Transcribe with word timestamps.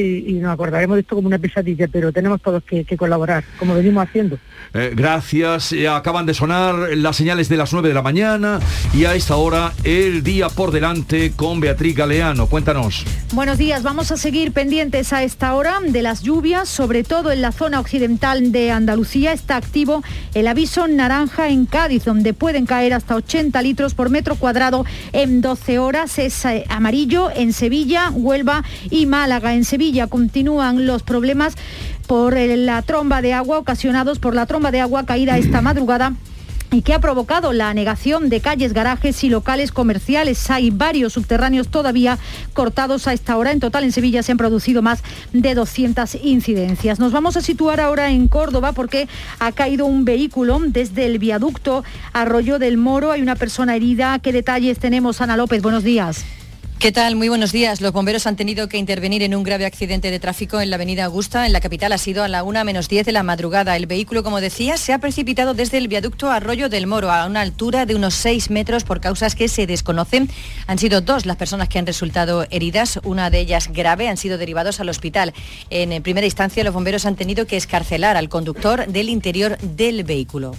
y, 0.00 0.32
nos 0.34 0.52
acordaremos 0.52 0.96
de 0.96 1.02
esto 1.02 1.14
como 1.14 1.28
una 1.28 1.38
pesadilla, 1.38 1.88
pero 1.88 2.12
tenemos 2.12 2.40
todos 2.40 2.62
que, 2.62 2.84
colaborar, 2.96 3.44
como 3.58 3.74
venimos 3.74 4.06
haciendo. 4.06 4.38
Eh, 4.74 4.92
gracias. 4.94 5.72
Eh, 5.72 5.88
acaban 5.88 6.26
de 6.26 6.34
sonar 6.34 6.96
las 6.96 7.16
señales 7.16 7.48
de 7.48 7.56
las 7.56 7.72
9 7.72 7.88
de 7.88 7.94
la 7.94 8.02
mañana 8.02 8.60
y 8.94 9.04
a 9.04 9.14
esta 9.14 9.36
hora 9.36 9.72
el 9.84 10.22
día 10.22 10.48
por 10.48 10.70
delante 10.70 11.32
con 11.36 11.60
Beatriz 11.60 11.96
Galeano. 11.96 12.46
Cuéntanos. 12.46 13.04
Buenos 13.32 13.58
días. 13.58 13.82
Vamos 13.82 14.10
a 14.10 14.16
seguir 14.16 14.52
pendientes 14.52 15.12
a 15.12 15.22
esta 15.22 15.54
hora 15.54 15.78
de 15.86 16.02
las 16.02 16.22
lluvias, 16.22 16.68
sobre 16.68 17.04
todo 17.04 17.30
en 17.32 17.42
la 17.42 17.52
zona 17.52 17.80
occidental 17.80 18.52
de 18.52 18.70
Andalucía. 18.70 19.32
Está 19.32 19.56
activo 19.56 20.02
el 20.34 20.48
aviso 20.48 20.88
naranja 20.88 21.48
en 21.48 21.66
Cádiz, 21.66 22.04
donde 22.04 22.34
pueden 22.34 22.66
caer 22.66 22.94
hasta 22.94 23.16
80 23.16 23.62
litros 23.62 23.94
por 23.94 24.10
metro 24.10 24.36
cuadrado 24.36 24.84
en 25.12 25.40
12 25.40 25.78
horas. 25.78 26.18
Es 26.18 26.44
eh, 26.44 26.64
amarillo 26.68 27.30
en 27.34 27.52
Sevilla, 27.52 28.10
Huelva 28.10 28.64
y 28.90 29.06
Málaga. 29.06 29.54
En 29.54 29.64
Sevilla 29.64 29.89
continúan 30.08 30.86
los 30.86 31.02
problemas 31.02 31.54
por 32.06 32.36
la 32.36 32.82
tromba 32.82 33.22
de 33.22 33.32
agua 33.32 33.58
ocasionados 33.58 34.18
por 34.18 34.34
la 34.34 34.46
tromba 34.46 34.70
de 34.70 34.80
agua 34.80 35.06
caída 35.06 35.38
esta 35.38 35.60
madrugada 35.62 36.14
y 36.72 36.82
que 36.82 36.94
ha 36.94 37.00
provocado 37.00 37.52
la 37.52 37.68
anegación 37.68 38.28
de 38.28 38.40
calles, 38.40 38.72
garajes 38.72 39.24
y 39.24 39.28
locales 39.28 39.72
comerciales. 39.72 40.50
Hay 40.50 40.70
varios 40.70 41.14
subterráneos 41.14 41.68
todavía 41.68 42.18
cortados 42.52 43.08
a 43.08 43.12
esta 43.12 43.36
hora. 43.36 43.52
En 43.52 43.60
total 43.60 43.84
en 43.84 43.92
Sevilla 43.92 44.22
se 44.22 44.32
han 44.32 44.38
producido 44.38 44.82
más 44.82 45.02
de 45.32 45.54
200 45.54 46.16
incidencias. 46.22 46.98
Nos 47.00 47.12
vamos 47.12 47.36
a 47.36 47.40
situar 47.40 47.80
ahora 47.80 48.10
en 48.10 48.28
Córdoba 48.28 48.72
porque 48.72 49.08
ha 49.38 49.52
caído 49.52 49.86
un 49.86 50.04
vehículo 50.04 50.60
desde 50.64 51.06
el 51.06 51.18
viaducto 51.18 51.84
Arroyo 52.12 52.58
del 52.58 52.76
Moro. 52.76 53.10
Hay 53.12 53.22
una 53.22 53.36
persona 53.36 53.74
herida. 53.74 54.18
¿Qué 54.20 54.32
detalles 54.32 54.78
tenemos, 54.78 55.20
Ana 55.20 55.36
López? 55.36 55.62
Buenos 55.62 55.82
días. 55.82 56.24
¿Qué 56.80 56.92
tal? 56.92 57.14
Muy 57.14 57.28
buenos 57.28 57.52
días. 57.52 57.82
Los 57.82 57.92
bomberos 57.92 58.26
han 58.26 58.36
tenido 58.36 58.66
que 58.66 58.78
intervenir 58.78 59.22
en 59.22 59.34
un 59.34 59.42
grave 59.42 59.66
accidente 59.66 60.10
de 60.10 60.18
tráfico 60.18 60.62
en 60.62 60.70
la 60.70 60.76
avenida 60.76 61.04
Augusta, 61.04 61.44
en 61.44 61.52
la 61.52 61.60
capital. 61.60 61.92
Ha 61.92 61.98
sido 61.98 62.24
a 62.24 62.28
la 62.28 62.42
1 62.42 62.64
menos 62.64 62.88
10 62.88 63.04
de 63.04 63.12
la 63.12 63.22
madrugada. 63.22 63.76
El 63.76 63.86
vehículo, 63.86 64.22
como 64.22 64.40
decía, 64.40 64.78
se 64.78 64.94
ha 64.94 64.98
precipitado 64.98 65.52
desde 65.52 65.76
el 65.76 65.88
viaducto 65.88 66.30
Arroyo 66.30 66.70
del 66.70 66.86
Moro 66.86 67.10
a 67.10 67.26
una 67.26 67.42
altura 67.42 67.84
de 67.84 67.94
unos 67.94 68.14
6 68.14 68.48
metros 68.48 68.84
por 68.84 69.02
causas 69.02 69.34
que 69.34 69.48
se 69.48 69.66
desconocen. 69.66 70.30
Han 70.68 70.78
sido 70.78 71.02
dos 71.02 71.26
las 71.26 71.36
personas 71.36 71.68
que 71.68 71.78
han 71.78 71.84
resultado 71.84 72.46
heridas, 72.48 72.98
una 73.04 73.28
de 73.28 73.40
ellas 73.40 73.68
grave, 73.70 74.08
han 74.08 74.16
sido 74.16 74.38
derivados 74.38 74.80
al 74.80 74.88
hospital. 74.88 75.34
En 75.68 76.02
primera 76.02 76.26
instancia, 76.26 76.64
los 76.64 76.72
bomberos 76.72 77.04
han 77.04 77.14
tenido 77.14 77.46
que 77.46 77.58
escarcelar 77.58 78.16
al 78.16 78.30
conductor 78.30 78.86
del 78.86 79.10
interior 79.10 79.58
del 79.58 80.02
vehículo. 80.02 80.56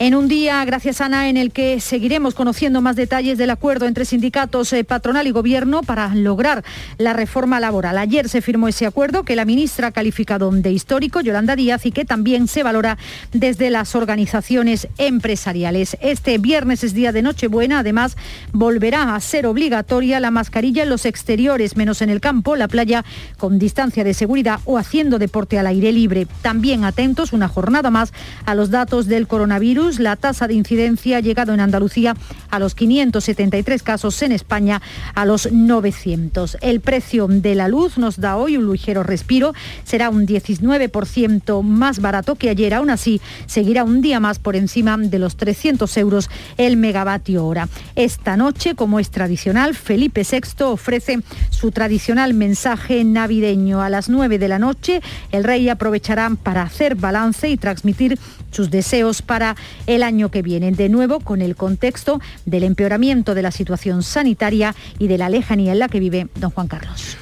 En 0.00 0.16
un 0.16 0.26
día, 0.26 0.64
gracias 0.64 1.00
Ana, 1.00 1.28
en 1.28 1.36
el 1.36 1.52
que 1.52 1.78
seguiremos 1.78 2.34
conociendo 2.34 2.80
más 2.80 2.96
detalles 2.96 3.38
del 3.38 3.50
acuerdo 3.50 3.86
entre 3.86 4.04
sindicatos 4.04 4.72
eh, 4.72 4.82
patronal 4.82 5.28
y 5.28 5.30
gobierno 5.30 5.84
para 5.84 6.12
lograr 6.16 6.64
la 6.98 7.12
reforma 7.12 7.60
laboral. 7.60 7.98
Ayer 7.98 8.28
se 8.28 8.42
firmó 8.42 8.66
ese 8.66 8.86
acuerdo 8.86 9.22
que 9.22 9.36
la 9.36 9.44
ministra 9.44 9.88
ha 9.88 9.92
calificado 9.92 10.50
de 10.50 10.72
histórico, 10.72 11.20
Yolanda 11.20 11.54
Díaz, 11.54 11.86
y 11.86 11.92
que 11.92 12.04
también 12.04 12.48
se 12.48 12.64
valora 12.64 12.98
desde 13.32 13.70
las 13.70 13.94
organizaciones 13.94 14.88
empresariales. 14.98 15.96
Este 16.00 16.38
viernes 16.38 16.82
es 16.82 16.92
día 16.92 17.12
de 17.12 17.22
Nochebuena, 17.22 17.78
además 17.78 18.16
volverá 18.52 19.14
a 19.14 19.20
ser 19.20 19.46
obligatoria 19.46 20.18
la 20.18 20.32
mascarilla 20.32 20.82
en 20.82 20.88
los 20.88 21.06
exteriores, 21.06 21.76
menos 21.76 22.02
en 22.02 22.10
el 22.10 22.20
campo, 22.20 22.56
la 22.56 22.66
playa 22.66 23.04
con 23.38 23.60
distancia 23.60 24.02
de 24.02 24.12
seguridad 24.12 24.58
o 24.64 24.76
haciendo 24.76 25.20
deporte 25.20 25.56
al 25.56 25.68
aire 25.68 25.92
libre. 25.92 26.26
También 26.42 26.82
atentos 26.84 27.32
una 27.32 27.46
jornada 27.46 27.92
más 27.92 28.12
a 28.44 28.56
los 28.56 28.70
datos 28.70 29.06
del 29.06 29.28
coronavirus 29.28 29.83
la 29.84 30.16
tasa 30.16 30.48
de 30.48 30.54
incidencia 30.54 31.18
ha 31.18 31.20
llegado 31.20 31.52
en 31.52 31.60
Andalucía 31.60 32.16
a 32.50 32.58
los 32.58 32.74
573 32.74 33.82
casos, 33.82 34.22
en 34.22 34.32
España 34.32 34.80
a 35.14 35.26
los 35.26 35.52
900. 35.52 36.56
El 36.62 36.80
precio 36.80 37.28
de 37.28 37.54
la 37.54 37.68
luz 37.68 37.98
nos 37.98 38.18
da 38.18 38.36
hoy 38.36 38.56
un 38.56 38.70
ligero 38.72 39.02
respiro, 39.02 39.52
será 39.84 40.08
un 40.08 40.26
19% 40.26 41.62
más 41.62 42.00
barato 42.00 42.36
que 42.36 42.48
ayer, 42.48 42.72
aún 42.72 42.88
así 42.88 43.20
seguirá 43.46 43.84
un 43.84 44.00
día 44.00 44.20
más 44.20 44.38
por 44.38 44.56
encima 44.56 44.96
de 44.96 45.18
los 45.18 45.36
300 45.36 45.94
euros 45.98 46.30
el 46.56 46.76
megavatio 46.76 47.44
hora. 47.46 47.68
Esta 47.94 48.36
noche, 48.36 48.74
como 48.74 48.98
es 48.98 49.10
tradicional, 49.10 49.74
Felipe 49.74 50.22
VI 50.28 50.64
ofrece 50.64 51.20
su 51.50 51.72
tradicional 51.72 52.32
mensaje 52.32 53.04
navideño. 53.04 53.82
A 53.82 53.90
las 53.90 54.08
9 54.08 54.38
de 54.38 54.48
la 54.48 54.58
noche, 54.58 55.02
el 55.30 55.44
rey 55.44 55.68
aprovechará 55.68 56.30
para 56.42 56.62
hacer 56.62 56.94
balance 56.94 57.48
y 57.50 57.56
transmitir 57.56 58.18
sus 58.50 58.70
deseos 58.70 59.20
para 59.20 59.56
el 59.86 60.02
año 60.02 60.30
que 60.30 60.42
viene. 60.42 60.72
De 60.72 60.88
nuevo, 60.88 61.20
con 61.20 61.42
el 61.42 61.56
contexto 61.56 62.20
del 62.46 62.64
empeoramiento 62.64 63.34
de 63.34 63.42
la 63.42 63.50
situación 63.50 64.02
sanitaria 64.02 64.74
y 64.98 65.08
de 65.08 65.18
la 65.18 65.28
lejanía 65.28 65.72
en 65.72 65.78
la 65.78 65.88
que 65.88 66.00
vive 66.00 66.28
don 66.36 66.50
Juan 66.50 66.68
Carlos. 66.68 67.16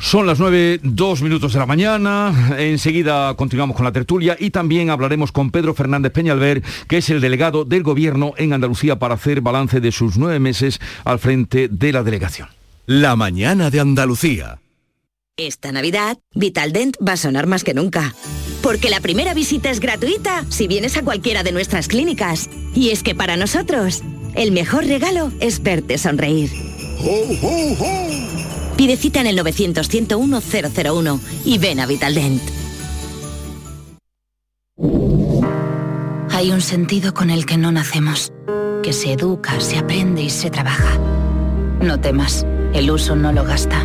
Son 0.00 0.26
las 0.26 0.40
nueve, 0.40 0.80
dos 0.82 1.22
minutos 1.22 1.52
de 1.52 1.58
la 1.58 1.66
mañana. 1.66 2.56
Enseguida 2.58 3.34
continuamos 3.36 3.76
con 3.76 3.84
la 3.84 3.92
tertulia 3.92 4.36
y 4.38 4.50
también 4.50 4.90
hablaremos 4.90 5.32
con 5.32 5.50
Pedro 5.50 5.72
Fernández 5.72 6.12
Peñalver, 6.12 6.62
que 6.88 6.98
es 6.98 7.08
el 7.10 7.20
delegado 7.20 7.64
del 7.64 7.82
Gobierno 7.82 8.32
en 8.36 8.52
Andalucía 8.52 8.98
para 8.98 9.14
hacer 9.14 9.40
balance 9.40 9.80
de 9.80 9.92
sus 9.92 10.18
nueve 10.18 10.40
meses 10.40 10.80
al 11.04 11.18
frente 11.18 11.68
de 11.68 11.92
la 11.92 12.02
delegación. 12.02 12.48
La 12.86 13.16
mañana 13.16 13.70
de 13.70 13.80
Andalucía. 13.80 14.58
Esta 15.36 15.72
Navidad, 15.72 16.18
Vitaldent 16.36 16.96
va 17.06 17.14
a 17.14 17.16
sonar 17.16 17.48
más 17.48 17.64
que 17.64 17.74
nunca. 17.74 18.14
Porque 18.62 18.88
la 18.88 19.00
primera 19.00 19.34
visita 19.34 19.68
es 19.68 19.80
gratuita 19.80 20.44
si 20.48 20.68
vienes 20.68 20.96
a 20.96 21.02
cualquiera 21.02 21.42
de 21.42 21.50
nuestras 21.50 21.88
clínicas. 21.88 22.48
Y 22.72 22.90
es 22.90 23.02
que 23.02 23.16
para 23.16 23.36
nosotros, 23.36 24.04
el 24.36 24.52
mejor 24.52 24.86
regalo 24.86 25.32
es 25.40 25.60
verte 25.60 25.98
sonreír. 25.98 26.52
Pide 28.76 28.96
cita 28.96 29.22
en 29.22 29.26
el 29.26 29.36
900-101-001 29.40 31.20
y 31.44 31.58
ven 31.58 31.80
a 31.80 31.86
Vitaldent. 31.86 32.42
Hay 36.30 36.52
un 36.52 36.60
sentido 36.60 37.12
con 37.12 37.30
el 37.30 37.44
que 37.44 37.56
no 37.56 37.72
nacemos, 37.72 38.32
que 38.84 38.92
se 38.92 39.14
educa, 39.14 39.58
se 39.60 39.78
aprende 39.78 40.22
y 40.22 40.30
se 40.30 40.50
trabaja. 40.50 40.96
No 41.80 42.00
temas, 42.00 42.46
el 42.72 42.88
uso 42.88 43.16
no 43.16 43.32
lo 43.32 43.42
gasta. 43.42 43.84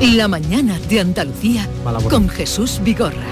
La 0.00 0.28
mañana 0.28 0.78
de 0.88 1.00
Andalucía 1.00 1.68
con 2.08 2.28
Jesús 2.28 2.80
Vigorra. 2.84 3.26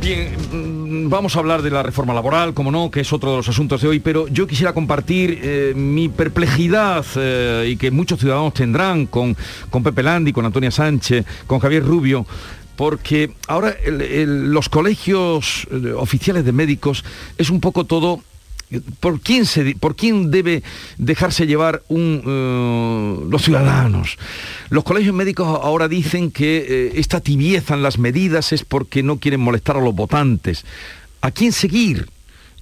Bien, 0.00 0.28
mm, 0.52 1.08
vamos 1.10 1.34
a 1.34 1.40
hablar 1.40 1.62
de 1.62 1.70
la 1.70 1.82
reforma 1.82 2.14
laboral, 2.14 2.54
como 2.54 2.70
no, 2.70 2.92
que 2.92 3.00
es 3.00 3.12
otro 3.12 3.32
de 3.32 3.38
los 3.38 3.48
asuntos 3.48 3.82
de 3.82 3.88
hoy, 3.88 3.98
pero 3.98 4.28
yo 4.28 4.46
quisiera 4.46 4.72
compartir 4.72 5.40
eh, 5.42 5.72
mi 5.74 6.08
perplejidad 6.08 7.04
eh, 7.16 7.70
y 7.72 7.76
que 7.76 7.90
muchos 7.90 8.20
ciudadanos 8.20 8.54
tendrán 8.54 9.06
con, 9.06 9.36
con 9.68 9.82
Pepe 9.82 10.04
Landi, 10.04 10.32
con 10.32 10.46
Antonia 10.46 10.70
Sánchez, 10.70 11.26
con 11.48 11.58
Javier 11.58 11.84
Rubio, 11.84 12.24
porque 12.76 13.32
ahora 13.48 13.74
los 13.84 14.68
colegios 14.68 15.66
eh, 15.72 15.92
oficiales 15.92 16.44
de 16.44 16.52
médicos 16.52 17.04
es 17.36 17.50
un 17.50 17.60
poco 17.60 17.84
todo 17.84 18.20
¿Por 19.00 19.20
quién, 19.20 19.46
se, 19.46 19.74
¿Por 19.76 19.96
quién 19.96 20.30
debe 20.30 20.62
dejarse 20.98 21.46
llevar 21.46 21.82
eh, 21.88 23.18
los 23.28 23.42
ciudadanos? 23.42 24.16
Los 24.70 24.84
colegios 24.84 25.14
médicos 25.14 25.46
ahora 25.46 25.88
dicen 25.88 26.30
que 26.30 26.58
eh, 26.68 26.92
esta 26.96 27.20
tibieza 27.20 27.74
en 27.74 27.82
las 27.82 27.98
medidas 27.98 28.52
es 28.52 28.64
porque 28.64 29.02
no 29.02 29.18
quieren 29.18 29.40
molestar 29.40 29.76
a 29.76 29.80
los 29.80 29.94
votantes. 29.94 30.64
¿A 31.20 31.30
quién 31.30 31.52
seguir? 31.52 32.08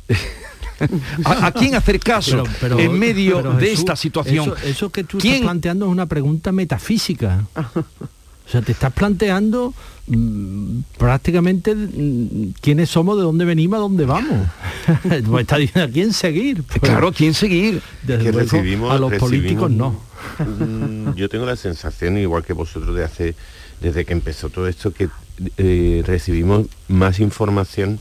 ¿A, 1.24 1.52
quién 1.52 1.74
hacer 1.74 2.00
caso 2.00 2.44
en 2.60 2.98
medio 2.98 3.42
de 3.54 3.72
esta 3.72 3.94
situación? 3.94 4.54
Eso, 4.64 4.90
que 4.90 5.04
tú 5.04 5.18
estás 5.18 5.40
planteando 5.40 5.86
es 5.86 5.92
una 5.92 6.06
pregunta 6.06 6.52
metafísica. 6.52 7.44
sea, 8.52 8.62
te 8.62 8.72
estás 8.72 8.92
planteando 8.92 9.72
mm, 10.06 10.80
prácticamente 10.98 11.74
mm, 11.74 12.54
quiénes 12.60 12.90
somos, 12.90 13.16
de 13.16 13.22
dónde 13.22 13.44
venimos, 13.44 13.78
a 13.78 13.80
dónde 13.80 14.04
vamos. 14.04 14.46
pues 15.26 15.40
está 15.42 15.56
diciendo 15.56 15.90
a 15.90 15.92
quién 15.92 16.12
seguir. 16.12 16.62
Pues, 16.62 16.80
claro, 16.80 17.12
quién 17.12 17.34
seguir. 17.34 17.80
desde 18.02 18.24
que 18.24 18.32
luego, 18.32 18.48
recibimos- 18.50 18.92
a 18.92 18.98
los 18.98 19.12
políticos 19.14 19.70
no. 19.70 20.00
Mm, 20.38 21.14
Yo 21.14 21.28
tengo 21.28 21.46
la 21.46 21.56
sensación, 21.56 22.18
igual 22.18 22.44
que 22.44 22.52
vosotros, 22.52 22.94
de 22.94 23.04
hace, 23.04 23.34
desde 23.80 24.04
que 24.04 24.12
empezó 24.12 24.48
todo 24.50 24.68
esto, 24.68 24.92
que 24.92 25.08
eh, 25.56 26.02
recibimos 26.06 26.66
más 26.88 27.18
información, 27.20 27.98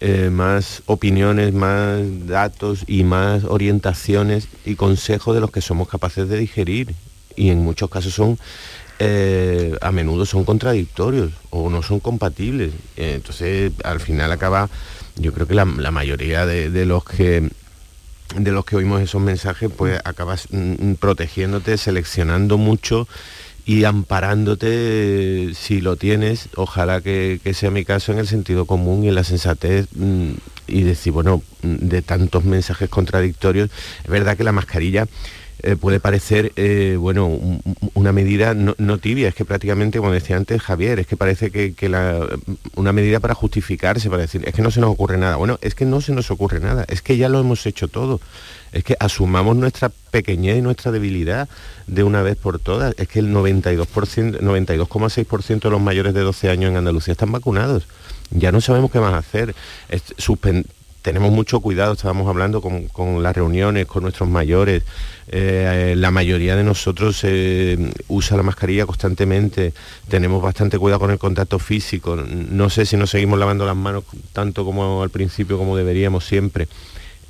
eh, 0.00 0.30
más 0.30 0.82
opiniones, 0.86 1.52
más 1.54 2.00
datos 2.26 2.84
y 2.86 3.02
más 3.04 3.44
orientaciones 3.44 4.48
y 4.64 4.74
consejos 4.74 5.34
de 5.34 5.40
los 5.40 5.50
que 5.50 5.60
somos 5.60 5.88
capaces 5.88 6.28
de 6.28 6.38
digerir. 6.38 6.94
Y 7.34 7.50
en 7.50 7.58
muchos 7.62 7.90
casos 7.90 8.14
son, 8.14 8.38
eh, 8.98 9.76
a 9.80 9.92
menudo 9.92 10.24
son 10.26 10.44
contradictorios 10.44 11.32
o 11.50 11.68
no 11.70 11.82
son 11.82 12.00
compatibles. 12.00 12.72
Eh, 12.96 13.12
entonces, 13.16 13.72
al 13.84 14.00
final 14.00 14.32
acaba, 14.32 14.68
yo 15.16 15.32
creo 15.32 15.46
que 15.46 15.54
la, 15.54 15.64
la 15.64 15.90
mayoría 15.90 16.46
de- 16.46 16.70
de 16.70 16.86
los 16.86 17.04
que 17.04 17.50
de 18.34 18.50
los 18.50 18.64
que 18.64 18.74
oímos 18.76 19.00
esos 19.00 19.22
mensajes, 19.22 19.70
pues 19.74 20.00
acabas 20.04 20.48
mm, 20.50 20.94
protegiéndote, 20.94 21.78
seleccionando 21.78 22.58
mucho 22.58 23.06
y 23.64 23.84
amparándote 23.84 25.52
si 25.54 25.80
lo 25.80 25.96
tienes, 25.96 26.48
ojalá 26.56 27.00
que, 27.00 27.40
que 27.42 27.54
sea 27.54 27.70
mi 27.70 27.84
caso 27.84 28.12
en 28.12 28.18
el 28.18 28.26
sentido 28.26 28.64
común 28.64 29.04
y 29.04 29.08
en 29.08 29.14
la 29.14 29.24
sensatez 29.24 29.86
mm, 29.94 30.30
y 30.66 30.82
decir, 30.82 31.12
bueno, 31.12 31.42
mm, 31.62 31.74
de 31.88 32.02
tantos 32.02 32.44
mensajes 32.44 32.88
contradictorios, 32.88 33.70
es 34.04 34.10
verdad 34.10 34.36
que 34.36 34.44
la 34.44 34.52
mascarilla 34.52 35.06
eh, 35.66 35.76
puede 35.76 36.00
parecer, 36.00 36.52
eh, 36.56 36.96
bueno, 36.98 37.26
un- 37.26 37.60
un- 37.64 37.76
una 37.94 38.12
medida 38.12 38.54
no, 38.54 38.98
tibia, 38.98 39.28
es 39.28 39.34
que 39.34 39.44
prácticamente, 39.44 39.98
como 39.98 40.12
decía 40.12 40.36
antes 40.36 40.62
Javier, 40.62 40.98
es 41.00 41.06
que 41.06 41.16
parece 41.16 41.50
que, 41.50 41.74
una 42.76 42.92
medida 42.92 43.20
para 43.20 43.34
justificarse, 43.34 44.08
para 44.08 44.22
decir, 44.22 44.42
es 44.46 44.54
que 44.54 44.62
no 44.62 44.70
se 44.70 44.80
nos 44.80 44.90
ocurre 44.90 45.18
nada. 45.18 45.36
Bueno, 45.36 45.58
es 45.62 45.74
que 45.74 45.84
no 45.84 46.00
se 46.00 46.12
nos 46.12 46.30
ocurre 46.30 46.60
nada, 46.60 46.84
es 46.88 47.02
que 47.02 47.16
ya 47.16 47.28
lo 47.28 47.40
hemos 47.40 47.66
hecho 47.66 47.88
todo. 47.88 48.20
Es 48.72 48.84
que 48.84 48.96
asumamos 49.00 49.56
nuestra 49.56 49.90
pequeñez 50.10 50.58
y 50.58 50.62
nuestra 50.62 50.92
debilidad 50.92 51.48
de 51.86 52.02
una 52.02 52.22
vez 52.22 52.36
por 52.36 52.58
todas. 52.58 52.94
Es 52.98 53.08
que 53.08 53.18
el 53.20 53.32
92%, 53.32 54.38
92,6% 54.40 55.68
de 55.68 55.70
los 55.70 55.80
mayores 55.80 56.14
de 56.14 56.20
12 56.20 56.48
años 56.50 56.70
en 56.70 56.76
Andalucía 56.76 57.12
están 57.12 57.32
vacunados. 57.32 57.86
Ya 58.30 58.52
no 58.52 58.60
sabemos 58.60 58.90
qué 58.90 58.98
más 59.00 59.14
hacer. 59.14 59.54
Tenemos 61.06 61.30
mucho 61.30 61.60
cuidado, 61.60 61.92
estábamos 61.92 62.26
hablando 62.26 62.60
con, 62.60 62.88
con 62.88 63.22
las 63.22 63.32
reuniones, 63.36 63.86
con 63.86 64.02
nuestros 64.02 64.28
mayores. 64.28 64.82
Eh, 65.28 65.94
la 65.96 66.10
mayoría 66.10 66.56
de 66.56 66.64
nosotros 66.64 67.20
eh, 67.22 67.92
usa 68.08 68.36
la 68.36 68.42
mascarilla 68.42 68.86
constantemente, 68.86 69.72
tenemos 70.08 70.42
bastante 70.42 70.80
cuidado 70.80 70.98
con 70.98 71.12
el 71.12 71.18
contacto 71.20 71.60
físico. 71.60 72.16
No 72.16 72.70
sé 72.70 72.86
si 72.86 72.96
nos 72.96 73.10
seguimos 73.10 73.38
lavando 73.38 73.64
las 73.64 73.76
manos 73.76 74.02
tanto 74.32 74.64
como 74.64 75.00
al 75.04 75.10
principio, 75.10 75.58
como 75.58 75.76
deberíamos 75.76 76.24
siempre. 76.24 76.66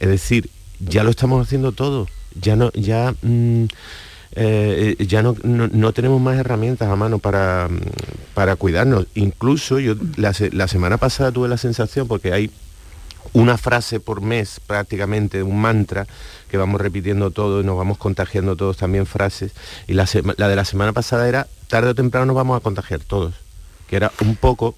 Es 0.00 0.08
decir, 0.08 0.48
ya 0.80 1.04
lo 1.04 1.10
estamos 1.10 1.46
haciendo 1.46 1.72
todo. 1.72 2.08
Ya 2.40 2.56
no, 2.56 2.72
ya, 2.72 3.14
mm, 3.20 3.64
eh, 4.36 4.96
ya 5.06 5.22
no, 5.22 5.36
no- 5.42 5.68
no 5.68 5.92
tenemos 5.92 6.18
más 6.18 6.38
herramientas 6.38 6.88
a 6.88 6.96
mano 6.96 7.18
para, 7.18 7.68
para 8.32 8.56
cuidarnos. 8.56 9.06
Incluso 9.14 9.78
yo 9.80 9.96
la 10.16 10.32
semana 10.66 10.96
pasada 10.96 11.30
tuve 11.30 11.48
la 11.48 11.58
sensación, 11.58 12.08
porque 12.08 12.32
hay 12.32 12.50
una 13.32 13.58
frase 13.58 14.00
por 14.00 14.20
mes 14.20 14.60
prácticamente, 14.66 15.42
un 15.42 15.60
mantra 15.60 16.06
que 16.50 16.56
vamos 16.56 16.80
repitiendo 16.80 17.30
todo 17.30 17.60
y 17.60 17.64
nos 17.64 17.76
vamos 17.76 17.98
contagiando 17.98 18.56
todos 18.56 18.76
también 18.76 19.06
frases. 19.06 19.52
Y 19.86 19.94
la, 19.94 20.04
de 20.04 20.56
la 20.56 20.64
semana 20.64 20.92
pasada 20.92 21.28
era, 21.28 21.46
tarde 21.68 21.90
o 21.90 21.94
temprano 21.94 22.26
nos 22.26 22.36
vamos 22.36 22.56
a 22.56 22.60
contagiar 22.60 23.00
todos, 23.00 23.34
que 23.88 23.96
era 23.96 24.12
un 24.20 24.36
poco, 24.36 24.74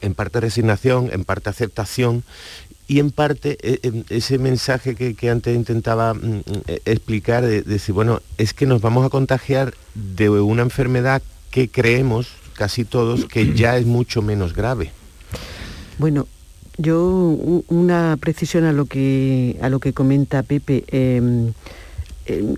en 0.00 0.14
parte 0.14 0.40
resignación, 0.40 1.10
en 1.12 1.24
parte 1.24 1.50
aceptación 1.50 2.24
y 2.86 2.98
en 2.98 3.10
parte 3.10 3.56
eh, 3.62 4.04
ese 4.08 4.38
mensaje 4.38 4.94
que, 4.94 5.30
antes 5.30 5.54
intentaba 5.54 6.14
mm, 6.14 6.42
eh, 6.66 6.82
explicar, 6.84 7.44
de, 7.44 7.62
de 7.62 7.72
decir, 7.72 7.94
bueno, 7.94 8.20
es 8.36 8.52
que 8.52 8.66
nos 8.66 8.80
vamos 8.80 9.06
a 9.06 9.10
contagiar 9.10 9.74
de 9.94 10.28
una 10.28 10.62
enfermedad 10.62 11.22
que 11.50 11.68
creemos, 11.68 12.28
casi 12.54 12.84
todos, 12.84 13.26
que 13.26 13.54
ya 13.54 13.76
es 13.76 13.86
mucho 13.86 14.22
menos 14.22 14.54
grave. 14.54 14.92
Bueno, 15.98 16.26
yo 16.80 17.36
una 17.68 18.16
precisión 18.20 18.64
a 18.64 18.72
lo 18.72 18.86
que 18.86 19.56
a 19.62 19.68
lo 19.68 19.78
que 19.80 19.92
comenta 19.92 20.42
Pepe. 20.42 20.84
eh, 20.88 21.52
eh, 22.26 22.54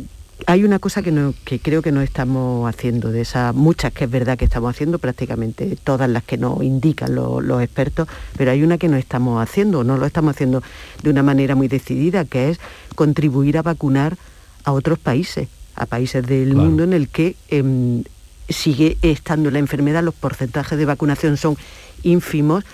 hay 0.49 0.65
una 0.65 0.81
cosa 0.81 1.03
que, 1.03 1.13
no, 1.13 1.35
que 1.45 1.61
creo 1.61 1.83
que 1.83 1.93
no 1.93 2.01
estamos 2.03 2.69
haciendo, 2.69 3.13
de 3.13 3.21
esas 3.21 3.55
muchas 3.55 3.93
que 3.93 4.05
es 4.05 4.11
verdad 4.11 4.37
que 4.37 4.45
estamos 4.45 4.71
haciendo, 4.75 4.99
prácticamente 4.99 5.77
todas 5.85 6.11
las 6.11 6.25
que 6.25 6.37
nos 6.37 6.61
indican 6.65 7.15
lo- 7.15 7.41
los 7.41 7.63
expertos, 7.63 8.09
pero 8.37 8.51
hay 8.51 8.65
una 8.65 8.77
que 8.77 8.89
no 8.89 8.97
estamos 8.97 9.41
haciendo, 9.41 9.85
no 9.85 9.97
lo 9.99 10.05
estamos 10.05 10.35
haciendo 10.35 10.61
de 11.01 11.11
una 11.11 11.23
manera 11.23 11.55
muy 11.55 11.69
decidida, 11.69 12.25
que 12.25 12.51
es 12.51 12.59
contribuir 12.97 13.57
a 13.57 13.63
vacunar 13.63 14.17
a 14.65 14.73
otros 14.73 14.99
países, 14.99 15.47
a 15.77 15.87
países 15.87 16.27
del 16.27 16.55
mundo 16.57 16.83
en 16.83 16.93
el 16.93 17.09
que 17.09 17.37
em, 17.49 18.03
sigue 18.49 18.99
estando 19.03 19.49
la 19.53 19.61
enfermedad, 19.61 20.03
los 20.03 20.15
porcentajes 20.15 20.77
de 20.77 20.85
vacunación 20.87 21.37
son 21.37 21.57
ínfimos 22.03 22.65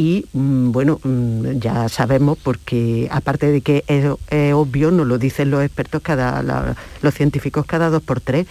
y 0.00 0.24
mm, 0.32 0.72
bueno, 0.72 0.98
mm, 1.04 1.58
ya 1.58 1.90
sabemos 1.90 2.38
porque 2.42 3.06
aparte 3.12 3.52
de 3.52 3.60
que 3.60 3.84
es, 3.86 4.06
obvio, 4.54 4.90
nos 4.90 5.06
lo 5.06 5.18
dicen 5.18 5.50
los 5.50 5.62
expertos, 5.62 6.00
cada, 6.00 6.74
los 7.02 7.14
científicos 7.14 7.66
cada 7.66 7.90
dos 7.90 8.02
por 8.02 8.22
tres, 8.22 8.46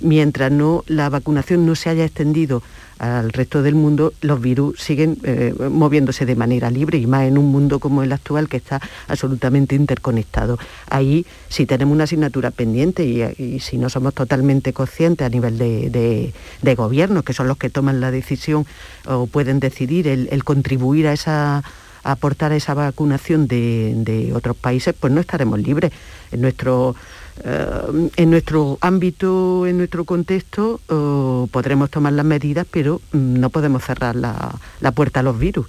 mientras 0.00 0.50
no 0.50 0.82
la 0.86 1.10
vacunación 1.10 1.66
no 1.66 1.74
se 1.74 1.90
haya 1.90 2.06
extendido 2.06 2.62
al 2.98 3.32
resto 3.32 3.62
del 3.62 3.74
mundo, 3.74 4.12
los 4.20 4.40
virus 4.40 4.78
siguen 4.80 5.18
eh, 5.24 5.54
moviéndose 5.70 6.26
de 6.26 6.36
manera 6.36 6.70
libre 6.70 6.98
y 6.98 7.06
más 7.06 7.24
en 7.24 7.38
un 7.38 7.50
mundo 7.50 7.78
como 7.80 8.02
el 8.02 8.12
actual 8.12 8.48
que 8.48 8.56
está 8.56 8.80
absolutamente 9.08 9.74
interconectado. 9.74 10.58
Ahí 10.88 11.26
si 11.48 11.66
tenemos 11.66 11.94
una 11.94 12.04
asignatura 12.04 12.50
pendiente 12.50 13.04
y, 13.04 13.60
si 13.60 13.78
no 13.78 13.88
somos 13.88 14.14
totalmente 14.14 14.72
conscientes 14.72 15.26
a 15.26 15.30
nivel 15.30 15.58
de, 15.58 15.90
de, 15.90 16.32
de 16.62 16.74
gobiernos, 16.74 17.24
que 17.24 17.32
son 17.32 17.48
los 17.48 17.56
que 17.56 17.70
toman 17.70 18.00
la 18.00 18.10
decisión 18.10 18.66
o 19.06 19.26
pueden 19.26 19.60
decidir 19.60 20.08
el, 20.08 20.44
contribuir 20.44 21.08
a 21.08 21.12
esa 21.12 21.62
aportar 22.02 22.52
a 22.52 22.56
esa 22.56 22.74
vacunación 22.74 23.46
de, 23.48 23.94
de 23.96 24.34
otros 24.34 24.56
países, 24.56 24.94
pues 24.98 25.10
no 25.10 25.22
estaremos 25.22 25.58
libres. 25.58 25.90
En 26.32 26.42
nuestro, 26.42 26.94
eh, 27.42 28.08
en 28.16 28.30
nuestro 28.30 28.78
ámbito, 28.80 29.66
en 29.66 29.78
nuestro 29.78 30.04
contexto, 30.04 30.80
eh, 30.88 31.48
podremos 31.50 31.90
tomar 31.90 32.12
las 32.12 32.24
medidas, 32.26 32.66
pero 32.70 33.00
mm, 33.12 33.40
no 33.40 33.50
podemos 33.50 33.82
cerrar 33.84 34.14
la, 34.16 34.54
la 34.80 34.92
puerta 34.92 35.20
a 35.20 35.22
los 35.22 35.38
virus. 35.38 35.66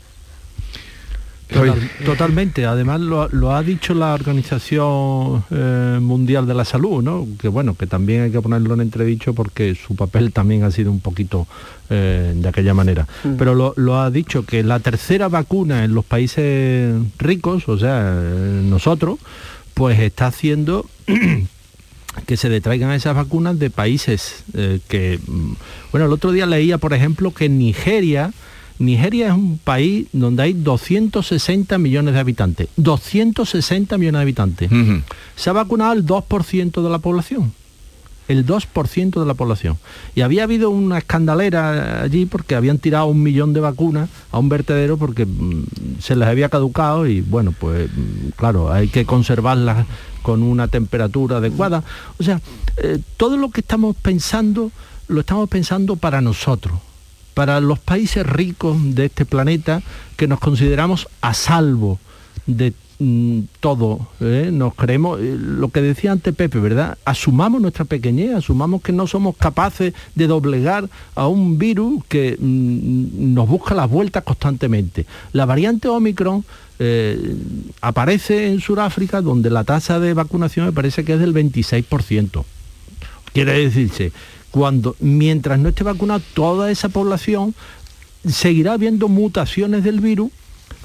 Total- 1.48 1.92
totalmente, 2.04 2.66
además 2.66 3.02
lo, 3.02 3.30
lo 3.30 3.56
ha 3.56 3.62
dicho 3.62 3.94
la 3.94 4.16
Organización 4.16 5.44
eh, 5.52 6.00
Mundial 6.02 6.48
de 6.48 6.56
la 6.56 6.66
Salud, 6.66 7.04
¿no? 7.04 7.28
que 7.40 7.48
bueno, 7.50 7.76
que 7.76 7.86
también 7.86 8.24
hay 8.24 8.32
que 8.32 8.42
ponerlo 8.42 8.74
en 8.74 8.82
entredicho 8.82 9.36
porque 9.36 9.76
su 9.76 9.96
papel 9.96 10.34
también 10.34 10.64
ha 10.64 10.72
sido 10.72 10.92
un 10.92 11.02
poquito 11.02 11.46
eh, 11.92 12.34
de 12.36 12.50
aquella 12.50 12.74
manera. 12.74 13.08
Mm. 13.24 13.36
Pero 13.38 13.54
lo, 13.54 13.74
lo 13.78 14.00
ha 14.00 14.10
dicho 14.10 14.44
que 14.44 14.64
la 14.64 14.80
tercera 14.80 15.28
vacuna 15.28 15.84
en 15.84 15.94
los 15.94 16.04
países 16.04 16.96
ricos, 17.20 17.70
o 17.70 17.78
sea, 17.78 18.02
eh, 18.20 18.62
nosotros, 18.64 19.20
pues 19.76 20.00
está 20.00 20.26
haciendo 20.26 20.88
que 22.26 22.38
se 22.38 22.50
detraigan 22.50 22.92
esas 22.92 23.16
vacunas 23.16 23.60
de 23.60 23.70
países 23.70 24.44
eh, 24.54 24.80
que, 24.88 25.20
mm, 25.26 25.54
bueno, 25.92 26.08
el 26.08 26.14
otro 26.14 26.32
día 26.32 26.46
leía, 26.46 26.78
por 26.78 26.94
ejemplo, 26.94 27.32
que 27.32 27.50
Nigeria, 27.50 28.32
Nigeria 28.80 29.28
es 29.28 29.34
un 29.34 29.58
país 29.58 30.08
donde 30.12 30.44
hay 30.44 30.54
260 30.54 31.78
millones 31.78 32.14
de 32.14 32.20
habitantes, 32.20 32.68
260 32.78 33.98
millones 33.98 34.20
de 34.20 34.22
habitantes. 34.22 34.70
Se 35.36 35.50
ha 35.50 35.54
vacunado 35.54 35.94
el 35.94 36.06
2% 36.06 36.82
de 36.82 36.90
la 36.90 37.00
población, 37.00 37.54
el 38.28 38.46
2% 38.46 39.20
de 39.20 39.26
la 39.26 39.34
población. 39.34 39.78
Y 40.16 40.22
había 40.22 40.44
habido 40.44 40.70
una 40.70 40.98
escandalera 40.98 42.02
allí 42.02 42.26
porque 42.26 42.56
habían 42.56 42.78
tirado 42.78 43.06
un 43.08 43.22
millón 43.22 43.54
de 43.54 43.60
vacunas 43.60 44.10
a 44.32 44.40
un 44.40 44.50
vertedero 44.50 44.98
porque 44.98 45.26
mm, 45.26 46.00
se 46.00 46.16
les 46.16 46.28
había 46.28 46.50
caducado 46.50 47.08
y 47.08 47.22
bueno, 47.22 47.54
pues 47.58 47.90
mm, 47.90 48.30
claro, 48.36 48.72
hay 48.72 48.88
que 48.88 49.06
conservarlas 49.06 49.86
con 50.22 50.44
una 50.44 50.68
temperatura 50.68 51.38
adecuada. 51.38 51.84
O 52.20 52.24
sea, 52.24 52.42
eh, 52.78 53.00
todo 53.18 53.38
lo 53.38 53.50
que 53.52 53.62
estamos 53.62 53.96
pensando 53.96 54.72
lo 55.08 55.20
estamos 55.20 55.48
pensando 55.50 55.98
para 55.98 56.22
nosotros, 56.22 56.80
para 57.34 57.60
los 57.60 57.80
países 57.80 58.26
ricos 58.26 58.78
de 58.96 59.06
este 59.06 59.26
planeta 59.26 59.84
que 60.18 60.28
nos 60.28 60.40
consideramos 60.40 61.08
a 61.22 61.34
salvo 61.34 62.00
de 62.46 62.74
mm, 63.00 63.40
todo, 63.60 64.08
¿eh? 64.20 64.50
nos 64.52 64.76
creemos, 64.76 65.20
eh, 65.20 65.36
lo 65.40 65.70
que 65.70 65.82
decía 65.82 66.12
antes 66.12 66.34
Pepe, 66.36 66.60
¿verdad? 66.60 66.98
Asumamos 67.06 67.62
nuestra 67.62 67.86
pequeñez, 67.86 68.36
asumamos 68.36 68.82
que 68.82 68.92
no 68.92 69.08
somos 69.08 69.36
capaces 69.36 69.94
de 70.14 70.28
doblegar 70.28 70.90
a 71.16 71.28
un 71.28 71.58
virus 71.58 72.04
que 72.08 72.38
mm, 72.40 73.34
nos 73.34 73.48
busca 73.48 73.74
las 73.76 73.90
vueltas 73.90 74.24
constantemente. 74.24 75.06
La 75.34 75.46
variante 75.46 75.88
Omicron 75.88 76.46
eh, 76.78 77.36
aparece 77.82 78.48
en 78.48 78.60
Sudáfrica 78.60 79.22
donde 79.22 79.50
la 79.50 79.64
tasa 79.64 80.00
de 80.00 80.14
vacunación 80.14 80.66
me 80.66 80.74
parece 80.74 81.04
que 81.04 81.14
es 81.14 81.20
del 81.20 81.34
26%. 81.34 82.44
Quiere 83.34 83.54
decirse, 83.54 84.12
cuando 84.52 84.96
mientras 85.00 85.60
no 85.60 85.70
esté 85.70 85.84
vacunada 85.84 86.22
toda 86.34 86.72
esa 86.72 86.90
población, 86.90 87.54
seguirá 88.26 88.74
habiendo 88.74 89.08
mutaciones 89.08 89.84
del 89.84 90.00
virus 90.00 90.32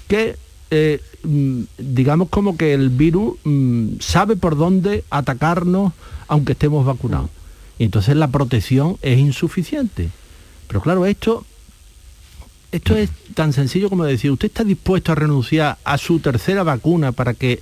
que 0.09 0.37
eh, 0.71 1.01
mm, 1.25 1.63
digamos 1.79 2.29
como 2.29 2.57
que 2.57 2.75
el 2.75 2.91
virus 2.91 3.35
mm, 3.45 3.99
sabe 4.01 4.37
por 4.37 4.57
dónde 4.57 5.05
atacarnos 5.11 5.93
aunque 6.29 6.53
estemos 6.53 6.87
vacunados. 6.87 7.31
Y 7.79 7.85
entonces 7.85 8.17
la 8.17 8.29
protección 8.29 8.97
es 9.03 9.19
insuficiente. 9.19 10.11
Pero 10.69 10.81
claro, 10.81 11.07
esto, 11.07 11.45
esto 12.71 12.97
es 12.97 13.11
tan 13.35 13.53
sencillo 13.53 13.89
como 13.91 14.05
decir, 14.05 14.31
¿usted 14.31 14.47
está 14.47 14.63
dispuesto 14.63 15.11
a 15.11 15.17
renunciar 15.17 15.79
a 15.83 15.99
su 15.99 16.21
tercera 16.21 16.63
vacuna 16.63 17.11
para 17.11 17.35
que 17.35 17.61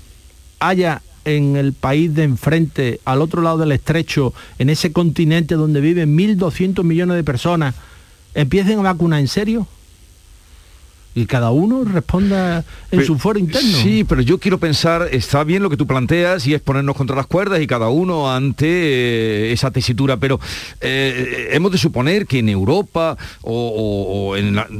haya 0.58 1.00
en 1.24 1.56
el 1.56 1.72
país 1.72 2.14
de 2.14 2.24
enfrente, 2.24 3.00
al 3.04 3.22
otro 3.22 3.42
lado 3.42 3.58
del 3.58 3.72
estrecho, 3.72 4.34
en 4.58 4.70
ese 4.70 4.92
continente 4.92 5.54
donde 5.54 5.80
viven 5.80 6.16
1.200 6.16 6.84
millones 6.84 7.16
de 7.16 7.24
personas, 7.24 7.74
empiecen 8.34 8.80
a 8.80 8.82
vacunar 8.82 9.20
en 9.20 9.28
serio? 9.28 9.66
Y 11.18 11.26
cada 11.26 11.50
uno 11.50 11.84
responda 11.84 12.64
en 12.92 13.04
su 13.04 13.18
foro 13.18 13.40
interno. 13.40 13.76
Sí, 13.78 14.04
pero 14.04 14.22
yo 14.22 14.38
quiero 14.38 14.58
pensar, 14.58 15.08
está 15.10 15.42
bien 15.42 15.64
lo 15.64 15.70
que 15.70 15.76
tú 15.76 15.84
planteas 15.84 16.46
y 16.46 16.54
es 16.54 16.60
ponernos 16.60 16.96
contra 16.96 17.16
las 17.16 17.26
cuerdas 17.26 17.60
y 17.60 17.66
cada 17.66 17.88
uno 17.88 18.32
ante 18.32 18.66
eh, 18.68 19.52
esa 19.52 19.72
tesitura, 19.72 20.16
pero 20.16 20.38
eh, 20.80 21.48
hemos 21.50 21.72
de 21.72 21.78
suponer 21.78 22.26
que 22.26 22.38
en 22.38 22.48
Europa 22.48 23.16
o, 23.42 24.36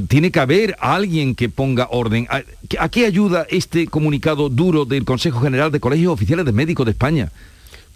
tiene 0.07 0.31
que 0.31 0.39
haber 0.39 0.77
alguien 0.79 1.35
que 1.35 1.49
ponga 1.49 1.89
orden. 1.91 2.29
¿A, 2.31 2.43
¿A 2.79 2.89
qué 2.89 3.05
ayuda 3.05 3.45
este 3.51 3.89
comunicado 3.89 4.49
duro 4.49 4.85
del 4.85 5.05
Consejo 5.05 5.41
General 5.41 5.73
de 5.73 5.81
Colegios 5.81 6.13
Oficiales 6.13 6.47
de 6.47 6.53
Médicos 6.53 6.87
de 6.87 6.93
España? 6.93 7.33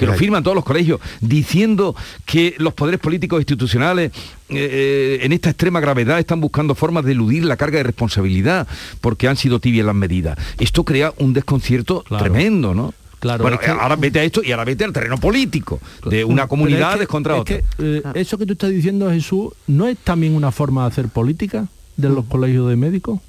Que 0.06 0.12
lo 0.12 0.18
firman 0.18 0.42
todos 0.42 0.54
los 0.54 0.64
colegios, 0.64 1.00
diciendo 1.20 1.94
que 2.24 2.54
los 2.58 2.74
poderes 2.74 3.00
políticos 3.00 3.38
e 3.38 3.42
institucionales 3.42 4.12
eh, 4.48 4.54
eh, 4.54 5.18
en 5.22 5.32
esta 5.32 5.50
extrema 5.50 5.80
gravedad 5.80 6.18
están 6.18 6.40
buscando 6.40 6.74
formas 6.74 7.04
de 7.04 7.12
eludir 7.12 7.44
la 7.44 7.56
carga 7.56 7.78
de 7.78 7.84
responsabilidad 7.84 8.66
porque 9.00 9.28
han 9.28 9.36
sido 9.36 9.60
tibias 9.60 9.86
las 9.86 9.94
medidas. 9.94 10.38
Esto 10.58 10.84
crea 10.84 11.12
un 11.18 11.32
desconcierto 11.32 12.04
tremendo, 12.18 12.74
¿no? 12.74 12.94
Claro, 13.20 13.44
bueno, 13.44 13.58
ahora 13.78 13.94
vete 13.94 14.18
a 14.18 14.24
esto 14.24 14.42
y 14.42 14.50
ahora 14.50 14.64
vete 14.64 14.82
al 14.82 14.92
terreno 14.92 15.16
político 15.16 15.80
de 16.04 16.24
una 16.24 16.48
comunidad 16.48 17.00
contra 17.04 17.36
otra. 17.36 17.60
Eh, 17.78 18.02
eso 18.14 18.36
que 18.36 18.46
tú 18.46 18.54
estás 18.54 18.70
diciendo, 18.70 19.08
Jesús, 19.10 19.52
¿no 19.68 19.86
es 19.86 19.96
también 19.98 20.34
una 20.34 20.50
forma 20.50 20.82
de 20.82 20.88
hacer 20.88 21.08
política 21.08 21.68
de 21.96 22.08
los 22.08 22.24
colegios 22.24 22.68
de 22.68 22.74
médicos? 22.74 23.20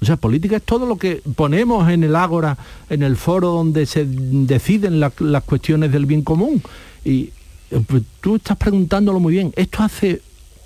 O 0.00 0.04
sea, 0.04 0.16
política 0.16 0.56
es 0.56 0.62
todo 0.62 0.86
lo 0.86 0.96
que 0.96 1.22
ponemos 1.34 1.88
en 1.88 2.04
el 2.04 2.14
ágora, 2.14 2.56
en 2.88 3.02
el 3.02 3.16
foro 3.16 3.48
donde 3.48 3.86
se 3.86 4.04
deciden 4.06 5.00
las 5.00 5.42
cuestiones 5.44 5.92
del 5.92 6.06
bien 6.06 6.22
común. 6.22 6.62
Y 7.04 7.32
eh, 7.70 7.82
pues, 7.86 8.02
tú 8.20 8.36
estás 8.36 8.56
preguntándolo 8.56 9.18
muy 9.20 9.32
bien. 9.32 9.52
¿Esto 9.56 9.82
hace, 9.82 10.22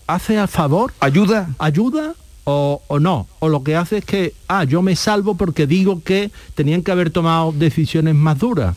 hace 0.07 0.39
a 0.39 0.47
favor? 0.47 0.93
¿Ayuda? 1.01 1.51
¿Ayuda? 1.59 2.15
O, 2.45 2.83
o, 2.89 2.99
no, 2.99 3.29
o 3.39 3.49
lo 3.49 3.63
que 3.63 3.77
hace 3.77 3.99
es 3.99 4.05
que, 4.05 4.35
ah, 4.49 4.65
yo 4.65 4.83
me 4.83 4.97
salvo 4.97 5.37
porque 5.37 5.69
digo 5.69 6.03
que 6.03 6.33
tenían 6.57 6.83
que 6.83 6.91
haber 6.91 7.11
tomado 7.11 7.53
decisiones 7.53 8.17
más 8.17 8.39
duras. 8.39 8.77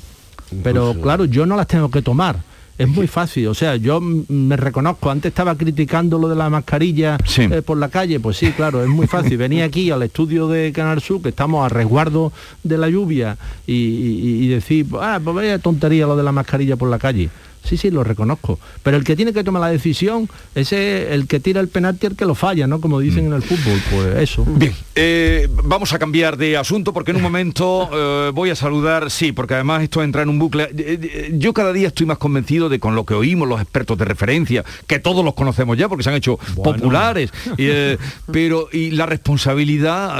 Pero 0.63 0.95
claro, 1.01 1.25
yo 1.25 1.47
no 1.47 1.55
las 1.55 1.67
tengo 1.67 1.89
que 1.89 2.03
tomar 2.03 2.43
es 2.77 2.87
muy 2.87 3.07
fácil, 3.07 3.47
o 3.47 3.53
sea, 3.53 3.77
yo 3.77 4.01
me 4.01 4.57
reconozco, 4.57 5.09
antes 5.09 5.29
estaba 5.29 5.55
criticando 5.55 6.19
lo 6.19 6.27
de 6.27 6.35
la 6.35 6.49
mascarilla 6.49 7.17
eh, 7.37 7.61
por 7.61 7.77
la 7.77 7.87
calle, 7.87 8.19
pues 8.19 8.37
sí, 8.37 8.51
claro, 8.51 8.83
es 8.83 8.89
muy 8.89 9.07
fácil. 9.07 9.37
Venía 9.45 9.65
aquí 9.65 9.91
al 9.91 10.03
estudio 10.03 10.47
de 10.47 10.73
Canal 10.73 11.01
Sur, 11.01 11.21
que 11.21 11.29
estamos 11.29 11.65
a 11.65 11.69
resguardo 11.69 12.33
de 12.63 12.77
la 12.77 12.89
lluvia, 12.89 13.37
y, 13.65 14.47
decir, 14.49 14.87
ah, 14.99 15.19
pues 15.23 15.35
vaya 15.35 15.59
tontería 15.59 16.05
lo 16.05 16.17
de 16.17 16.23
la 16.23 16.31
mascarilla 16.31 16.75
por 16.75 16.89
la 16.89 16.99
calle. 16.99 17.29
Sí, 17.65 17.77
sí, 17.77 17.89
lo 17.89 18.03
reconozco. 18.03 18.59
Pero 18.83 18.97
el 18.97 19.03
que 19.03 19.15
tiene 19.15 19.33
que 19.33 19.43
tomar 19.43 19.61
la 19.61 19.69
decisión 19.69 20.29
es 20.53 20.71
el 20.71 21.27
que 21.27 21.39
tira 21.39 21.59
el 21.61 21.67
penalti 21.67 22.05
el 22.07 22.15
que 22.15 22.25
lo 22.25 22.35
falla, 22.35 22.67
¿no? 22.67 22.79
Como 22.79 22.99
dicen 22.99 23.25
mm. 23.25 23.27
en 23.27 23.33
el 23.33 23.41
fútbol, 23.41 23.81
pues 23.91 24.17
eso. 24.17 24.45
Bien, 24.47 24.73
eh, 24.95 25.49
vamos 25.63 25.93
a 25.93 25.99
cambiar 25.99 26.37
de 26.37 26.57
asunto 26.57 26.93
porque 26.93 27.11
en 27.11 27.17
un 27.17 27.23
momento 27.23 27.89
eh, 27.93 28.31
voy 28.33 28.49
a 28.49 28.55
saludar, 28.55 29.09
sí, 29.11 29.31
porque 29.31 29.55
además 29.55 29.83
esto 29.83 30.03
entra 30.03 30.21
en 30.21 30.29
un 30.29 30.39
bucle. 30.39 30.69
Eh, 30.77 31.31
yo 31.33 31.53
cada 31.53 31.73
día 31.73 31.87
estoy 31.87 32.05
más 32.05 32.17
convencido 32.17 32.69
de 32.69 32.79
con 32.79 32.95
lo 32.95 33.05
que 33.05 33.13
oímos 33.13 33.47
los 33.47 33.61
expertos 33.61 33.97
de 33.97 34.05
referencia, 34.05 34.63
que 34.87 34.99
todos 34.99 35.25
los 35.25 35.33
conocemos 35.33 35.77
ya 35.77 35.89
porque 35.89 36.03
se 36.03 36.09
han 36.09 36.15
hecho 36.15 36.37
populares, 36.63 37.31
pero 38.31 38.67
y 38.71 38.91
la 38.91 39.05
responsabilidad 39.05 40.15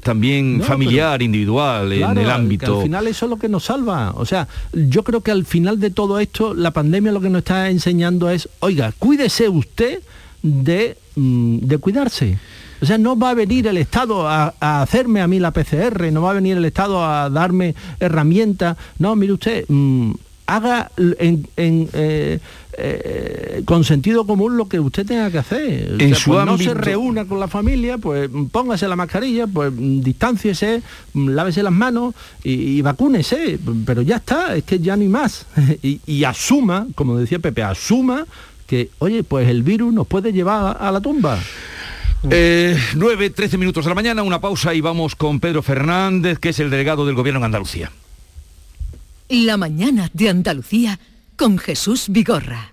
también 0.00 0.62
familiar, 0.62 1.22
individual, 1.22 1.92
en 1.92 2.18
el 2.18 2.30
ámbito. 2.30 2.78
al 2.78 2.82
final 2.84 3.06
eso 3.06 3.26
es 3.26 3.30
lo 3.30 3.36
que 3.36 3.48
nos 3.48 3.64
salva. 3.64 4.12
O 4.16 4.24
sea, 4.24 4.48
yo 4.72 5.02
creo 5.02 5.20
que 5.20 5.30
al 5.30 5.44
final 5.44 5.80
de 5.80 5.90
todo 5.90 6.11
esto, 6.18 6.54
la 6.54 6.70
pandemia 6.70 7.12
lo 7.12 7.20
que 7.20 7.30
nos 7.30 7.40
está 7.40 7.70
enseñando 7.70 8.30
es, 8.30 8.48
oiga, 8.60 8.92
cuídese 8.98 9.48
usted 9.48 10.00
de, 10.42 10.96
mm, 11.16 11.58
de 11.58 11.78
cuidarse. 11.78 12.38
O 12.80 12.86
sea, 12.86 12.98
no 12.98 13.16
va 13.16 13.30
a 13.30 13.34
venir 13.34 13.68
el 13.68 13.76
Estado 13.76 14.28
a, 14.28 14.54
hacerme 14.60 15.20
a 15.20 15.28
mí 15.28 15.38
la 15.38 15.52
PCR, 15.52 16.10
no 16.10 16.22
va 16.22 16.32
a 16.32 16.34
venir 16.34 16.56
el 16.56 16.64
Estado 16.64 17.04
a 17.04 17.30
darme 17.30 17.76
herramientas. 18.00 18.76
No, 18.98 19.14
mire 19.14 19.34
usted, 19.34 19.64
mm, 19.68 20.12
haga 20.46 20.90
en, 20.96 21.48
eh, 21.56 22.40
eh, 22.74 23.62
con 23.66 23.84
sentido 23.84 24.26
común 24.26 24.56
lo 24.56 24.66
que 24.66 24.80
usted 24.80 25.06
tenga 25.06 25.30
que 25.30 25.38
hacer. 25.38 25.96
En 25.98 26.14
su 26.14 26.30
pues 26.30 26.46
no 26.46 26.56
se 26.56 26.72
reúna 26.72 27.26
con 27.26 27.38
la 27.38 27.48
familia, 27.48 27.98
pues 27.98 28.30
póngase 28.50 28.88
la 28.88 28.96
mascarilla, 28.96 29.46
pues 29.46 29.72
distánciese, 29.76 30.82
lávese 31.14 31.62
las 31.62 31.72
manos 31.72 32.14
y, 32.42 32.80
vacúnese. 32.80 33.58
Pero 33.84 34.02
ya 34.02 34.16
está, 34.16 34.56
es 34.56 34.64
que 34.64 34.78
ya 34.78 34.96
no 34.96 35.02
hay 35.02 35.08
más. 35.08 35.46
y, 35.82 36.24
asuma, 36.24 36.86
como 36.94 37.18
decía 37.18 37.38
Pepe, 37.38 37.62
asuma 37.62 38.24
que, 38.66 38.88
oye, 39.00 39.22
pues 39.22 39.48
el 39.48 39.62
virus 39.62 39.92
nos 39.92 40.06
puede 40.06 40.32
llevar 40.32 40.78
a, 40.80 40.90
la 40.90 41.00
tumba. 41.00 41.38
9, 42.22 42.78
eh, 43.26 43.30
13 43.30 43.58
minutos 43.58 43.84
de 43.84 43.90
la 43.90 43.94
mañana, 43.94 44.22
una 44.22 44.40
pausa 44.40 44.72
y 44.72 44.80
vamos 44.80 45.14
con 45.14 45.40
Pedro 45.40 45.60
Fernández, 45.60 46.38
que 46.38 46.50
es 46.50 46.60
el 46.60 46.70
delegado 46.70 47.04
del 47.04 47.16
gobierno 47.16 47.40
en 47.40 47.44
Andalucía. 47.44 47.90
La 49.28 49.56
mañana 49.56 50.10
de 50.12 50.28
Andalucía 50.28 50.98
con 51.36 51.58
Jesús 51.58 52.06
Vigorra. 52.08 52.72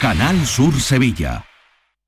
Canal 0.00 0.46
Sur 0.46 0.72
Sevilla. 0.80 1.53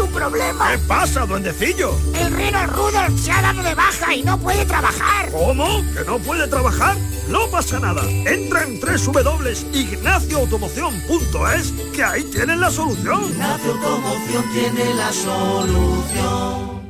un 0.00 0.10
problema. 0.10 0.72
¿Qué 0.72 0.78
pasa, 0.78 1.26
duendecillo? 1.26 1.96
El 2.14 2.32
reno 2.32 2.66
Rudolf 2.66 3.20
se 3.20 3.30
ha 3.30 3.40
dado 3.40 3.62
de 3.62 3.72
baja 3.74 4.12
y 4.14 4.24
no 4.24 4.36
puede 4.38 4.66
trabajar. 4.66 5.30
¿Cómo? 5.30 5.84
¿Que 5.94 6.02
no 6.04 6.18
puede 6.18 6.48
trabajar? 6.48 6.96
No 7.28 7.48
pasa 7.50 7.78
nada. 7.78 8.02
Entra 8.08 8.64
en 8.64 8.80
www.ignacioautomoción.es 8.80 11.72
que 11.94 12.02
ahí 12.04 12.24
tienen 12.24 12.58
la 12.60 12.70
solución. 12.70 13.30
Ignacio 13.30 13.72
Automoción 13.72 14.44
tiene 14.52 14.92
la 14.94 15.12
solución. 15.12 16.85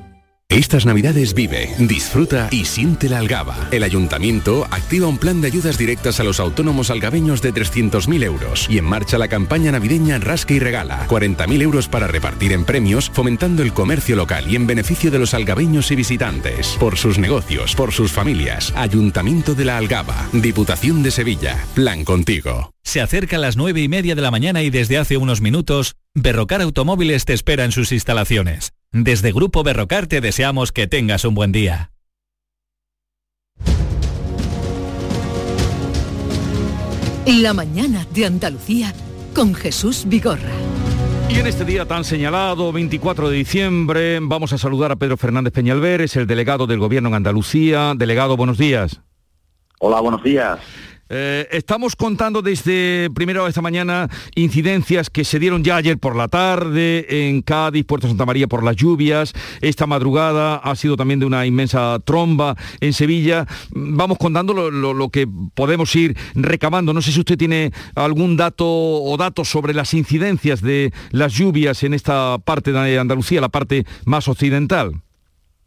Estas 0.48 0.86
navidades 0.86 1.34
vive, 1.34 1.74
disfruta 1.76 2.48
y 2.52 2.66
siente 2.66 3.08
la 3.08 3.18
algaba. 3.18 3.68
El 3.72 3.82
ayuntamiento 3.82 4.64
activa 4.70 5.08
un 5.08 5.18
plan 5.18 5.40
de 5.40 5.48
ayudas 5.48 5.76
directas 5.76 6.20
a 6.20 6.24
los 6.24 6.38
autónomos 6.38 6.88
algabeños 6.90 7.42
de 7.42 7.52
300.000 7.52 8.22
euros 8.22 8.66
y 8.70 8.78
en 8.78 8.84
marcha 8.84 9.18
la 9.18 9.26
campaña 9.26 9.72
navideña 9.72 10.18
Rasca 10.18 10.54
y 10.54 10.60
Regala. 10.60 11.06
40.000 11.08 11.62
euros 11.62 11.88
para 11.88 12.06
repartir 12.06 12.52
en 12.52 12.64
premios, 12.64 13.10
fomentando 13.12 13.64
el 13.64 13.72
comercio 13.72 14.14
local 14.14 14.44
y 14.48 14.54
en 14.54 14.68
beneficio 14.68 15.10
de 15.10 15.18
los 15.18 15.34
algabeños 15.34 15.90
y 15.90 15.96
visitantes. 15.96 16.76
Por 16.78 16.96
sus 16.96 17.18
negocios, 17.18 17.74
por 17.74 17.92
sus 17.92 18.12
familias. 18.12 18.72
Ayuntamiento 18.76 19.54
de 19.54 19.64
la 19.64 19.76
Algaba. 19.76 20.28
Diputación 20.32 21.02
de 21.02 21.10
Sevilla. 21.10 21.58
Plan 21.74 22.04
contigo. 22.04 22.70
Se 22.84 23.00
acerca 23.00 23.34
a 23.36 23.40
las 23.40 23.56
nueve 23.56 23.82
y 23.82 23.88
media 23.88 24.14
de 24.14 24.22
la 24.22 24.30
mañana 24.30 24.62
y 24.62 24.70
desde 24.70 24.96
hace 24.96 25.16
unos 25.16 25.40
minutos, 25.40 25.96
Berrocar 26.14 26.62
Automóviles 26.62 27.24
te 27.24 27.32
espera 27.32 27.64
en 27.64 27.72
sus 27.72 27.90
instalaciones. 27.90 28.72
Desde 28.98 29.30
Grupo 29.30 29.62
Berrocar 29.62 30.06
te 30.06 30.22
deseamos 30.22 30.72
que 30.72 30.86
tengas 30.86 31.26
un 31.26 31.34
buen 31.34 31.52
día. 31.52 31.90
La 37.26 37.52
mañana 37.52 38.06
de 38.14 38.24
Andalucía 38.24 38.94
con 39.34 39.54
Jesús 39.54 40.04
Vigorra. 40.06 40.54
Y 41.28 41.38
en 41.38 41.46
este 41.46 41.66
día 41.66 41.84
tan 41.84 42.04
señalado, 42.04 42.72
24 42.72 43.28
de 43.28 43.36
diciembre, 43.36 44.18
vamos 44.22 44.54
a 44.54 44.58
saludar 44.58 44.92
a 44.92 44.96
Pedro 44.96 45.18
Fernández 45.18 45.52
Peñalver, 45.52 46.00
es 46.00 46.16
el 46.16 46.26
delegado 46.26 46.66
del 46.66 46.78
Gobierno 46.78 47.10
en 47.10 47.16
Andalucía. 47.16 47.92
Delegado, 47.94 48.38
buenos 48.38 48.56
días. 48.56 49.02
Hola, 49.78 50.00
buenos 50.00 50.22
días. 50.22 50.58
Eh, 51.08 51.46
estamos 51.52 51.94
contando 51.94 52.42
desde 52.42 53.08
primero 53.14 53.46
esta 53.46 53.62
mañana 53.62 54.08
incidencias 54.34 55.08
que 55.08 55.24
se 55.24 55.38
dieron 55.38 55.62
ya 55.62 55.76
ayer 55.76 55.98
por 55.98 56.16
la 56.16 56.26
tarde 56.26 57.28
en 57.28 57.42
Cádiz, 57.42 57.84
Puerto 57.86 58.08
Santa 58.08 58.26
María 58.26 58.48
por 58.48 58.64
las 58.64 58.76
lluvias. 58.76 59.32
Esta 59.60 59.86
madrugada 59.86 60.56
ha 60.56 60.74
sido 60.74 60.96
también 60.96 61.20
de 61.20 61.26
una 61.26 61.46
inmensa 61.46 61.98
tromba 62.04 62.56
en 62.80 62.92
Sevilla. 62.92 63.46
Vamos 63.70 64.18
contando 64.18 64.52
lo, 64.52 65.08
que 65.10 65.28
podemos 65.54 65.94
ir 65.94 66.16
recabando. 66.34 66.92
No 66.92 67.02
sé 67.02 67.12
si 67.12 67.20
usted 67.20 67.38
tiene 67.38 67.72
algún 67.94 68.36
dato 68.36 68.66
o 68.66 69.16
datos 69.16 69.48
sobre 69.48 69.74
las 69.74 69.94
incidencias 69.94 70.60
de 70.60 70.92
las 71.12 71.34
lluvias 71.34 71.82
en 71.84 71.94
esta 71.94 72.38
parte 72.38 72.72
de 72.72 72.98
Andalucía, 72.98 73.40
la 73.40 73.48
parte 73.48 73.86
más 74.04 74.26
occidental. 74.26 75.02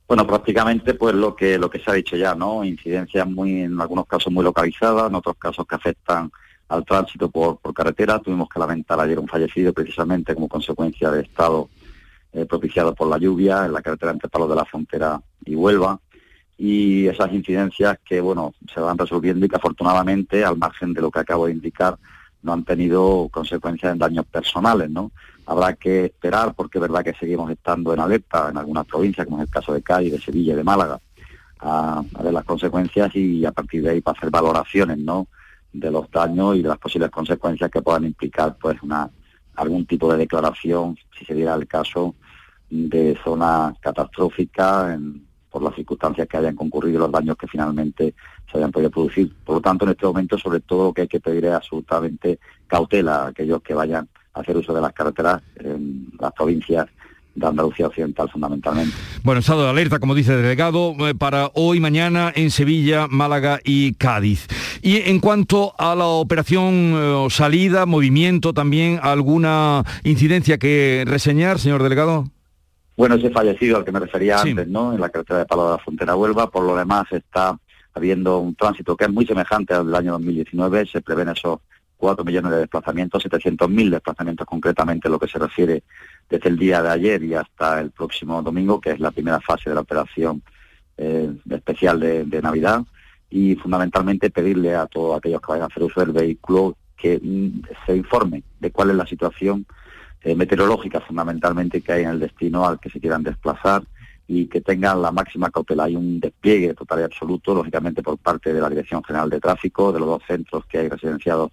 Bueno, 0.10 0.26
prácticamente 0.26 0.96
pues 0.96 1.14
lo 1.14 1.36
que 1.36 1.60
lo 1.60 1.70
que 1.70 1.78
se 1.78 1.92
ha 1.92 1.94
dicho 1.94 2.16
ya, 2.16 2.34
¿no? 2.34 2.64
Incidencias 2.64 3.28
muy, 3.28 3.62
en 3.62 3.80
algunos 3.80 4.08
casos 4.08 4.34
muy 4.34 4.44
localizadas, 4.44 5.08
en 5.08 5.14
otros 5.14 5.36
casos 5.38 5.68
que 5.68 5.76
afectan 5.76 6.32
al 6.68 6.84
tránsito 6.84 7.30
por, 7.30 7.60
por 7.60 7.76
carretera. 7.76 8.18
Tuvimos 8.18 8.50
que 8.50 8.60
lamentar 8.60 9.00
ayer 9.00 9.20
un 9.20 9.28
fallecido 9.28 9.72
precisamente 9.72 10.34
como 10.34 10.50
consecuencia 10.50 11.12
de 11.12 11.22
estado 11.22 11.70
eh, 12.34 12.48
propiciado 12.48 12.96
por 12.96 13.08
la 13.08 13.20
lluvia 13.20 13.68
en 13.68 13.72
la 13.72 13.84
carretera 13.84 14.12
entre 14.12 14.30
Palos 14.30 14.50
de 14.50 14.56
la 14.56 14.66
Frontera 14.66 15.22
y 15.46 15.54
Huelva. 15.54 16.00
Y 16.58 17.06
esas 17.06 17.32
incidencias 17.32 18.00
que, 18.04 18.20
bueno, 18.20 18.56
se 18.74 18.80
van 18.80 18.98
resolviendo 18.98 19.46
y 19.46 19.50
que 19.50 19.58
afortunadamente, 19.58 20.44
al 20.44 20.58
margen 20.58 20.92
de 20.92 21.02
lo 21.02 21.12
que 21.12 21.20
acabo 21.20 21.46
de 21.46 21.52
indicar, 21.54 22.00
no 22.42 22.54
han 22.54 22.64
tenido 22.64 23.30
consecuencias 23.30 23.92
en 23.92 24.00
daños 24.00 24.26
personales, 24.26 24.90
¿no? 24.90 25.12
Habrá 25.50 25.74
que 25.74 26.06
esperar 26.06 26.54
porque 26.54 26.78
es 26.78 26.82
verdad 26.84 27.04
que 27.04 27.16
seguimos 27.16 27.50
estando 27.50 27.92
en 27.92 28.00
alerta 28.00 28.50
en 28.52 28.58
algunas 28.58 28.86
provincias, 28.86 29.26
como 29.26 29.42
es 29.42 29.48
el 29.48 29.52
caso 29.52 29.74
de 29.74 29.82
Cádiz, 29.82 30.12
de 30.12 30.20
Sevilla 30.20 30.54
y 30.54 30.58
de 30.58 30.64
Málaga, 30.64 31.00
a, 31.60 32.04
ver 32.22 32.34
las 32.34 32.46
consecuencias 32.46 33.16
y 33.16 33.44
a 33.44 33.52
partir 33.52 33.82
de 33.82 33.90
ahí 33.90 34.02
para 34.02 34.16
hacer 34.16 34.30
valoraciones, 34.30 35.00
¿no? 35.00 35.28
de 35.74 35.90
los 35.90 36.10
daños 36.12 36.56
y 36.56 36.62
de 36.62 36.70
las 36.70 36.78
posibles 36.78 37.10
consecuencias 37.10 37.70
que 37.72 37.82
puedan 37.82 38.06
implicar 38.06 38.58
pues 38.62 38.78
una 38.84 39.10
algún 39.56 39.88
tipo 39.88 40.12
de 40.12 40.20
declaración, 40.20 40.96
si 41.18 41.26
se 41.26 41.34
diera 41.34 41.56
el 41.56 41.68
caso, 41.68 42.14
de 42.70 43.18
zona 43.24 43.74
catastrófica 43.82 44.98
por 45.50 45.64
las 45.64 45.74
circunstancias 45.74 46.28
que 46.28 46.38
hayan 46.38 46.56
concurrido 46.56 46.98
y 46.98 47.00
los 47.00 47.12
daños 47.12 47.36
que 47.36 47.48
finalmente 47.48 48.14
se 48.50 48.58
hayan 48.58 48.72
podido 48.72 48.92
producir. 48.92 49.36
Por 49.44 49.56
lo 49.56 49.62
tanto, 49.62 49.86
en 49.86 49.92
este 49.92 50.06
momento, 50.06 50.38
sobre 50.38 50.60
todo, 50.60 50.86
lo 50.86 50.94
que 50.94 51.02
hay 51.02 51.08
que 51.08 51.20
pedir 51.20 51.46
es 51.46 51.54
absolutamente 51.54 52.40
cautela 52.68 53.24
a 53.24 53.28
aquellos 53.30 53.62
que 53.62 53.74
vayan 53.74 54.08
hacer 54.34 54.58
uso 54.58 54.74
de 54.74 54.82
las 54.82 54.94
carreteras 54.94 55.42
en 55.60 56.12
las 56.20 56.32
provincias 56.34 56.88
de 57.36 57.48
Andalucía 57.48 57.88
Occidental 57.88 58.30
fundamentalmente. 58.30 58.96
Bueno, 59.24 59.40
estado 59.40 59.64
de 59.64 59.70
alerta, 59.70 60.00
como 60.00 60.16
dice 60.16 60.34
el 60.34 60.42
delegado, 60.42 60.96
eh, 61.08 61.16
para 61.16 61.52
hoy, 61.54 61.80
mañana 61.80 62.32
en 62.36 62.52
Sevilla, 62.52 63.08
Málaga 63.08 63.60
y 63.64 63.94
Cádiz. 63.94 64.48
Y 64.82 64.98
en 65.10 65.20
cuanto 65.20 65.74
a 65.78 65.96
la 65.96 66.06
operación 66.06 66.94
eh, 66.96 67.28
salida, 67.30 67.86
movimiento, 67.86 68.54
también 68.54 69.00
alguna 69.02 69.84
incidencia 70.04 70.58
que 70.58 71.04
reseñar, 71.08 71.60
señor 71.60 71.84
delegado. 71.84 72.26
Bueno, 72.98 73.16
ese 73.16 73.30
fallecido 73.30 73.78
al 73.78 73.86
que 73.86 73.94
me 73.94 74.00
refería 74.00 74.42
antes, 74.42 74.68
¿no? 74.68 74.94
En 74.94 75.00
la 75.00 75.10
carretera 75.10 75.40
de 75.40 75.46
Palo 75.46 75.66
de 75.66 75.72
la 75.72 75.78
Frontera 75.78 76.16
Huelva, 76.18 76.50
por 76.50 76.66
lo 76.66 76.76
demás 76.76 77.06
está 77.12 77.58
habiendo 77.94 78.40
un 78.40 78.56
tránsito 78.56 78.98
que 78.98 79.06
es 79.06 79.12
muy 79.12 79.26
semejante 79.26 79.74
al 79.74 79.86
del 79.86 79.96
año 79.96 80.12
2019, 80.14 80.86
se 80.86 81.02
prevén 81.02 81.30
esos 81.30 81.60
4 82.00 82.24
millones 82.24 82.52
de 82.52 82.60
desplazamientos, 82.60 83.26
700.000 83.26 83.90
desplazamientos 83.90 84.48
concretamente, 84.48 85.10
lo 85.10 85.20
que 85.20 85.28
se 85.28 85.38
refiere 85.38 85.84
desde 86.30 86.48
el 86.48 86.58
día 86.58 86.82
de 86.82 86.90
ayer 86.90 87.22
y 87.24 87.34
hasta 87.34 87.82
el 87.82 87.92
próximo 87.92 88.42
domingo, 88.42 88.80
que 88.80 88.92
es 88.92 89.02
la 89.02 89.12
primera 89.12 89.42
fase 89.42 89.70
de 89.70 89.76
la 89.76 89.82
operación 89.82 90.42
eh, 90.98 91.30
especial 91.50 92.00
de, 92.00 92.42
Navidad, 92.42 92.84
y 93.30 93.56
fundamentalmente 93.56 94.30
pedirle 94.30 94.76
a 94.76 94.88
todos 94.88 95.18
aquellos 95.18 95.42
que 95.42 95.52
vayan 95.52 95.64
a 95.64 95.68
hacer 95.68 95.84
uso 95.84 96.00
del 96.00 96.14
vehículo 96.14 96.78
que 96.96 97.20
mm, 97.22 97.64
se 97.86 97.98
informen 97.98 98.46
de 98.62 98.72
cuál 98.72 98.92
es 98.92 98.96
la 98.96 99.06
situación 99.06 99.66
eh, 100.22 100.36
meteorológica 100.36 101.02
fundamentalmente 101.02 101.82
que 101.82 101.92
hay 101.92 102.04
en 102.04 102.12
el 102.12 102.20
destino 102.20 102.66
al 102.66 102.80
que 102.80 102.90
se 102.90 103.02
quieran 103.02 103.24
desplazar 103.24 103.84
y 104.26 104.46
que 104.48 104.62
tengan 104.62 105.02
la 105.02 105.12
máxima 105.12 105.50
cautela. 105.50 105.86
Hay 105.86 105.96
un 105.96 106.20
despliegue 106.20 106.76
total 106.76 107.00
y 107.00 107.04
absoluto, 107.04 107.54
lógicamente, 107.56 108.04
por 108.04 108.18
parte 108.20 108.54
de 108.54 108.62
la 108.62 108.70
Dirección 108.70 109.04
General 109.04 109.30
de 109.30 109.40
Tráfico, 109.40 109.92
de 109.92 110.00
los 110.00 110.08
dos 110.08 110.22
centros 110.26 110.66
que 110.68 110.78
hay 110.78 110.88
residenciados 110.88 111.52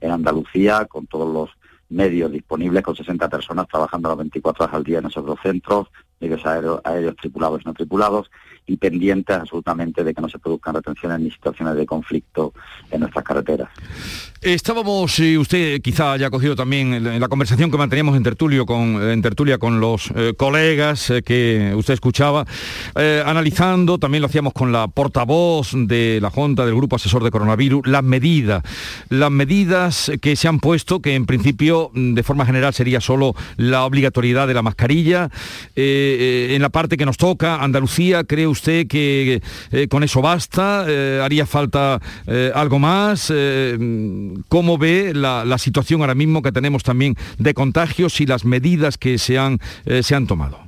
en 0.00 0.10
Andalucía, 0.10 0.86
con 0.86 1.06
todos 1.06 1.32
los 1.32 1.50
medios 1.88 2.32
disponibles, 2.32 2.82
con 2.82 2.96
60 2.96 3.28
personas 3.28 3.68
trabajando 3.68 4.08
las 4.08 4.18
24 4.18 4.64
horas 4.64 4.76
al 4.76 4.84
día 4.84 4.98
en 4.98 5.06
esos 5.06 5.24
dos 5.24 5.38
centros, 5.42 5.88
medios 6.20 6.44
aéreos, 6.44 7.16
tripulados 7.16 7.62
y 7.62 7.64
no 7.66 7.74
tripulados, 7.74 8.30
y 8.66 8.76
pendientes 8.76 9.36
absolutamente 9.36 10.02
de 10.02 10.12
que 10.12 10.20
no 10.20 10.28
se 10.28 10.38
produzcan 10.38 10.74
retenciones 10.74 11.20
ni 11.20 11.30
situaciones 11.30 11.76
de 11.76 11.86
conflicto 11.86 12.52
en 12.90 13.00
nuestras 13.00 13.24
carreteras. 13.24 13.70
Estábamos, 14.42 15.18
y 15.18 15.38
usted 15.38 15.80
quizá 15.80 16.12
haya 16.12 16.28
cogido 16.28 16.54
también 16.54 16.92
en 16.92 17.20
la 17.20 17.28
conversación 17.28 17.70
que 17.70 17.78
manteníamos 17.78 18.18
en, 18.18 18.22
tertulio 18.22 18.66
con, 18.66 19.02
en 19.02 19.22
tertulia 19.22 19.56
con 19.56 19.80
los 19.80 20.10
eh, 20.14 20.34
colegas 20.36 21.08
eh, 21.08 21.22
que 21.22 21.72
usted 21.74 21.94
escuchaba, 21.94 22.44
eh, 22.96 23.22
analizando, 23.24 23.96
también 23.96 24.20
lo 24.20 24.26
hacíamos 24.26 24.52
con 24.52 24.72
la 24.72 24.88
portavoz 24.88 25.70
de 25.72 26.18
la 26.20 26.28
Junta 26.28 26.66
del 26.66 26.74
Grupo 26.74 26.96
Asesor 26.96 27.24
de 27.24 27.30
Coronavirus, 27.30 27.86
las 27.86 28.04
medidas, 28.04 28.62
las 29.08 29.30
medidas 29.30 30.12
que 30.20 30.36
se 30.36 30.48
han 30.48 30.60
puesto, 30.60 31.00
que 31.00 31.14
en 31.14 31.24
principio 31.24 31.90
de 31.94 32.22
forma 32.22 32.44
general 32.44 32.74
sería 32.74 33.00
solo 33.00 33.34
la 33.56 33.86
obligatoriedad 33.86 34.46
de 34.46 34.54
la 34.54 34.62
mascarilla, 34.62 35.30
en 35.74 36.60
la 36.60 36.68
parte 36.68 36.98
que 36.98 37.06
nos 37.06 37.16
toca, 37.16 37.62
Andalucía, 37.62 38.24
¿cree 38.24 38.46
usted 38.46 38.86
que 38.86 39.40
con 39.88 40.02
eso 40.02 40.20
basta? 40.20 40.84
¿Haría 41.24 41.46
falta 41.46 42.00
algo 42.54 42.78
más? 42.78 43.32
Cómo 44.48 44.78
ve 44.78 45.12
la, 45.14 45.58
situación 45.58 46.00
ahora 46.00 46.14
mismo 46.14 46.42
que 46.42 46.52
tenemos 46.52 46.82
también 46.82 47.16
de 47.38 47.54
contagios 47.54 48.20
y 48.20 48.26
las 48.26 48.44
medidas 48.44 48.98
que 48.98 49.18
se 49.18 49.38
han, 49.38 49.58
eh, 49.84 50.02
se 50.02 50.14
han 50.14 50.26
tomado. 50.26 50.58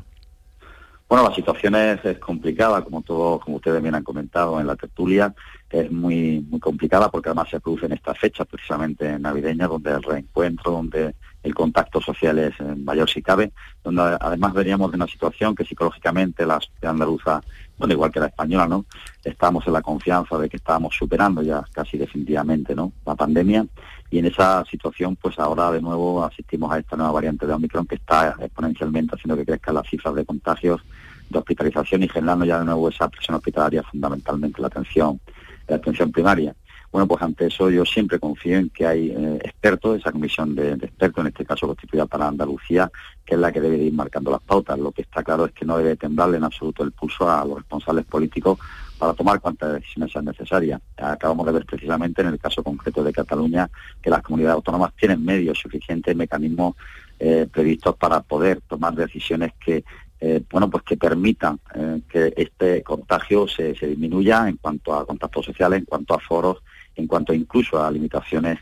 Bueno, 1.09 1.29
la 1.29 1.35
situación 1.35 1.75
es, 1.75 2.01
complicada, 2.19 2.83
como 2.83 3.01
todos, 3.01 3.43
como 3.43 3.57
ustedes 3.57 3.81
bien 3.81 3.95
han 3.95 4.05
comentado 4.05 4.61
en 4.61 4.67
la 4.67 4.77
tertulia, 4.77 5.35
es 5.71 5.91
muy, 5.91 6.45
muy 6.51 6.61
complicada 6.61 7.11
porque 7.11 7.31
además 7.31 7.49
se 7.49 7.61
producen 7.61 7.93
estas 7.93 8.19
fechas 8.19 8.47
precisamente 8.47 9.19
navideñas 9.19 9.71
donde 9.71 9.91
el 9.93 10.03
reencuentro, 10.03 10.73
donde 10.73 11.15
el 11.43 11.55
contacto 11.55 12.01
social 12.03 12.39
es 12.39 12.55
mayor 12.79 13.09
si 13.09 13.23
cabe, 13.23 13.53
donde 13.83 14.03
además 14.21 14.53
veníamos 14.53 14.91
de 14.91 14.97
una 14.97 15.07
situación 15.07 15.55
que 15.55 15.65
psicológicamente 15.65 16.45
la 16.45 16.61
sociedad 16.61 16.93
andaluza, 16.93 17.41
bueno, 17.79 17.95
igual 17.95 18.11
que 18.11 18.21
la 18.21 18.27
española, 18.27 18.67
¿no? 18.67 18.85
Estamos 19.25 19.67
en 19.67 19.73
la 19.73 19.83
confianza 19.83 20.37
de 20.37 20.49
que 20.49 20.57
estábamos 20.57 20.95
superando 20.97 21.43
ya 21.43 21.63
casi 21.73 21.97
definitivamente, 21.97 22.75
¿no? 22.75 22.93
La 23.07 23.15
pandemia 23.15 23.67
y 24.11 24.19
en 24.19 24.27
esa 24.27 24.65
situación 24.65 25.17
pues 25.17 25.39
ahora 25.39 25.71
de 25.71 25.81
nuevo 25.81 26.25
asistimos 26.25 26.73
a 26.73 26.79
esta 26.79 26.97
nueva 26.97 27.13
variante 27.13 27.47
de 27.47 27.53
Omicron 27.53 27.87
que 27.87 27.97
está 27.97 28.35
exponencialmente 28.41 29.15
haciendo 29.15 29.37
que 29.37 29.45
crezcan 29.45 29.75
las 29.75 29.89
cifras 29.89 30.15
de 30.15 30.25
contagios, 30.25 30.81
de 31.29 31.39
hospitalización 31.39 32.03
y 32.03 32.09
generando 32.09 32.45
ya 32.45 32.59
de 32.59 32.65
nuevo 32.65 32.89
esa 32.89 33.09
presión 33.09 33.37
hospitalaria 33.37 33.83
fundamentalmente 33.83 34.61
la 34.61 34.69
atención, 34.69 35.21
la 35.67 35.77
atención 35.77 36.11
primaria. 36.11 36.55
Bueno, 36.91 37.07
pues 37.07 37.21
ante 37.21 37.47
eso 37.47 37.69
yo 37.69 37.85
siempre 37.85 38.19
confío 38.19 38.57
en 38.57 38.71
que 38.71 38.87
hay 38.87 39.11
eh, 39.11 39.39
expertos, 39.45 39.99
esa 39.99 40.11
comisión 40.11 40.55
de, 40.55 40.73
expertos, 40.73 41.21
en 41.21 41.29
este 41.29 41.45
caso 41.45 41.67
constituida 41.67 42.07
para 42.07 42.29
Andalucía, 42.29 42.91
que 43.27 43.35
es 43.35 43.41
la 43.41 43.53
que 43.53 43.61
debe 43.61 43.77
ir 43.77 43.93
marcando 43.93 44.31
las 44.31 44.41
pautas. 44.41 44.79
Lo 44.79 44.91
que 44.91 45.03
está 45.03 45.23
claro 45.23 45.45
es 45.45 45.53
que 45.53 45.67
no 45.67 45.77
debe 45.77 45.97
temblarle 45.97 46.39
en 46.39 46.45
absoluto 46.45 46.83
el 46.83 46.93
pulso 46.93 47.31
a 47.31 47.45
los 47.45 47.59
responsables 47.59 48.07
políticos 48.07 48.59
para 48.99 49.13
tomar 49.13 49.39
cuantas 49.39 49.75
decisiones 49.75 50.13
sean 50.13 50.25
necesarias. 50.25 50.81
Acabamos 50.97 51.45
de 51.45 51.53
ver 51.53 51.67
precisamente 51.67 52.23
en 52.23 52.29
el 52.29 52.39
caso 52.39 52.63
concreto 52.63 53.05
de 53.05 53.13
Cataluña 53.13 53.69
que 54.01 54.09
las 54.09 54.23
comunidades 54.23 54.57
autónomas 54.57 54.95
tienen 54.97 55.23
medios 55.23 55.59
suficientes, 55.59 56.17
mecanismos 56.17 56.75
eh, 57.19 57.47
previstos 57.53 57.97
para 57.97 58.23
poder 58.23 58.63
tomar 58.67 58.95
decisiones 58.95 59.53
que 59.63 59.85
eh, 60.21 60.43
bueno, 60.51 60.69
pues 60.69 60.83
que 60.83 60.97
permitan 60.97 61.61
que 62.09 62.33
este 62.37 62.83
contagio 62.83 63.47
se, 63.47 63.77
se, 63.77 63.87
disminuya 63.87 64.49
en 64.49 64.57
cuanto 64.57 64.93
a 64.93 65.07
contactos 65.07 65.47
sociales, 65.47 65.79
en 65.79 65.85
cuanto 65.85 66.13
a 66.13 66.19
foros 66.19 66.61
en 66.99 67.07
cuanto 67.07 67.33
incluso 67.33 67.83
a 67.83 67.91
limitaciones 67.91 68.59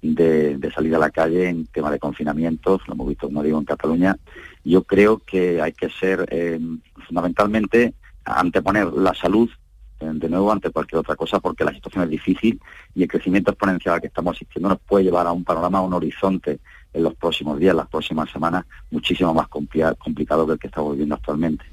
de, 0.00 0.70
salida 0.72 0.96
a 0.96 1.00
la 1.00 1.10
calle 1.10 1.48
en 1.48 1.66
tema 1.66 1.90
de 1.90 1.98
confinamientos, 1.98 2.82
lo 2.86 2.94
hemos 2.94 3.08
visto, 3.08 3.26
como 3.26 3.42
digo, 3.42 3.58
en 3.58 3.64
Cataluña. 3.64 4.16
Yo 4.64 4.84
creo 4.84 5.18
que 5.18 5.60
hay 5.60 5.72
que 5.72 5.90
ser 5.90 6.26
eh, 6.30 6.60
fundamentalmente 7.06 7.94
anteponer 8.24 8.86
la 8.92 9.14
salud 9.14 9.50
de 10.00 10.28
nuevo 10.28 10.52
ante 10.52 10.70
cualquier 10.70 11.00
otra 11.00 11.16
cosa 11.16 11.40
porque 11.40 11.64
la 11.64 11.72
situación 11.72 12.04
es 12.04 12.10
difícil 12.10 12.60
y 12.94 13.02
el 13.02 13.08
crecimiento 13.08 13.50
exponencial 13.50 13.96
al 13.96 14.00
que 14.00 14.06
estamos 14.06 14.36
asistiendo 14.36 14.68
nos 14.68 14.78
puede 14.78 15.04
llevar 15.04 15.26
a 15.26 15.32
un 15.32 15.42
panorama, 15.42 15.78
a 15.78 15.82
un 15.82 15.92
horizonte 15.92 16.60
en 16.98 17.04
los 17.04 17.14
próximos 17.14 17.58
días, 17.58 17.74
las 17.74 17.88
próximas 17.88 18.30
semanas, 18.30 18.66
muchísimo 18.90 19.32
más 19.32 19.48
complicado 19.48 20.46
que 20.46 20.52
el 20.52 20.58
que 20.58 20.66
estamos 20.66 20.92
viviendo 20.92 21.14
actualmente. 21.14 21.64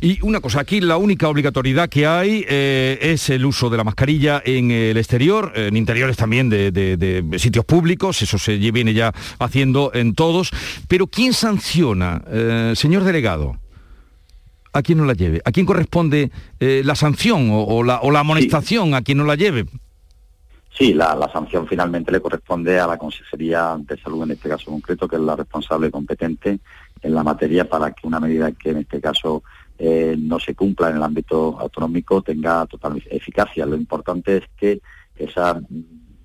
Y 0.00 0.20
una 0.22 0.40
cosa, 0.40 0.60
aquí 0.60 0.80
la 0.80 0.96
única 0.96 1.28
obligatoriedad 1.28 1.88
que 1.88 2.06
hay 2.06 2.44
eh, 2.48 2.98
es 3.00 3.30
el 3.30 3.46
uso 3.46 3.70
de 3.70 3.76
la 3.76 3.84
mascarilla 3.84 4.42
en 4.44 4.70
el 4.70 4.96
exterior, 4.96 5.52
en 5.54 5.76
interiores 5.76 6.16
también 6.16 6.50
de, 6.50 7.24
sitios 7.38 7.64
públicos, 7.64 8.20
eso 8.22 8.38
se 8.38 8.56
viene 8.58 8.92
ya 8.92 9.12
haciendo 9.38 9.92
en 9.94 10.14
todos, 10.14 10.50
pero 10.88 11.06
¿quién 11.06 11.32
sanciona, 11.32 12.22
eh, 12.28 12.72
señor 12.76 13.04
delegado? 13.04 13.58
a 14.74 14.80
quien 14.80 14.96
no 14.96 15.04
la 15.04 15.12
lleve. 15.12 15.42
¿A 15.44 15.52
quién 15.52 15.66
corresponde 15.66 16.30
eh, 16.58 16.80
la 16.82 16.94
sanción 16.94 17.50
o, 17.52 17.84
la, 17.84 18.00
amonestación 18.18 18.94
a 18.94 19.02
quien 19.02 19.18
no 19.18 19.24
la 19.24 19.34
lleve? 19.34 19.66
Sí, 20.74 20.94
la, 20.94 21.30
sanción 21.30 21.66
finalmente 21.68 22.10
le 22.10 22.20
corresponde 22.20 22.80
a 22.80 22.86
la 22.86 22.96
Consejería 22.96 23.76
de 23.78 23.98
Salud 23.98 24.22
en 24.22 24.30
este 24.30 24.48
caso 24.48 24.70
concreto, 24.70 25.06
que 25.06 25.16
es 25.16 25.22
la 25.22 25.36
responsable 25.36 25.90
competente 25.90 26.60
en 27.02 27.14
la 27.14 27.22
materia 27.22 27.68
para 27.68 27.92
que 27.92 28.06
una 28.06 28.18
medida 28.18 28.52
que 28.52 28.70
en 28.70 28.78
este 28.78 29.00
caso 29.00 29.42
eh, 29.78 30.16
no 30.18 30.40
se 30.40 30.54
cumpla 30.54 30.88
en 30.88 30.96
el 30.96 31.02
ámbito 31.02 31.58
autonómico 31.58 32.22
tenga 32.22 32.64
total 32.66 33.02
eficacia. 33.10 33.66
Lo 33.66 33.76
importante 33.76 34.38
es 34.38 34.44
que 34.56 34.80
esas 35.14 35.58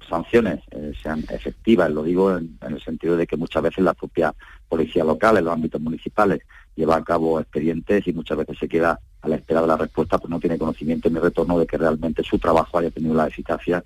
sanciones 0.07 0.61
eh, 0.71 0.93
sean 1.01 1.25
efectivas, 1.29 1.91
lo 1.91 2.03
digo 2.03 2.37
en, 2.37 2.57
el 2.61 2.81
sentido 2.81 3.17
de 3.17 3.27
que 3.27 3.35
muchas 3.35 3.61
veces 3.61 3.83
la 3.83 3.93
propia 3.93 4.33
policía 4.69 5.03
local, 5.03 5.37
en 5.37 5.45
los 5.45 5.53
ámbitos 5.53 5.81
municipales, 5.81 6.41
lleva 6.75 6.95
a 6.95 7.03
cabo 7.03 7.39
expedientes 7.39 8.07
y 8.07 8.13
muchas 8.13 8.37
veces 8.37 8.57
se 8.57 8.67
queda 8.69 8.99
a 9.21 9.27
la 9.27 9.35
espera 9.35 9.61
de 9.61 9.67
la 9.67 9.77
respuesta, 9.77 10.17
pues 10.17 10.29
no 10.29 10.39
tiene 10.39 10.57
conocimiento 10.57 11.09
ni 11.09 11.19
retorno 11.19 11.59
de 11.59 11.67
que 11.67 11.77
realmente 11.77 12.23
su 12.23 12.39
trabajo 12.39 12.77
haya 12.77 12.91
tenido 12.91 13.13
la 13.13 13.27
eficacia 13.27 13.83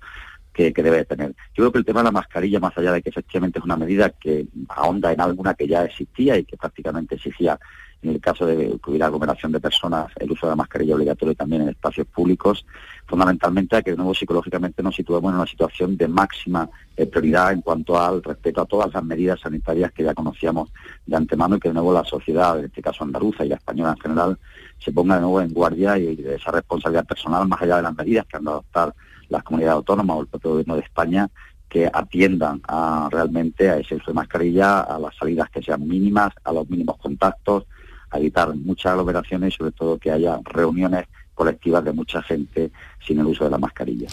que, 0.52 0.72
debe 0.72 1.04
tener. 1.04 1.30
Yo 1.54 1.62
creo 1.62 1.72
que 1.72 1.78
el 1.78 1.84
tema 1.84 2.00
de 2.00 2.04
la 2.04 2.12
mascarilla, 2.12 2.60
más 2.60 2.76
allá 2.76 2.92
de 2.92 3.02
que 3.02 3.10
efectivamente 3.10 3.58
es 3.58 3.64
una 3.64 3.76
medida 3.76 4.10
que 4.10 4.46
ahonda 4.68 5.12
en 5.12 5.20
alguna 5.20 5.54
que 5.54 5.66
ya 5.66 5.84
existía 5.84 6.36
y 6.36 6.44
que 6.44 6.56
prácticamente 6.56 7.14
exigía 7.14 7.58
en 8.02 8.10
el 8.10 8.20
caso 8.20 8.44
de 8.44 8.56
que 8.56 8.90
hubiera 8.90 9.06
aglomeración 9.06 9.52
de 9.52 9.60
personas, 9.60 10.10
el 10.16 10.30
uso 10.32 10.46
de 10.46 10.50
la 10.50 10.56
mascarilla 10.56 10.96
obligatorio 10.96 11.36
también 11.36 11.62
en 11.62 11.68
espacios 11.68 12.06
públicos, 12.08 12.66
fundamentalmente 13.06 13.76
a 13.76 13.82
que 13.82 13.92
de 13.92 13.96
nuevo 13.96 14.12
psicológicamente 14.12 14.82
nos 14.82 14.96
situemos 14.96 15.30
en 15.30 15.36
una 15.36 15.46
situación 15.46 15.96
de 15.96 16.08
máxima 16.08 16.68
eh, 16.96 17.06
prioridad 17.06 17.52
en 17.52 17.60
cuanto 17.60 17.98
al 17.98 18.20
respeto 18.22 18.60
a 18.60 18.66
todas 18.66 18.92
las 18.92 19.04
medidas 19.04 19.40
sanitarias 19.40 19.92
que 19.92 20.02
ya 20.02 20.14
conocíamos 20.14 20.72
de 21.06 21.16
antemano 21.16 21.56
y 21.56 21.60
que 21.60 21.68
de 21.68 21.74
nuevo 21.74 21.92
la 21.92 22.04
sociedad, 22.04 22.58
en 22.58 22.64
este 22.64 22.82
caso 22.82 23.04
andaluza 23.04 23.44
y 23.44 23.50
la 23.50 23.56
española 23.56 23.90
en 23.92 24.00
general, 24.00 24.38
se 24.78 24.90
ponga 24.90 25.14
de 25.14 25.20
nuevo 25.20 25.40
en 25.40 25.52
guardia 25.52 25.96
y 25.96 26.16
de 26.16 26.34
esa 26.34 26.50
responsabilidad 26.50 27.06
personal 27.06 27.46
más 27.46 27.62
allá 27.62 27.76
de 27.76 27.82
las 27.82 27.96
medidas 27.96 28.26
que 28.26 28.36
han 28.36 28.44
de 28.44 28.50
adoptar 28.50 28.92
las 29.32 29.42
comunidades 29.42 29.76
autónomas 29.76 30.16
o 30.16 30.20
el 30.20 30.26
propio 30.28 30.50
gobierno 30.50 30.76
de 30.76 30.82
España 30.82 31.28
que 31.68 31.90
atiendan 31.92 32.60
a, 32.68 33.08
realmente 33.10 33.70
a 33.70 33.78
ese 33.78 33.94
uso 33.94 34.10
de 34.10 34.14
mascarilla, 34.14 34.80
a 34.80 34.98
las 34.98 35.16
salidas 35.16 35.48
que 35.50 35.62
sean 35.62 35.88
mínimas, 35.88 36.30
a 36.44 36.52
los 36.52 36.68
mínimos 36.68 36.98
contactos, 36.98 37.64
a 38.10 38.18
evitar 38.18 38.54
muchas 38.54 38.92
aglomeraciones 38.92 39.54
y 39.54 39.56
sobre 39.56 39.72
todo 39.72 39.98
que 39.98 40.10
haya 40.10 40.38
reuniones 40.44 41.06
colectivas 41.34 41.82
de 41.82 41.92
mucha 41.92 42.22
gente 42.22 42.70
sin 43.04 43.20
el 43.20 43.26
uso 43.26 43.44
de 43.44 43.50
la 43.50 43.58
mascarilla. 43.58 44.06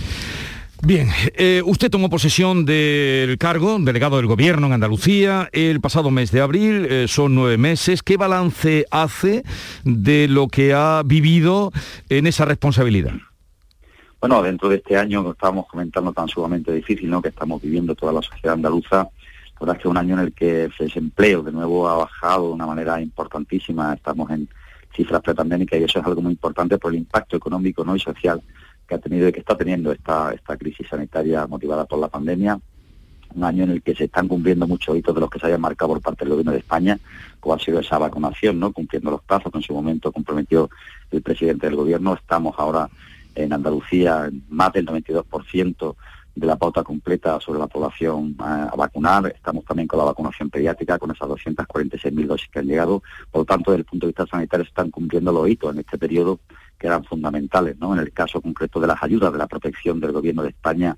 Bien, 0.81 1.09
eh, 1.35 1.61
usted 1.65 1.91
tomó 1.91 2.09
posesión 2.09 2.63
del 2.63 3.37
cargo, 3.37 3.77
delegado 3.79 4.15
del 4.15 4.27
gobierno 4.27 4.67
en 4.67 4.73
Andalucía, 4.73 5.49
el 5.51 5.81
pasado 5.81 6.09
mes 6.09 6.31
de 6.31 6.39
abril, 6.39 6.87
eh, 6.89 7.05
son 7.09 7.35
nueve 7.35 7.57
meses. 7.57 8.01
¿Qué 8.01 8.15
balance 8.15 8.85
hace 8.89 9.43
de 9.83 10.29
lo 10.29 10.47
que 10.47 10.73
ha 10.73 11.01
vivido 11.05 11.73
en 12.07 12.27
esa 12.27 12.45
responsabilidad? 12.45 13.11
Bueno, 14.19 14.41
dentro 14.41 14.67
de 14.67 14.75
este 14.75 14.97
año 14.97 15.23
que 15.23 15.29
estábamos 15.29 15.65
comentando 15.67 16.11
tan 16.11 16.27
sumamente 16.27 16.73
difícil, 16.73 17.09
¿no? 17.09 17.21
que 17.21 17.29
estamos 17.29 17.61
viviendo 17.61 17.95
toda 17.95 18.11
la 18.11 18.21
sociedad 18.21 18.55
andaluza, 18.55 18.97
la 18.97 19.59
verdad 19.61 19.75
es 19.77 19.81
que 19.81 19.87
es 19.87 19.91
un 19.91 19.97
año 19.97 20.13
en 20.15 20.19
el 20.19 20.33
que 20.33 20.63
el 20.65 20.73
desempleo 20.77 21.41
de 21.41 21.53
nuevo 21.53 21.87
ha 21.87 21.95
bajado 21.95 22.47
de 22.47 22.53
una 22.53 22.65
manera 22.65 23.01
importantísima, 23.01 23.93
estamos 23.93 24.29
en 24.31 24.49
cifras 24.93 25.21
pretandémicas 25.21 25.79
y 25.79 25.83
eso 25.83 25.99
es 25.99 26.05
algo 26.05 26.21
muy 26.21 26.33
importante 26.33 26.77
por 26.77 26.91
el 26.91 26.97
impacto 26.97 27.37
económico 27.37 27.85
¿no? 27.85 27.95
y 27.95 27.99
social 28.01 28.41
que 28.85 28.95
ha 28.95 28.97
tenido 28.97 29.29
y 29.29 29.31
que 29.31 29.39
está 29.39 29.55
teniendo 29.55 29.89
esta, 29.93 30.33
esta 30.33 30.57
crisis 30.57 30.87
sanitaria 30.89 31.47
motivada 31.47 31.85
por 31.85 31.99
la 31.99 32.09
pandemia. 32.09 32.59
Un 33.35 33.43
año 33.43 33.63
en 33.63 33.69
el 33.69 33.81
que 33.83 33.95
se 33.95 34.05
están 34.05 34.27
cumpliendo 34.27 34.67
muchos 34.67 34.97
hitos 34.97 35.15
de 35.15 35.21
los 35.21 35.29
que 35.29 35.39
se 35.39 35.47
hayan 35.47 35.61
marcado 35.61 35.93
por 35.93 36.01
parte 36.01 36.25
del 36.25 36.31
gobierno 36.31 36.51
de 36.51 36.57
España, 36.57 36.99
como 37.39 37.55
ha 37.55 37.59
sido 37.59 37.79
esa 37.79 37.97
vacunación, 37.99 38.59
¿no? 38.59 38.73
cumpliendo 38.73 39.11
los 39.11 39.21
plazos 39.21 39.49
que 39.49 39.59
en 39.59 39.63
su 39.63 39.73
momento 39.73 40.11
comprometió 40.11 40.69
el 41.11 41.21
presidente 41.21 41.67
del 41.67 41.75
gobierno. 41.77 42.15
Estamos 42.15 42.55
ahora 42.57 42.89
en 43.43 43.53
Andalucía 43.53 44.29
más 44.49 44.73
del 44.73 44.85
92% 44.85 45.95
de 46.35 46.47
la 46.47 46.55
pauta 46.55 46.83
completa 46.83 47.39
sobre 47.39 47.59
la 47.59 47.67
población 47.67 48.35
eh, 48.39 48.43
a 48.43 48.75
vacunar. 48.75 49.27
Estamos 49.27 49.65
también 49.65 49.87
con 49.87 49.99
la 49.99 50.05
vacunación 50.05 50.49
pediátrica, 50.49 50.97
con 50.97 51.11
esas 51.11 51.27
246.000 51.27 52.27
dosis 52.27 52.49
que 52.49 52.59
han 52.59 52.67
llegado. 52.67 53.03
Por 53.31 53.41
lo 53.41 53.45
tanto, 53.45 53.71
desde 53.71 53.81
el 53.81 53.85
punto 53.85 54.05
de 54.05 54.11
vista 54.11 54.27
sanitario, 54.27 54.65
están 54.65 54.89
cumpliendo 54.91 55.31
los 55.31 55.49
hitos 55.49 55.73
en 55.73 55.79
este 55.79 55.97
periodo 55.97 56.39
que 56.77 56.87
eran 56.87 57.03
fundamentales. 57.03 57.77
¿no? 57.77 57.93
En 57.93 57.99
el 57.99 58.13
caso 58.13 58.41
concreto 58.41 58.79
de 58.79 58.87
las 58.87 59.01
ayudas 59.03 59.31
de 59.31 59.37
la 59.37 59.47
protección 59.47 59.99
del 59.99 60.13
Gobierno 60.13 60.43
de 60.43 60.49
España 60.49 60.95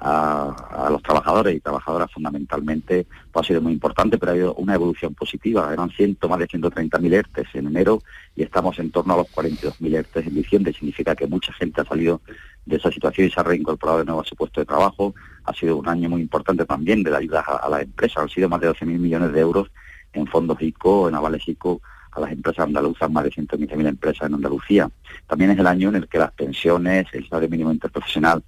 a, 0.00 0.88
los 0.90 1.02
trabajadores 1.02 1.54
y 1.54 1.60
trabajadoras 1.60 2.10
fundamentalmente 2.10 3.06
pues 3.30 3.44
ha 3.44 3.48
sido 3.48 3.60
muy 3.60 3.72
importante, 3.72 4.18
pero 4.18 4.32
ha 4.32 4.34
habido 4.34 4.54
una 4.54 4.74
evolución 4.74 5.14
positiva. 5.14 5.72
Eran 5.72 5.90
ciento, 5.90 6.28
más 6.28 6.38
de 6.38 6.48
130.000 6.48 7.14
ERTES 7.14 7.48
en 7.54 7.66
enero 7.66 8.02
y 8.34 8.42
estamos 8.42 8.78
en 8.78 8.90
torno 8.90 9.14
a 9.14 9.16
los 9.18 9.26
42.000 9.28 9.94
ERTES 9.94 10.26
en 10.26 10.34
diciembre. 10.34 10.72
Significa 10.72 11.14
que 11.14 11.26
mucha 11.26 11.52
gente 11.52 11.82
ha 11.82 11.84
salido 11.84 12.22
de 12.64 12.76
esa 12.76 12.90
situación 12.90 13.26
y 13.26 13.30
se 13.30 13.40
ha 13.40 13.42
reincorporado 13.42 13.98
de 13.98 14.04
nuevo 14.06 14.22
a 14.22 14.24
su 14.24 14.34
puesto 14.34 14.60
de 14.60 14.66
trabajo. 14.66 15.14
Ha 15.44 15.52
sido 15.52 15.76
un 15.76 15.88
año 15.88 16.08
muy 16.08 16.22
importante 16.22 16.64
también 16.64 17.02
de 17.02 17.10
la 17.10 17.18
ayuda 17.18 17.40
a, 17.40 17.68
las 17.68 17.82
empresas. 17.82 18.22
Han 18.22 18.28
sido 18.30 18.48
más 18.48 18.60
de 18.60 18.70
12.000 18.70 18.98
millones 18.98 19.32
de 19.32 19.40
euros 19.40 19.70
en 20.12 20.26
fondos 20.26 20.60
ICO, 20.60 21.08
en 21.08 21.14
avales 21.14 21.46
ICO 21.46 21.80
a 22.12 22.20
las 22.20 22.32
empresas 22.32 22.66
andaluzas, 22.66 23.08
más 23.10 23.22
de 23.22 23.30
115.000 23.30 23.86
empresas 23.86 24.26
en 24.26 24.34
Andalucía. 24.34 24.90
También 25.28 25.52
es 25.52 25.58
el 25.58 25.66
año 25.66 25.90
en 25.90 25.96
el 25.96 26.08
que 26.08 26.18
las 26.18 26.32
pensiones, 26.32 27.06
el 27.12 27.28
salario 27.28 27.48
mínimo 27.48 27.70
interprofesional 27.70 28.42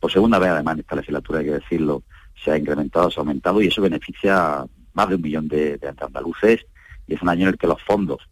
por 0.00 0.12
segunda 0.12 0.38
vez 0.38 0.50
además 0.50 0.74
en 0.74 0.80
esta 0.80 0.96
legislatura, 0.96 1.40
hay 1.40 1.46
que 1.46 1.52
decirlo, 1.52 2.02
se 2.42 2.50
ha 2.52 2.58
incrementado, 2.58 3.10
se 3.10 3.18
ha 3.18 3.22
aumentado 3.22 3.60
y 3.60 3.66
eso 3.66 3.82
beneficia 3.82 4.64
más 4.92 5.08
de 5.08 5.14
un 5.16 5.22
millón 5.22 5.48
de, 5.48 5.78
andaluces 6.00 6.66
y 7.06 7.14
es 7.14 7.22
un 7.22 7.28
año 7.28 7.42
en 7.42 7.48
el 7.48 7.58
que 7.58 7.66
los 7.66 7.82
fondos, 7.82 8.28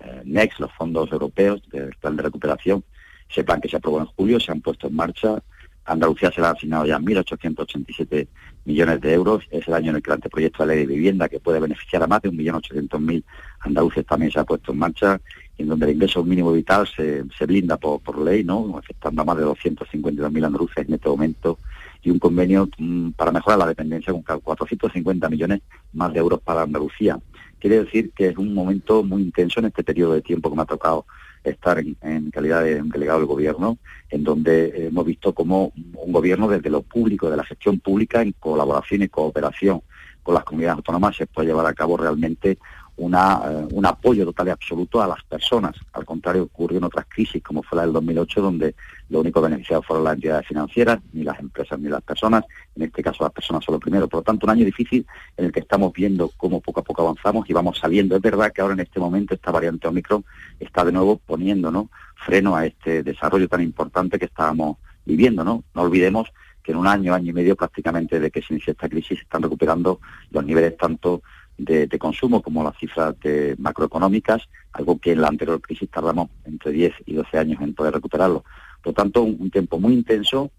eh, 0.00 0.22
NEXT, 0.24 0.60
los 0.60 0.72
fondos 0.72 1.10
europeos 1.12 1.62
del 1.70 1.94
plan 1.96 2.16
de 2.16 2.22
recuperación, 2.22 2.84
ese 3.28 3.44
plan 3.44 3.60
que 3.60 3.68
se 3.68 3.76
aprobó 3.76 4.00
en 4.00 4.06
julio, 4.06 4.40
se 4.40 4.50
han 4.50 4.60
puesto 4.60 4.88
en 4.88 4.96
marcha. 4.96 5.42
Andalucía 5.84 6.30
se 6.30 6.40
le 6.40 6.46
ha 6.46 6.50
asignado 6.50 6.86
ya 6.86 6.98
1.887 6.98 8.28
millones 8.64 9.00
de 9.00 9.12
euros. 9.12 9.44
Es 9.50 9.66
el 9.66 9.74
año 9.74 9.90
en 9.90 9.96
el 9.96 10.02
que 10.02 10.10
el 10.10 10.14
anteproyecto 10.14 10.64
de 10.64 10.74
ley 10.74 10.86
de 10.86 10.94
vivienda, 10.94 11.28
que 11.28 11.40
puede 11.40 11.60
beneficiar 11.60 12.02
a 12.02 12.06
más 12.06 12.22
de 12.22 12.30
1.800.000 12.30 13.24
andaluces, 13.60 14.06
también 14.06 14.30
se 14.30 14.40
ha 14.40 14.44
puesto 14.44 14.72
en 14.72 14.78
marcha 14.78 15.20
en 15.58 15.68
donde 15.68 15.86
el 15.86 15.92
ingreso 15.92 16.24
mínimo 16.24 16.52
vital 16.52 16.88
se, 16.88 17.22
blinda 17.46 17.76
por, 17.76 18.18
ley, 18.18 18.44
¿no? 18.44 18.78
afectando 18.78 19.20
a 19.20 19.24
más 19.26 19.36
de 19.36 19.44
252.000 19.44 20.46
andaluces 20.46 20.88
en 20.88 20.94
este 20.94 21.08
momento, 21.08 21.58
y 22.02 22.10
un 22.10 22.18
convenio 22.18 22.68
mm, 22.78 23.10
para 23.10 23.30
mejorar 23.30 23.58
la 23.58 23.66
dependencia 23.66 24.12
con 24.12 24.22
450 24.22 25.28
millones 25.28 25.60
más 25.92 26.12
de 26.12 26.18
euros 26.18 26.40
para 26.40 26.62
Andalucía. 26.62 27.18
Quiere 27.58 27.84
decir 27.84 28.12
que 28.12 28.28
es 28.28 28.38
un 28.38 28.54
momento 28.54 29.02
muy 29.02 29.20
intenso 29.20 29.60
en 29.60 29.66
este 29.66 29.84
periodo 29.84 30.14
de 30.14 30.22
tiempo 30.22 30.48
que 30.48 30.56
me 30.56 30.62
ha 30.62 30.66
tocado 30.66 31.04
estar 31.44 31.78
en, 31.78 32.30
calidad 32.30 32.62
de 32.62 32.82
delegado 32.82 33.20
del 33.20 33.28
gobierno, 33.28 33.78
en 34.10 34.24
donde 34.24 34.86
hemos 34.86 35.04
visto 35.04 35.32
como 35.32 35.72
un 35.94 36.12
gobierno 36.12 36.48
desde 36.48 36.70
lo 36.70 36.82
público, 36.82 37.30
de 37.30 37.36
la 37.36 37.44
gestión 37.44 37.80
pública, 37.80 38.22
en 38.22 38.32
colaboración 38.38 39.02
y 39.02 39.08
cooperación 39.08 39.82
con 40.22 40.34
las 40.34 40.44
comunidades 40.44 40.78
autónomas, 40.78 41.16
se 41.16 41.26
puede 41.26 41.48
llevar 41.48 41.66
a 41.66 41.74
cabo 41.74 41.96
realmente 41.96 42.58
eh, 43.02 43.68
un 43.72 43.86
apoyo 43.86 44.26
total 44.26 44.48
y 44.48 44.50
absoluto 44.50 45.00
a 45.00 45.06
las 45.06 45.24
personas. 45.24 45.74
Al 45.94 46.04
contrario, 46.04 46.42
ocurrió 46.42 46.78
en 46.78 46.84
otras 46.84 47.06
crisis, 47.08 47.42
como 47.42 47.62
fue 47.62 47.76
la 47.76 47.82
del 47.82 47.94
2008, 47.94 48.42
donde 48.42 48.74
lo 49.08 49.20
único 49.20 49.40
beneficiado 49.40 49.82
fueron 49.82 50.04
las 50.04 50.14
entidades 50.14 50.46
financieras, 50.46 51.00
ni 51.14 51.22
las 51.24 51.38
empresas 51.40 51.78
ni 51.78 51.88
las 51.88 52.02
personas. 52.02 52.44
En 52.76 52.82
este 52.82 53.02
caso, 53.02 53.24
las 53.24 53.32
personas 53.32 53.64
son 53.64 53.74
lo 53.74 53.80
primero. 53.80 54.06
Por 54.06 54.18
lo 54.18 54.22
tanto, 54.22 54.44
un 54.44 54.50
año 54.50 54.66
difícil 54.66 55.06
en 55.36 55.46
el 55.46 55.52
que 55.52 55.60
estamos 55.60 55.94
viendo 55.94 56.30
cómo 56.36 56.60
poco 56.60 56.80
a 56.80 56.84
poco 56.84 57.02
avanzamos 57.02 57.48
y 57.48 57.54
vamos 57.54 57.78
saliendo. 57.78 58.16
Es 58.16 58.22
verdad 58.22 58.52
que 58.52 58.60
ahora 58.60 58.74
en 58.74 58.80
este 58.80 59.00
momento 59.00 59.34
esta 59.34 59.50
variante 59.50 59.88
Omicron 59.88 60.22
está 60.58 60.84
de 60.84 60.92
nuevo 60.92 61.16
poniendo 61.16 61.70
¿no? 61.70 61.88
freno 62.26 62.54
a 62.54 62.66
este 62.66 63.02
desarrollo 63.02 63.48
tan 63.48 63.62
importante 63.62 64.18
que 64.18 64.26
estábamos 64.26 64.76
viviendo. 65.06 65.42
No, 65.42 65.64
no 65.74 65.82
olvidemos 65.82 66.30
que 66.62 66.72
en 66.72 66.78
un 66.78 66.86
año, 66.86 67.14
año 67.14 67.30
y 67.30 67.32
medio 67.32 67.56
prácticamente 67.56 68.20
de 68.20 68.30
que 68.30 68.42
se 68.42 68.52
inició 68.52 68.72
esta 68.72 68.88
crisis 68.88 69.18
se 69.18 69.22
están 69.24 69.42
recuperando 69.42 70.00
los 70.30 70.44
niveles 70.44 70.76
tanto 70.76 71.22
de, 71.64 71.98
consumo 71.98 72.42
como 72.42 72.64
las 72.64 72.76
cifras 72.78 73.14
de 73.20 73.54
macroeconómicas, 73.58 74.42
algo 74.72 74.98
que 74.98 75.12
en 75.12 75.20
la 75.20 75.28
anterior 75.28 75.60
crisis 75.60 75.90
tardamos 75.90 76.30
entre 76.44 76.72
10 76.72 76.92
y 77.06 77.14
12 77.14 77.38
años 77.38 77.60
en 77.60 77.74
poder 77.74 77.94
recuperarlo. 77.94 78.44
Por 78.82 78.94
tanto, 78.94 79.22
un, 79.22 79.50
tiempo 79.50 79.78
muy 79.78 79.92
intenso, 79.92 80.50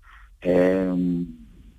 eh, 0.41 0.93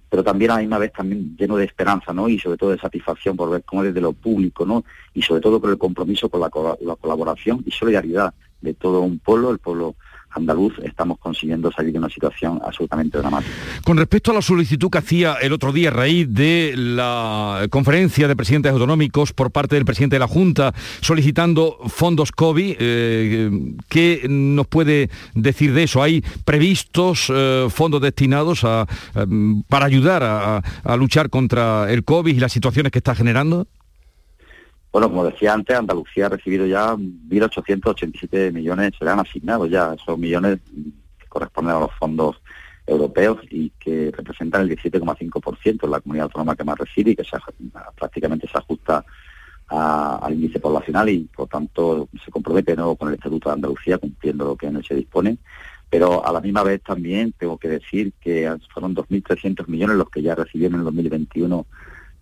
pero 0.09 0.25
también 0.25 0.51
a 0.51 0.55
la 0.55 0.61
misma 0.61 0.79
vez 0.79 0.93
también 0.93 1.37
lleno 1.37 1.57
de 1.57 1.65
esperanza, 1.65 2.13
¿no? 2.13 2.29
Y 2.29 2.39
sobre 2.39 2.59
todo 2.59 2.71
de 2.71 2.79
satisfacción 2.79 3.37
por 3.37 3.51
ver 3.51 3.63
cómo 3.65 3.83
desde 3.83 4.01
lo 4.01 4.13
público, 4.13 4.67
¿no? 4.67 4.85
Y 5.15 5.23
sobre 5.23 5.41
todo 5.41 5.61
por 5.61 5.71
el 5.71 5.79
compromiso 5.79 6.29
con 6.29 6.41
la, 6.41 6.51
la 6.81 6.97
colaboración 6.97 7.63
y 7.65 7.71
solidaridad 7.71 8.35
de 8.61 8.75
todo 8.75 9.01
un 9.01 9.19
pueblo, 9.19 9.51
el 9.51 9.59
pueblo 9.59 9.95
andaluz 10.35 10.75
estamos 10.83 11.19
consiguiendo 11.19 11.71
salir 11.73 11.93
de 11.93 11.99
una 11.99 12.09
situación 12.09 12.61
absolutamente 12.65 13.19
dramática. 13.19 13.53
Con 13.85 13.97
respecto 13.97 14.31
a 14.31 14.35
la 14.35 14.43
solicitud 14.43 14.91
que 14.91 14.99
hacía 14.99 15.35
el 15.35 15.53
otro 15.53 15.73
día 15.73 15.89
a 15.89 15.93
raíz 15.93 16.27
de 16.29 16.75
la 16.77 17.67
conferencia 17.71 18.29
de 18.29 18.37
presidentes 18.37 18.73
autonómicos 18.73 19.33
por 19.33 19.51
parte 19.51 19.77
del 19.77 19.85
presidente 19.85 20.17
de 20.17 20.21
la 20.21 20.29
Junta 20.29 20.73
solicitando 21.01 21.79
fondos 21.87 22.33
COVID, 22.33 22.77
eh, 22.79 23.51
¿qué 23.89 24.27
nos 24.29 24.67
puede 24.67 25.11
decir 25.35 25.73
de 25.73 25.85
eso? 25.85 26.03
¿Hay 26.03 26.23
previstos 26.45 27.31
eh, 27.35 27.67
fondos 27.71 28.01
destinados 28.01 28.65
a, 28.65 28.87
para 29.69 29.87
ayudar 29.87 30.23
a 30.23 30.97
luchar 30.97 31.31
contra 31.31 31.91
el 31.93 32.05
COVID 32.05 32.35
y 32.35 32.41
las 32.41 32.53
situaciones 32.53 32.93
que 32.93 32.99
está 32.99 33.15
generando? 33.15 33.67
Bueno, 34.93 35.09
como 35.09 35.25
decía 35.25 35.55
antes, 35.55 35.75
Andalucía 35.75 36.27
ha 36.27 36.29
recibido 36.29 36.67
ya 36.67 36.95
1.887 36.95 38.53
millones, 38.53 38.93
se 38.99 39.05
le 39.07 39.11
han 39.11 39.21
asignado 39.21 39.67
ya 39.67 39.95
esos 39.95 40.19
millones 40.19 40.61
que 41.19 41.27
corresponden 41.29 41.77
a 41.77 41.81
los 41.81 41.93
fondos 41.95 42.43
europeos 42.87 43.39
y 43.51 43.71
que 43.71 44.13
representan 44.15 44.63
el 44.63 44.77
17,5% 44.77 45.81
de 45.81 45.89
la 45.89 46.01
comunidad 46.01 46.25
autónoma 46.25 46.55
que 46.55 46.65
más 46.65 46.79
recibe 46.79 47.13
y 47.13 47.17
que 47.17 47.25
prácticamente 47.97 48.47
se 48.47 48.59
ajusta 48.59 49.03
al 49.69 50.35
índice 50.35 50.61
poblacional 50.61 51.09
y 51.09 51.21
por 51.21 51.49
tanto 51.49 52.09
se 52.23 52.31
compromete 52.31 52.77
nuevo 52.77 52.97
con 52.97 53.09
el 53.09 53.15
Estatuto 53.15 53.49
de 53.49 53.55
Andalucía 53.55 53.97
cumpliendo 53.97 54.45
lo 54.45 54.57
que 54.57 54.67
en 54.67 54.77
él 54.77 54.85
se 54.85 54.95
dispone. 54.95 55.39
Pero 55.89 56.27
a 56.27 56.33
la 56.33 56.41
misma 56.41 56.63
vez 56.63 56.83
también 56.83 57.33
tengo 57.33 57.57
que 57.57 57.69
decir 57.69 58.13
que 58.21 58.55
fueron 58.75 58.95
2.300 58.95 59.67
millones 59.69 59.97
los 59.97 60.11
que 60.11 60.21
ya 60.21 60.35
recibieron 60.35 60.75
en 60.75 60.81
el 60.81 60.85
2021 60.85 61.67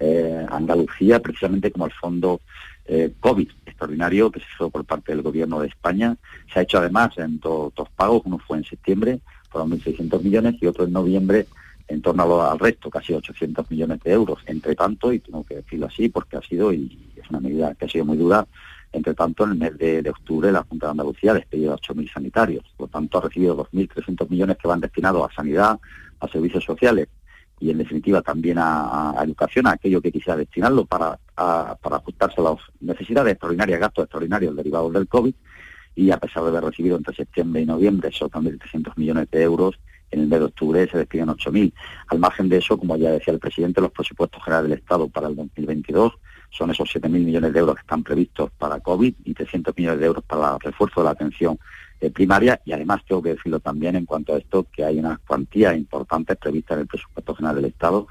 eh, 0.01 0.47
Andalucía, 0.49 1.21
precisamente 1.21 1.71
como 1.71 1.87
el 1.87 1.93
fondo 1.93 2.41
eh, 2.87 3.13
COVID 3.21 3.49
extraordinario 3.67 4.31
que 4.31 4.41
se 4.41 4.47
hizo 4.55 4.71
por 4.71 4.85
parte 4.85 5.13
del 5.13 5.23
Gobierno 5.23 5.61
de 5.61 5.69
España. 5.69 6.17
Se 6.53 6.59
ha 6.59 6.63
hecho 6.63 6.79
además 6.79 7.17
en 7.19 7.39
dos, 7.39 7.73
pagos, 7.95 8.23
uno 8.25 8.39
fue 8.39 8.59
en 8.59 8.65
septiembre, 8.65 9.21
fueron 9.51 9.71
1.600 9.71 10.23
millones, 10.23 10.57
y 10.61 10.67
otro 10.67 10.85
en 10.85 10.93
noviembre 10.93 11.47
en 11.87 12.01
torno 12.03 12.41
al 12.43 12.59
resto, 12.59 12.89
casi 12.89 13.13
800 13.13 13.71
millones 13.71 14.01
de 14.03 14.13
euros. 14.13 14.41
Entre 14.47 14.75
tanto, 14.75 15.13
y 15.13 15.19
tengo 15.19 15.45
que 15.45 15.57
decirlo 15.57 15.87
así 15.87 16.09
porque 16.09 16.37
ha 16.37 16.43
sido, 16.43 16.73
y 16.73 17.13
es 17.17 17.29
una 17.29 17.41
medida 17.41 17.75
que 17.75 17.85
ha 17.85 17.89
sido 17.89 18.05
muy 18.05 18.17
dura, 18.17 18.47
entre 18.93 19.15
tanto, 19.15 19.45
en 19.45 19.51
el 19.51 19.59
mes 19.59 19.79
de, 19.79 20.11
octubre 20.11 20.51
la 20.51 20.65
Junta 20.65 20.87
de 20.87 20.91
Andalucía 20.93 21.33
ha 21.33 21.35
despedido 21.35 21.75
a 21.75 21.77
8.000 21.77 22.13
sanitarios. 22.13 22.65
Por 22.77 22.87
lo 22.87 22.91
tanto, 22.91 23.19
ha 23.19 23.23
recibido 23.23 23.57
2.300 23.57 24.29
millones 24.31 24.57
que 24.57 24.67
van 24.67 24.81
destinados 24.81 25.31
a 25.31 25.35
sanidad, 25.35 25.79
a 26.21 26.29
servicios 26.29 26.65
sociales 26.65 27.09
y 27.61 27.71
en 27.71 27.79
definitiva 27.79 28.23
también 28.23 28.57
a, 28.59 29.15
educación, 29.23 29.67
a 29.67 29.73
aquello 29.73 30.01
que 30.01 30.11
quisiera 30.11 30.37
destinarlo 30.37 30.87
para, 30.87 31.19
para 31.35 31.97
ajustarse 31.97 32.41
a 32.41 32.45
las 32.45 32.57
necesidades 32.81 33.33
extraordinarias, 33.33 33.79
gastos 33.79 34.05
extraordinarios 34.05 34.57
derivados 34.57 34.93
del 34.95 35.07
COVID, 35.07 35.35
y 35.95 36.11
a 36.11 36.19
pesar 36.19 36.43
de 36.43 36.49
haber 36.49 36.65
recibido 36.65 36.97
entre 36.97 37.15
septiembre 37.15 37.61
y 37.61 37.67
noviembre 37.67 38.09
esos 38.09 38.31
300 38.31 38.97
millones 38.97 39.31
de 39.31 39.43
euros, 39.43 39.79
en 40.11 40.21
el 40.21 40.27
mes 40.27 40.41
de 40.41 40.47
octubre 40.47 40.89
se 40.91 40.99
despiden 40.99 41.29
8.000. 41.29 41.73
Al 42.09 42.19
margen 42.19 42.49
de 42.49 42.57
eso, 42.57 42.79
como 42.79 42.97
ya 42.97 43.11
decía 43.11 43.35
el 43.35 43.41
presidente, 43.41 43.81
los 43.81 43.93
presupuestos 43.93 44.43
generales 44.43 44.71
del 44.71 44.79
Estado 44.79 45.09
para 45.09 45.29
el 45.29 45.37
2022 45.37 46.15
son 46.51 46.71
esos 46.71 46.89
7.000 46.93 47.11
millones 47.11 47.53
de 47.53 47.59
euros 47.61 47.77
que 47.77 47.83
están 47.83 48.03
previstos 48.03 48.51
para 48.59 48.81
COVID 48.81 49.15
y 49.25 49.35
300 49.35 49.77
millones 49.77 50.01
de 50.01 50.07
euros 50.07 50.25
para 50.25 50.55
el 50.55 50.61
refuerzo 50.61 51.01
de 51.01 51.05
la 51.05 51.11
atención 51.11 51.59
eh, 52.01 52.11
primaria 52.11 52.61
y 52.65 52.73
además 52.73 53.03
tengo 53.07 53.23
que 53.23 53.35
decirlo 53.35 53.61
también 53.61 53.97
en 53.97 54.07
cuanto 54.07 54.35
a 54.35 54.39
esto 54.39 54.67
que 54.73 54.85
hay 54.85 54.99
unas 54.99 55.19
cuantías 55.21 55.77
importantes 55.77 56.37
previstas 56.37 56.77
en 56.77 56.81
el 56.83 56.87
presupuesto 56.87 57.35
general 57.35 57.57
del 57.57 57.67
Estado 57.67 58.07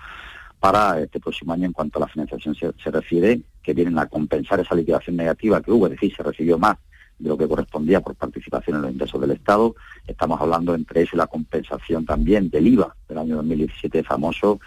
para 0.60 1.00
este 1.00 1.20
próximo 1.20 1.54
año 1.54 1.66
en 1.66 1.74
cuanto 1.74 1.98
a 1.98 2.02
la 2.02 2.08
financiación 2.08 2.54
se, 2.56 2.92
refiere, 2.92 3.42
que 3.64 3.74
vienen 3.74 3.98
a 3.98 4.08
compensar 4.08 4.60
esa 4.60 4.76
liquidación 4.76 5.16
negativa 5.16 5.62
que 5.62 5.72
hubo, 5.72 5.88
es 5.88 5.94
decir, 5.94 6.14
se 6.16 6.24
recibió 6.24 6.58
más 6.58 6.78
de 7.18 7.30
lo 7.30 7.38
que 7.38 7.48
correspondía 7.48 8.02
por 8.02 8.16
participación 8.16 8.78
en 8.78 8.82
los 8.84 8.92
ingresos 8.92 9.20
del 9.20 9.32
Estado. 9.32 9.76
Estamos 10.06 10.40
hablando 10.40 10.74
entre 10.74 11.02
eso 11.02 11.16
y 11.16 11.18
la 11.18 11.28
compensación 11.28 12.06
también 12.06 12.50
del 12.50 12.68
IVA 12.68 12.96
del 13.08 13.18
año 13.18 13.38
2017 13.38 14.04
famoso 14.04 14.60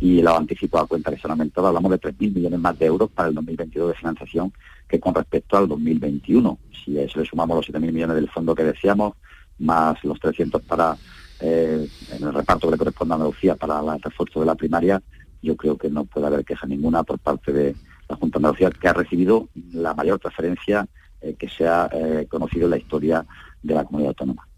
y 0.00 0.18
el 0.18 0.26
anticipo 0.26 0.78
a 0.78 0.86
cuenta 0.86 1.10
de 1.10 1.20
saneamiento. 1.20 1.64
Hablamos 1.64 1.90
de 1.92 2.00
3.000 2.00 2.34
millones 2.34 2.58
más 2.58 2.78
de 2.78 2.86
euros 2.86 3.10
para 3.10 3.28
el 3.28 3.34
2022 3.34 3.88
de 3.88 3.94
financiación 3.94 4.52
que 4.88 4.98
con 4.98 5.14
respecto 5.14 5.56
al 5.56 5.68
2021. 5.68 6.58
Si 6.84 6.98
a 6.98 7.02
eso 7.02 7.20
le 7.20 7.26
sumamos 7.26 7.56
los 7.56 7.68
7.000 7.68 7.92
millones 7.92 8.16
del 8.16 8.30
fondo 8.30 8.54
que 8.54 8.64
decíamos, 8.64 9.14
más 9.58 10.02
los 10.02 10.18
300 10.18 10.62
para 10.62 10.96
eh, 11.40 11.86
en 12.12 12.26
el 12.26 12.34
reparto 12.34 12.66
que 12.66 12.72
le 12.72 12.78
corresponde 12.78 13.12
a 13.12 13.16
Andalucía 13.16 13.54
para 13.56 13.80
el 13.80 14.02
refuerzo 14.02 14.40
de 14.40 14.46
la 14.46 14.54
primaria, 14.54 15.02
yo 15.42 15.56
creo 15.56 15.76
que 15.76 15.90
no 15.90 16.04
puede 16.04 16.26
haber 16.26 16.44
queja 16.44 16.66
ninguna 16.66 17.02
por 17.02 17.18
parte 17.18 17.52
de 17.52 17.76
la 18.08 18.16
Junta 18.16 18.38
de 18.38 18.46
Andalucía, 18.46 18.70
que 18.70 18.88
ha 18.88 18.92
recibido 18.94 19.48
la 19.72 19.94
mayor 19.94 20.18
transferencia 20.18 20.86
eh, 21.20 21.34
que 21.38 21.48
se 21.48 21.66
ha 21.66 21.88
eh, 21.92 22.26
conocido 22.28 22.64
en 22.64 22.70
la 22.70 22.78
historia 22.78 23.26
de 23.62 23.74
la 23.74 23.84
comunidad 23.84 24.10
autónoma. 24.10 24.48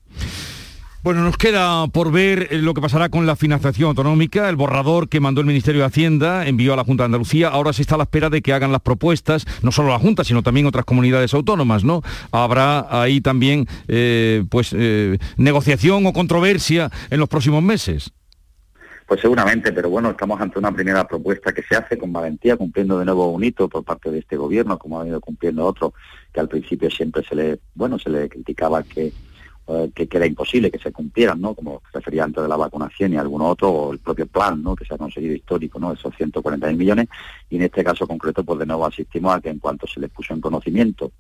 Bueno, 1.03 1.25
nos 1.25 1.37
queda 1.37 1.89
por 1.89 2.13
ver 2.13 2.47
eh, 2.53 2.59
lo 2.59 2.75
que 2.75 2.81
pasará 2.81 3.09
con 3.09 3.27
la 3.27 3.35
financiación 3.35 3.89
autonómica. 3.89 4.49
El 4.49 4.55
borrador 4.55 5.09
que 5.09 5.19
mandó 5.19 5.41
el 5.41 5.49
Ministerio 5.49 5.81
de 5.81 5.89
Hacienda 5.89 6.47
envió 6.47 6.75
a 6.75 6.77
la 6.77 6.85
Junta 6.85 7.03
de 7.03 7.07
Andalucía. 7.07 7.49
Ahora 7.49 7.73
se 7.73 7.83
está 7.83 7.97
a 7.97 7.99
la 7.99 8.05
espera 8.05 8.31
de 8.31 8.41
que 8.41 8.53
hagan 8.53 8.71
las 8.71 8.83
propuestas, 8.83 9.45
no 9.63 9.73
solo 9.73 9.89
la 9.89 9.99
Junta, 9.99 10.23
sino 10.23 10.45
también 10.45 10.65
otras 10.67 10.85
comunidades 10.85 11.35
autónomas, 11.35 11.83
¿no? 11.83 12.03
Habrá 12.31 12.87
ahí 13.03 13.21
también, 13.21 13.67
eh, 13.89 14.45
pues, 14.49 14.73
eh, 14.79 15.19
negociación 15.39 16.07
o 16.07 16.13
controversia 16.13 16.89
en 17.11 17.19
los 17.19 17.29
próximos 17.29 17.65
meses. 17.65 18.13
Pues 19.09 19.21
seguramente, 19.21 19.73
pero 19.73 19.91
bueno, 19.91 20.11
estamos 20.11 20.41
ante 20.41 20.61
una 20.61 20.71
primera 20.71 21.05
propuesta 21.09 21.53
que 21.53 21.65
se 21.65 21.75
hace 21.75 21.99
con 21.99 22.13
valentía, 22.13 22.57
cumpliendo 22.57 23.01
de 23.01 23.07
nuevo 23.07 23.33
un 23.33 23.43
hito 23.43 23.69
por 23.69 23.83
parte 23.83 24.09
de 24.13 24.21
este 24.21 24.37
gobierno, 24.37 24.79
como 24.79 25.01
ha 25.01 25.09
ido 25.09 25.21
cumpliendo 25.21 25.67
otro, 25.67 25.95
que 26.33 26.39
al 26.39 26.49
principio 26.49 26.89
siempre 26.93 27.25
se 27.29 27.35
le, 27.35 27.59
bueno, 27.75 27.99
se 27.99 28.09
le 28.09 28.29
criticaba 28.29 28.85
que 28.85 29.13
eh, 29.69 29.91
que, 29.95 30.09
era 30.11 30.27
imposible 30.27 30.71
que 30.71 30.79
se 30.79 30.93
cumplieran, 30.93 31.41
¿no? 31.41 31.55
Como 31.55 31.83
refería 31.93 32.25
antes 32.25 32.43
de 32.43 32.49
la 32.49 32.57
vacunación 32.57 33.13
y 33.13 33.17
algún 33.17 33.43
otro, 33.43 33.71
o 33.71 33.93
el 33.93 33.99
propio 33.99 34.27
plan, 34.27 34.63
¿no? 34.63 34.75
Que 34.75 34.85
se 34.85 34.95
ha 34.95 34.99
conseguido 34.99 35.35
histórico, 35.35 35.79
¿no? 35.79 35.93
Esos 35.93 36.15
140.000 36.15 36.77
millones. 36.77 37.09
Y 37.49 37.57
en 37.57 37.63
este 37.63 37.85
caso 37.85 38.07
concreto, 38.07 38.45
pues 38.45 38.59
de 38.59 38.67
nuevo 38.67 38.87
asistimos 38.87 39.35
a 39.35 39.41
que 39.41 39.51
en 39.51 39.59
cuanto 39.59 39.87
se 39.87 40.01
les 40.01 40.11
puso 40.11 40.35
en 40.35 40.41
conocimiento 40.41 41.13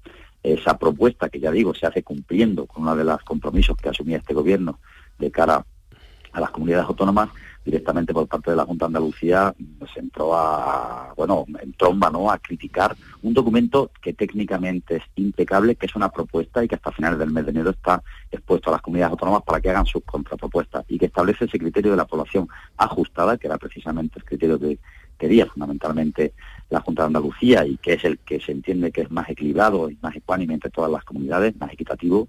esa 0.43 0.77
propuesta 0.77 1.29
que 1.29 1.39
ya 1.39 1.53
digo 1.53 1.73
se 1.73 1.87
hace 1.87 2.03
cumpliendo 2.03 2.67
con 2.67 2.83
una 2.83 2.97
de 2.97 3.05
los 3.05 3.23
compromisos 3.23 3.77
que 3.77 3.91
asumía 3.91 4.17
este 4.17 4.35
gobierno 4.35 4.81
de 5.19 5.31
cara 5.31 5.65
a 6.33 6.41
las 6.41 6.51
comunidades 6.51 6.89
autónomas, 6.89 7.29
directamente 7.64 8.12
por 8.12 8.27
parte 8.27 8.51
de 8.51 8.57
la 8.57 8.64
Junta 8.64 8.87
de 8.87 8.88
Andalucía 8.88 9.55
se 9.92 10.01
entró 10.01 10.35
a, 10.35 11.12
bueno, 11.16 11.44
en 11.61 11.72
tromba, 11.75 12.11
¿no?, 12.11 12.31
a 12.31 12.38
criticar 12.38 12.96
un 13.22 13.35
documento 13.35 13.90
que 14.01 14.12
técnicamente 14.12 14.96
es 14.96 15.03
impecable, 15.16 15.77
que 15.77 15.87
es 15.87 15.94
una 15.94 16.11
propuesta 16.11 16.62
y 16.64 16.68
que 16.68 16.75
hasta 16.75 16.92
finales 16.92 17.18
del 17.18 17.31
mes 17.31 17.44
de 17.44 17.51
enero 17.53 17.70
está 17.70 18.03
expuesto 18.31 18.70
a 18.70 18.72
las 18.75 18.83
comunidades 18.83 19.12
autónomas 19.12 19.42
para 19.42 19.61
que 19.61 19.70
hagan 19.70 19.87
sus 19.87 20.03
contrapropuestas 20.05 20.85
y 20.88 20.98
que 20.98 21.07
establece 21.07 21.44
ese 21.44 21.59
criterio 21.59 21.92
de 21.92 21.96
la 21.96 22.07
población 22.07 22.48
ajustada, 22.77 23.37
que 23.37 23.46
era 23.46 23.59
precisamente 23.59 24.18
el 24.18 24.25
criterio 24.25 24.59
que 24.59 24.79
quería 25.18 25.46
fundamentalmente 25.46 26.33
la 26.68 26.81
Junta 26.81 27.03
de 27.03 27.07
Andalucía 27.09 27.64
y 27.64 27.77
que 27.77 27.92
es 27.92 28.05
el 28.05 28.18
que 28.18 28.40
se 28.40 28.51
entiende 28.51 28.90
que 28.90 29.03
es 29.03 29.11
más 29.11 29.29
equilibrado 29.29 29.88
y 29.88 29.96
más 30.03 30.16
ecuánime 30.16 30.55
entre 30.55 30.70
todas 30.70 30.90
las 30.90 31.05
comunidades, 31.05 31.57
más 31.59 31.72
equitativo 31.72 32.29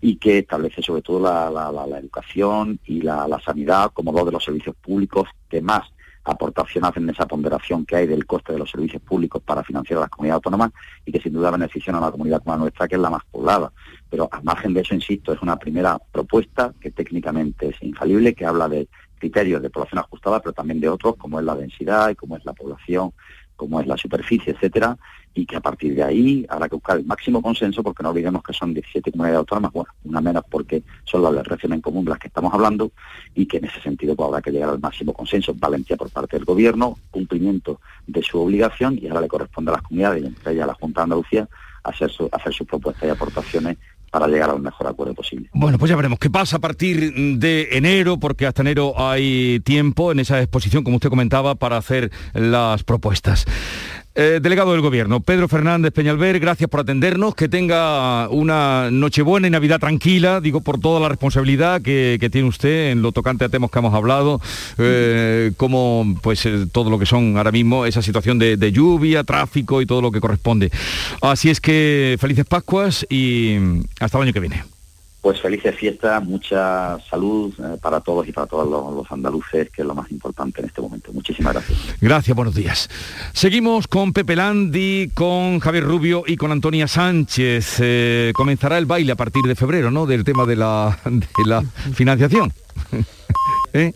y 0.00 0.16
que 0.16 0.38
establece 0.38 0.82
sobre 0.82 1.02
todo 1.02 1.20
la, 1.20 1.98
educación 1.98 2.78
y 2.84 3.00
la, 3.00 3.40
sanidad 3.44 3.90
como 3.92 4.12
dos 4.12 4.26
de 4.26 4.32
los 4.32 4.44
servicios 4.44 4.76
públicos 4.76 5.28
que 5.48 5.60
más 5.60 5.82
aportación 6.24 6.84
hacen 6.84 7.04
en 7.04 7.10
esa 7.10 7.26
ponderación 7.26 7.86
que 7.86 7.96
hay 7.96 8.06
del 8.06 8.26
coste 8.26 8.52
de 8.52 8.58
los 8.58 8.70
servicios 8.70 9.00
públicos 9.00 9.40
para 9.42 9.62
financiar 9.62 9.98
a 9.98 10.00
las 10.02 10.10
comunidades 10.10 10.36
autónomas 10.36 10.72
y 11.04 11.12
que 11.12 11.20
sin 11.20 11.32
duda 11.32 11.52
benefician 11.52 11.94
a 11.94 11.98
una 11.98 12.10
comunidad 12.10 12.42
como 12.42 12.56
la 12.56 12.62
nuestra, 12.62 12.88
que 12.88 12.96
es 12.96 13.00
la 13.00 13.10
más 13.10 13.22
poblada. 13.30 13.72
Pero 14.10 14.28
al 14.32 14.42
margen 14.42 14.74
de 14.74 14.80
eso, 14.80 14.94
insisto, 14.94 15.32
es 15.32 15.40
una 15.40 15.56
primera 15.56 15.98
propuesta 16.10 16.74
que 16.80 16.90
técnicamente 16.90 17.68
es 17.68 17.80
infalible, 17.80 18.34
que 18.34 18.44
habla 18.44 18.68
de 18.68 18.88
criterios 19.20 19.62
de 19.62 19.70
población 19.70 20.00
ajustada, 20.00 20.40
pero 20.40 20.52
también 20.52 20.80
de 20.80 20.88
otros, 20.88 21.14
como 21.14 21.38
es 21.38 21.44
la 21.46 21.54
densidad 21.54 22.10
y 22.10 22.16
como 22.16 22.36
es 22.36 22.44
la 22.44 22.52
población 22.52 23.12
como 23.56 23.80
es 23.80 23.86
la 23.86 23.96
superficie, 23.96 24.52
etcétera, 24.52 24.96
y 25.36 25.44
que 25.44 25.56
a 25.56 25.60
partir 25.60 25.94
de 25.94 26.02
ahí 26.02 26.46
habrá 26.48 26.66
que 26.66 26.76
buscar 26.76 26.96
el 26.96 27.04
máximo 27.04 27.42
consenso, 27.42 27.82
porque 27.82 28.02
no 28.02 28.08
olvidemos 28.08 28.42
que 28.42 28.54
son 28.54 28.72
17 28.72 29.12
comunidades 29.12 29.40
autónomas, 29.40 29.70
bueno, 29.70 29.90
una 30.04 30.20
menos 30.22 30.42
porque 30.50 30.82
son 31.04 31.22
las 31.22 31.34
del 31.34 31.44
régimen 31.44 31.82
común 31.82 32.06
de 32.06 32.10
las 32.10 32.18
que 32.18 32.28
estamos 32.28 32.52
hablando, 32.54 32.90
y 33.34 33.44
que 33.44 33.58
en 33.58 33.66
ese 33.66 33.80
sentido 33.82 34.16
pues, 34.16 34.28
habrá 34.28 34.40
que 34.40 34.50
llegar 34.50 34.70
al 34.70 34.80
máximo 34.80 35.12
consenso, 35.12 35.54
valentía 35.54 35.98
por 35.98 36.10
parte 36.10 36.36
del 36.36 36.46
gobierno, 36.46 36.98
cumplimiento 37.10 37.80
de 38.06 38.22
su 38.22 38.40
obligación, 38.40 38.98
y 39.00 39.08
ahora 39.08 39.20
le 39.20 39.28
corresponde 39.28 39.70
a 39.72 39.74
las 39.74 39.82
comunidades, 39.82 40.22
y 40.22 40.26
entre 40.26 40.52
ellas 40.54 40.64
a 40.64 40.68
la 40.68 40.74
Junta 40.74 41.00
de 41.00 41.04
Andalucía, 41.04 41.48
hacer, 41.84 42.10
hacer 42.32 42.54
sus 42.54 42.66
propuestas 42.66 43.06
y 43.06 43.10
aportaciones 43.10 43.76
para 44.10 44.28
llegar 44.28 44.48
a 44.48 44.54
un 44.54 44.62
mejor 44.62 44.86
acuerdo 44.86 45.12
posible. 45.12 45.50
Bueno, 45.52 45.76
pues 45.76 45.90
ya 45.90 45.96
veremos 45.96 46.18
qué 46.18 46.30
pasa 46.30 46.56
a 46.56 46.60
partir 46.60 47.12
de 47.38 47.68
enero, 47.72 48.18
porque 48.18 48.46
hasta 48.46 48.62
enero 48.62 48.94
hay 48.96 49.60
tiempo 49.60 50.12
en 50.12 50.20
esa 50.20 50.40
exposición, 50.40 50.82
como 50.82 50.96
usted 50.96 51.10
comentaba, 51.10 51.56
para 51.56 51.76
hacer 51.76 52.10
las 52.32 52.84
propuestas. 52.84 53.44
Eh, 54.18 54.40
delegado 54.40 54.72
del 54.72 54.80
Gobierno, 54.80 55.20
Pedro 55.20 55.46
Fernández 55.46 55.92
Peñalver, 55.92 56.40
gracias 56.40 56.70
por 56.70 56.80
atendernos, 56.80 57.34
que 57.34 57.50
tenga 57.50 58.30
una 58.30 58.90
Nochebuena 58.90 59.46
y 59.46 59.50
Navidad 59.50 59.78
tranquila, 59.78 60.40
digo 60.40 60.62
por 60.62 60.80
toda 60.80 61.00
la 61.00 61.10
responsabilidad 61.10 61.82
que, 61.82 62.26
tiene 62.32 62.48
usted 62.48 62.92
en 62.92 63.02
lo 63.02 63.12
tocante 63.12 63.44
a 63.44 63.50
temas 63.50 63.70
que 63.70 63.78
hemos 63.78 63.92
hablado, 63.92 64.40
eh, 64.78 65.52
como 65.58 66.16
pues 66.22 66.46
eh, 66.46 66.64
todo 66.72 66.88
lo 66.88 66.98
que 66.98 67.04
son 67.04 67.36
ahora 67.36 67.52
mismo 67.52 67.84
esa 67.84 68.00
situación 68.00 68.38
de, 68.38 68.72
lluvia, 68.72 69.22
tráfico 69.22 69.82
y 69.82 69.86
todo 69.86 70.00
lo 70.00 70.10
que 70.10 70.20
corresponde. 70.20 70.70
Así 71.20 71.50
es 71.50 71.60
que 71.60 72.16
felices 72.18 72.46
Pascuas 72.46 73.06
y 73.10 73.58
hasta 74.00 74.16
el 74.16 74.24
año 74.24 74.32
que 74.32 74.40
viene. 74.40 74.75
Pues 75.26 75.40
felices 75.40 75.74
fiestas, 75.74 76.22
mucha 76.22 77.00
salud 77.10 77.52
eh, 77.58 77.78
para 77.82 77.98
todos 77.98 78.28
y 78.28 78.30
para 78.30 78.46
todos 78.46 78.94
los, 78.94 79.10
andaluces, 79.10 79.68
que 79.70 79.82
es 79.82 79.88
lo 79.88 79.92
más 79.92 80.08
importante 80.12 80.60
en 80.60 80.68
este 80.68 80.80
momento. 80.80 81.12
Muchísimas 81.12 81.52
gracias. 81.52 81.78
Gracias, 82.00 82.36
buenos 82.36 82.54
días. 82.54 82.88
Seguimos 83.32 83.88
con 83.88 84.12
Pepe 84.12 84.36
Landi, 84.36 85.10
con 85.12 85.58
Javier 85.58 85.82
Rubio 85.82 86.22
y 86.28 86.36
con 86.36 86.52
Antonia 86.52 86.86
Sánchez. 86.86 87.78
Eh, 87.80 88.32
comenzará 88.36 88.78
el 88.78 88.86
baile 88.86 89.10
a 89.10 89.16
partir 89.16 89.42
de 89.42 89.56
febrero, 89.56 89.90
¿no? 89.90 90.06
Del 90.06 90.22
tema 90.22 90.46
de 90.46 90.54
la, 90.54 90.96
la 91.44 91.64
financiación. 91.92 92.52
¿Eh? 93.72 93.94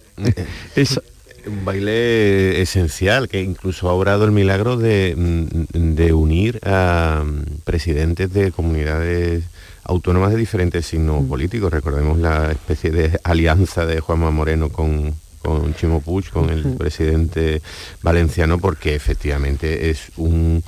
Es, 0.74 1.00
un 1.46 1.64
baile 1.64 2.60
esencial 2.60 3.28
que 3.28 3.40
incluso 3.40 3.88
ha 3.88 3.92
obrado 3.92 4.24
el 4.24 4.32
milagro 4.32 4.76
de, 4.76 5.14
mm, 5.16 5.94
de 5.94 6.12
unir 6.12 6.58
a 6.64 7.22
mm, 7.24 7.60
presidentes 7.62 8.32
de 8.32 8.50
comunidades 8.50 9.44
autónomas 9.90 10.30
de 10.30 10.38
diferentes 10.38 10.86
signos 10.86 11.24
mm. 11.24 11.28
políticos. 11.28 11.72
Recordemos 11.72 12.18
la 12.18 12.52
especie 12.52 12.90
de 12.90 13.20
alianza 13.24 13.84
de 13.86 14.00
Juanma 14.00 14.30
Moreno 14.30 14.70
con, 14.70 15.14
con 15.42 15.74
Chimo 15.74 16.00
Puig, 16.00 16.30
con 16.30 16.48
el 16.48 16.76
presidente 16.76 17.60
valenciano, 18.02 18.58
porque 18.58 18.94
efectivamente 18.94 19.90
es 19.90 20.12
un 20.16 20.62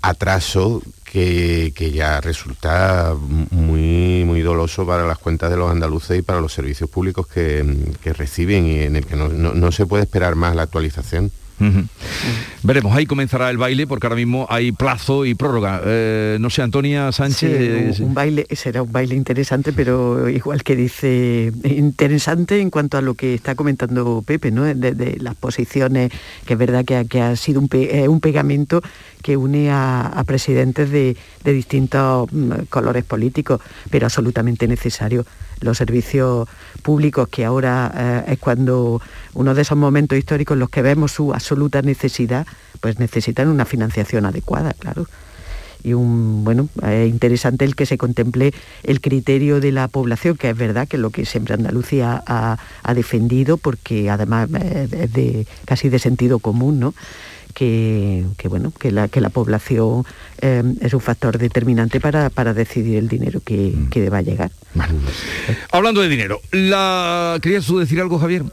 atraso 0.00 0.80
que, 1.04 1.72
ya 1.92 2.20
resulta 2.20 3.14
muy, 3.50 4.22
muy 4.24 4.42
doloso 4.42 4.86
para 4.86 5.06
las 5.06 5.18
cuentas 5.18 5.50
de 5.50 5.56
los 5.56 5.70
andaluces 5.70 6.18
y 6.18 6.22
para 6.22 6.40
los 6.40 6.52
servicios 6.52 6.88
públicos 6.88 7.26
que, 7.26 7.64
reciben 8.04 8.66
y 8.66 8.80
en 8.80 8.96
el 8.96 9.04
que 9.04 9.16
no 9.16 9.72
se 9.72 9.86
puede 9.86 10.04
esperar 10.04 10.36
más 10.36 10.54
la 10.54 10.62
actualización. 10.62 11.32
Veremos, 12.62 12.96
ahí 12.96 13.06
comenzará 13.06 13.50
el 13.50 13.56
baile 13.56 13.86
porque 13.86 14.06
ahora 14.06 14.16
mismo 14.16 14.46
hay 14.48 14.72
plazo 14.72 15.24
y 15.24 15.34
prórroga. 15.34 15.80
Eh, 15.84 16.38
no 16.40 16.50
sé, 16.50 16.62
Antonia 16.62 17.12
Sánchez. 17.12 18.00
un, 18.00 18.14
baile, 18.14 18.46
será 18.50 18.82
un 18.82 18.92
baile 18.92 19.14
interesante, 19.14 19.72
pero 19.72 20.28
igual 20.28 20.62
que 20.62 20.76
dice, 20.76 21.52
interesante 21.64 22.60
en 22.60 22.70
cuanto 22.70 22.98
a 22.98 23.02
lo 23.02 23.14
que 23.14 23.34
está 23.34 23.54
comentando 23.54 24.22
Pepe, 24.26 24.50
¿no? 24.50 24.64
De, 24.64 25.16
las 25.20 25.34
posiciones, 25.34 26.10
que 26.44 26.54
es 26.54 26.58
verdad 26.58 26.84
que, 26.84 27.20
ha 27.20 27.36
sido 27.36 27.60
un, 27.60 27.68
un 28.08 28.20
pegamento 28.20 28.82
que 29.22 29.36
une 29.36 29.70
a, 29.70 30.22
presidentes 30.26 30.90
de, 30.90 31.16
distintos 31.44 32.30
mm, 32.32 32.52
colores 32.68 33.04
políticos, 33.04 33.60
pero 33.90 34.06
absolutamente 34.06 34.68
necesario. 34.68 35.24
Los 35.60 35.78
servicios 35.78 36.48
públicos, 36.82 37.28
que 37.28 37.44
ahora 37.44 37.92
eh, 37.94 38.32
es 38.32 38.38
cuando 38.38 39.00
uno 39.34 39.54
de 39.54 39.62
esos 39.62 39.76
momentos 39.76 40.18
históricos 40.18 40.54
en 40.54 40.60
los 40.60 40.70
que 40.70 40.82
vemos 40.82 41.12
su 41.12 41.32
absoluta 41.32 41.82
necesidad, 41.82 42.46
pues 42.80 42.98
necesitan 42.98 43.48
una 43.48 43.64
financiación 43.64 44.26
adecuada, 44.26 44.72
claro. 44.72 45.06
Y 45.82 45.92
un 45.92 46.42
bueno 46.42 46.68
es 46.82 47.08
interesante 47.08 47.64
el 47.64 47.76
que 47.76 47.86
se 47.86 47.98
contemple 47.98 48.52
el 48.82 49.00
criterio 49.00 49.60
de 49.60 49.70
la 49.70 49.86
población 49.86 50.36
que 50.36 50.50
es 50.50 50.56
verdad 50.56 50.88
que 50.88 50.96
es 50.96 51.00
lo 51.00 51.10
que 51.10 51.24
siempre 51.24 51.54
Andalucía 51.54 52.20
ha, 52.26 52.58
defendido 52.94 53.58
porque 53.58 54.10
además 54.10 54.48
es 54.52 55.12
de 55.12 55.46
casi 55.66 55.88
de 55.88 56.00
sentido 56.00 56.40
común 56.40 56.80
no 56.80 56.94
que, 57.58 58.48
bueno, 58.48 58.72
que 58.78 58.92
la, 58.92 59.08
que 59.08 59.20
la 59.20 59.30
población 59.30 60.04
eh, 60.40 60.62
es 60.80 60.94
un 60.94 61.00
factor 61.00 61.38
determinante 61.38 61.98
para, 62.00 62.54
decidir 62.54 62.98
el 62.98 63.08
dinero 63.08 63.40
que, 63.44 63.72
mm. 63.74 63.88
que 63.90 64.00
deba 64.00 64.22
llegar. 64.22 64.52
Hablando 65.72 66.00
de 66.00 66.08
dinero, 66.08 66.40
la... 66.52 67.38
¿querías 67.42 67.66
tú 67.66 67.78
decir 67.78 68.00
algo, 68.00 68.18
Javier? 68.18 68.44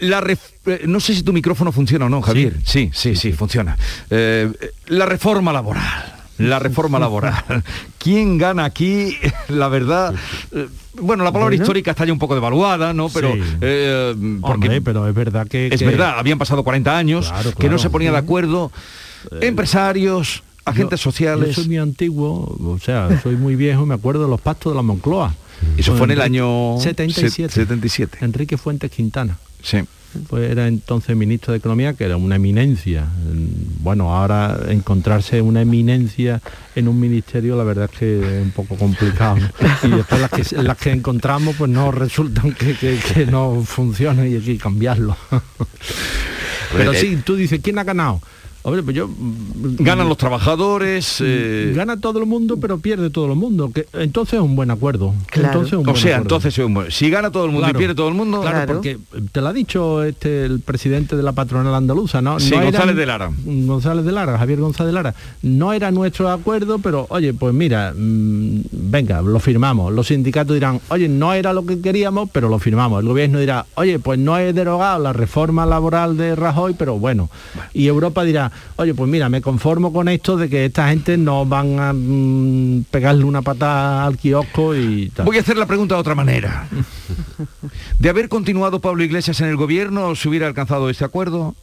La 0.00 0.24
eh, 0.66 0.82
no 0.86 0.98
sé 0.98 1.14
si 1.14 1.22
tu 1.22 1.32
micrófono 1.32 1.70
funciona 1.70 2.06
o 2.06 2.08
no, 2.08 2.22
Javier. 2.22 2.56
Sí, 2.64 2.90
sí, 2.92 3.14
sí, 3.14 3.32
funciona. 3.32 3.76
Eh, 4.10 4.50
la 4.86 5.06
reforma 5.06 5.52
laboral 5.52 6.19
la 6.40 6.58
reforma 6.58 6.98
laboral. 6.98 7.62
¿Quién 7.98 8.38
gana 8.38 8.64
aquí? 8.64 9.16
La 9.48 9.68
verdad, 9.68 10.14
eh, 10.52 10.68
bueno, 10.94 11.24
la 11.24 11.32
palabra 11.32 11.54
histórica 11.54 11.92
está 11.92 12.04
ya 12.04 12.12
un 12.12 12.18
poco 12.18 12.34
devaluada, 12.34 12.92
¿no? 12.92 13.08
Pero, 13.08 13.32
eh, 13.60 14.14
porque, 14.40 14.80
pero 14.80 15.08
es 15.08 15.14
verdad 15.14 15.46
que... 15.46 15.68
Es 15.68 15.82
verdad, 15.82 16.18
habían 16.18 16.38
pasado 16.38 16.62
40 16.62 16.96
años 16.96 17.32
que 17.58 17.68
no 17.68 17.78
se 17.78 17.90
ponía 17.90 18.10
de 18.10 18.18
acuerdo 18.18 18.70
eh, 19.30 19.38
empresarios, 19.42 20.42
agentes 20.64 21.00
sociales... 21.00 21.48
Yo 21.48 21.54
soy 21.54 21.66
muy 21.66 21.78
antiguo, 21.78 22.56
o 22.60 22.78
sea, 22.78 23.20
soy 23.22 23.36
muy 23.36 23.56
viejo, 23.56 23.86
me 23.86 23.94
acuerdo 23.94 24.24
de 24.24 24.30
los 24.30 24.40
pactos 24.40 24.72
de 24.72 24.76
la 24.76 24.82
Moncloa. 24.82 25.34
Eso 25.76 25.94
fue 25.94 26.06
en 26.06 26.12
el 26.12 26.20
año 26.22 26.78
77. 26.78 27.52
77. 27.52 28.18
Enrique 28.22 28.56
Fuentes 28.56 28.90
Quintana. 28.90 29.38
Sí 29.62 29.78
pues 30.28 30.50
era 30.50 30.66
entonces 30.66 31.16
ministro 31.16 31.52
de 31.52 31.58
Economía, 31.58 31.94
que 31.94 32.04
era 32.04 32.16
una 32.16 32.36
eminencia. 32.36 33.06
Bueno, 33.80 34.14
ahora 34.16 34.58
encontrarse 34.68 35.40
una 35.40 35.62
eminencia 35.62 36.40
en 36.74 36.88
un 36.88 36.98
ministerio, 36.98 37.56
la 37.56 37.64
verdad 37.64 37.88
es 37.92 37.98
que 37.98 38.18
es 38.18 38.42
un 38.42 38.50
poco 38.50 38.76
complicado. 38.76 39.38
Y 39.82 39.88
después 39.88 40.20
las 40.20 40.30
que, 40.30 40.62
las 40.62 40.76
que 40.76 40.90
encontramos, 40.90 41.56
pues 41.56 41.70
no 41.70 41.92
resultan 41.92 42.52
que, 42.52 43.26
no 43.26 43.62
funcionan 43.64 44.28
y 44.28 44.34
hay 44.34 44.40
que 44.40 44.58
cambiarlo. 44.58 45.16
Pero 46.76 46.94
sí, 46.94 47.20
tú 47.24 47.34
dices, 47.36 47.60
¿quién 47.62 47.78
ha 47.78 47.84
ganado? 47.84 48.20
Hombre, 48.62 48.82
pues 48.82 48.94
yo... 48.94 49.08
Mm, 49.08 49.76
Ganan 49.78 50.08
los 50.08 50.18
trabajadores... 50.18 51.20
Mm, 51.20 51.24
eh, 51.26 51.72
gana 51.74 51.98
todo 51.98 52.18
el 52.18 52.26
mundo, 52.26 52.58
pero 52.58 52.78
pierde 52.78 53.10
todo 53.10 53.26
el 53.26 53.36
mundo. 53.36 53.70
Que, 53.72 53.86
entonces 53.94 54.34
es 54.34 54.40
un 54.40 54.54
buen 54.54 54.70
acuerdo. 54.70 55.14
Entonces 55.32 55.72
o 55.74 55.96
sea, 55.96 56.18
entonces 56.18 56.58
es 56.58 56.64
un 56.64 56.74
buen... 56.74 56.90
Si 56.90 57.08
gana 57.10 57.30
todo 57.30 57.46
el 57.46 57.52
mundo 57.52 57.68
y 57.68 57.72
pierde 57.72 57.94
todo 57.94 58.08
el 58.08 58.14
mundo... 58.14 58.40
Claro, 58.42 58.74
porque 58.74 58.98
te 59.32 59.40
lo 59.40 59.48
ha 59.48 59.52
dicho 59.52 60.02
este, 60.02 60.44
el 60.44 60.60
presidente 60.60 61.16
de 61.16 61.22
la 61.22 61.32
patronal 61.32 61.74
andaluza, 61.74 62.20
¿no? 62.20 62.38
Sí, 62.38 62.54
González 62.54 62.96
de 62.96 63.06
Lara. 63.06 63.30
González 63.44 64.04
de 64.04 64.12
Lara, 64.12 64.38
Javier 64.38 64.60
González 64.60 64.90
de 64.90 64.94
Lara. 64.94 65.14
No 65.42 65.72
era 65.72 65.90
nuestro 65.90 66.30
acuerdo, 66.30 66.78
pero 66.78 67.06
oye, 67.10 67.32
pues 67.32 67.54
mira, 67.54 67.94
mm, 67.96 68.60
venga, 68.72 69.22
lo 69.22 69.40
firmamos. 69.40 69.92
Los 69.92 70.08
sindicatos 70.08 70.54
dirán, 70.54 70.80
oye, 70.88 71.08
no 71.08 71.32
era 71.32 71.52
lo 71.52 71.64
que 71.64 71.80
queríamos, 71.80 72.28
pero 72.30 72.48
lo 72.48 72.58
firmamos. 72.58 73.00
El 73.00 73.08
gobierno 73.08 73.38
dirá, 73.38 73.66
oye, 73.74 73.98
pues 73.98 74.18
no 74.18 74.38
he 74.38 74.52
derogado 74.52 75.02
la 75.02 75.12
reforma 75.12 75.64
laboral 75.66 76.16
de 76.16 76.36
Rajoy, 76.36 76.74
pero 76.74 76.98
bueno. 76.98 77.30
Y 77.72 77.86
Europa 77.86 78.24
dirá, 78.24 78.49
oye, 78.76 78.94
pues 78.94 79.10
mira, 79.10 79.28
me 79.28 79.40
conformo 79.40 79.92
con 79.92 80.08
esto 80.08 80.36
de 80.36 80.48
que 80.48 80.66
esta 80.66 80.88
gente 80.88 81.16
no 81.16 81.46
van 81.46 81.78
a 81.78 81.92
mm, 81.92 82.84
pegarle 82.90 83.24
una 83.24 83.42
patada 83.42 84.06
al 84.06 84.16
kiosco 84.16 84.74
y 84.74 85.10
tal. 85.10 85.26
Voy 85.26 85.38
a 85.38 85.40
hacer 85.40 85.56
la 85.56 85.66
pregunta 85.66 85.94
de 85.94 86.00
otra 86.00 86.14
manera. 86.14 86.68
¿De 87.98 88.08
haber 88.08 88.28
continuado 88.28 88.80
Pablo 88.80 89.02
Iglesias 89.02 89.40
en 89.40 89.48
el 89.48 89.56
gobierno, 89.56 90.14
se 90.14 90.28
hubiera 90.28 90.46
alcanzado 90.46 90.90
este 90.90 91.04
acuerdo? 91.04 91.54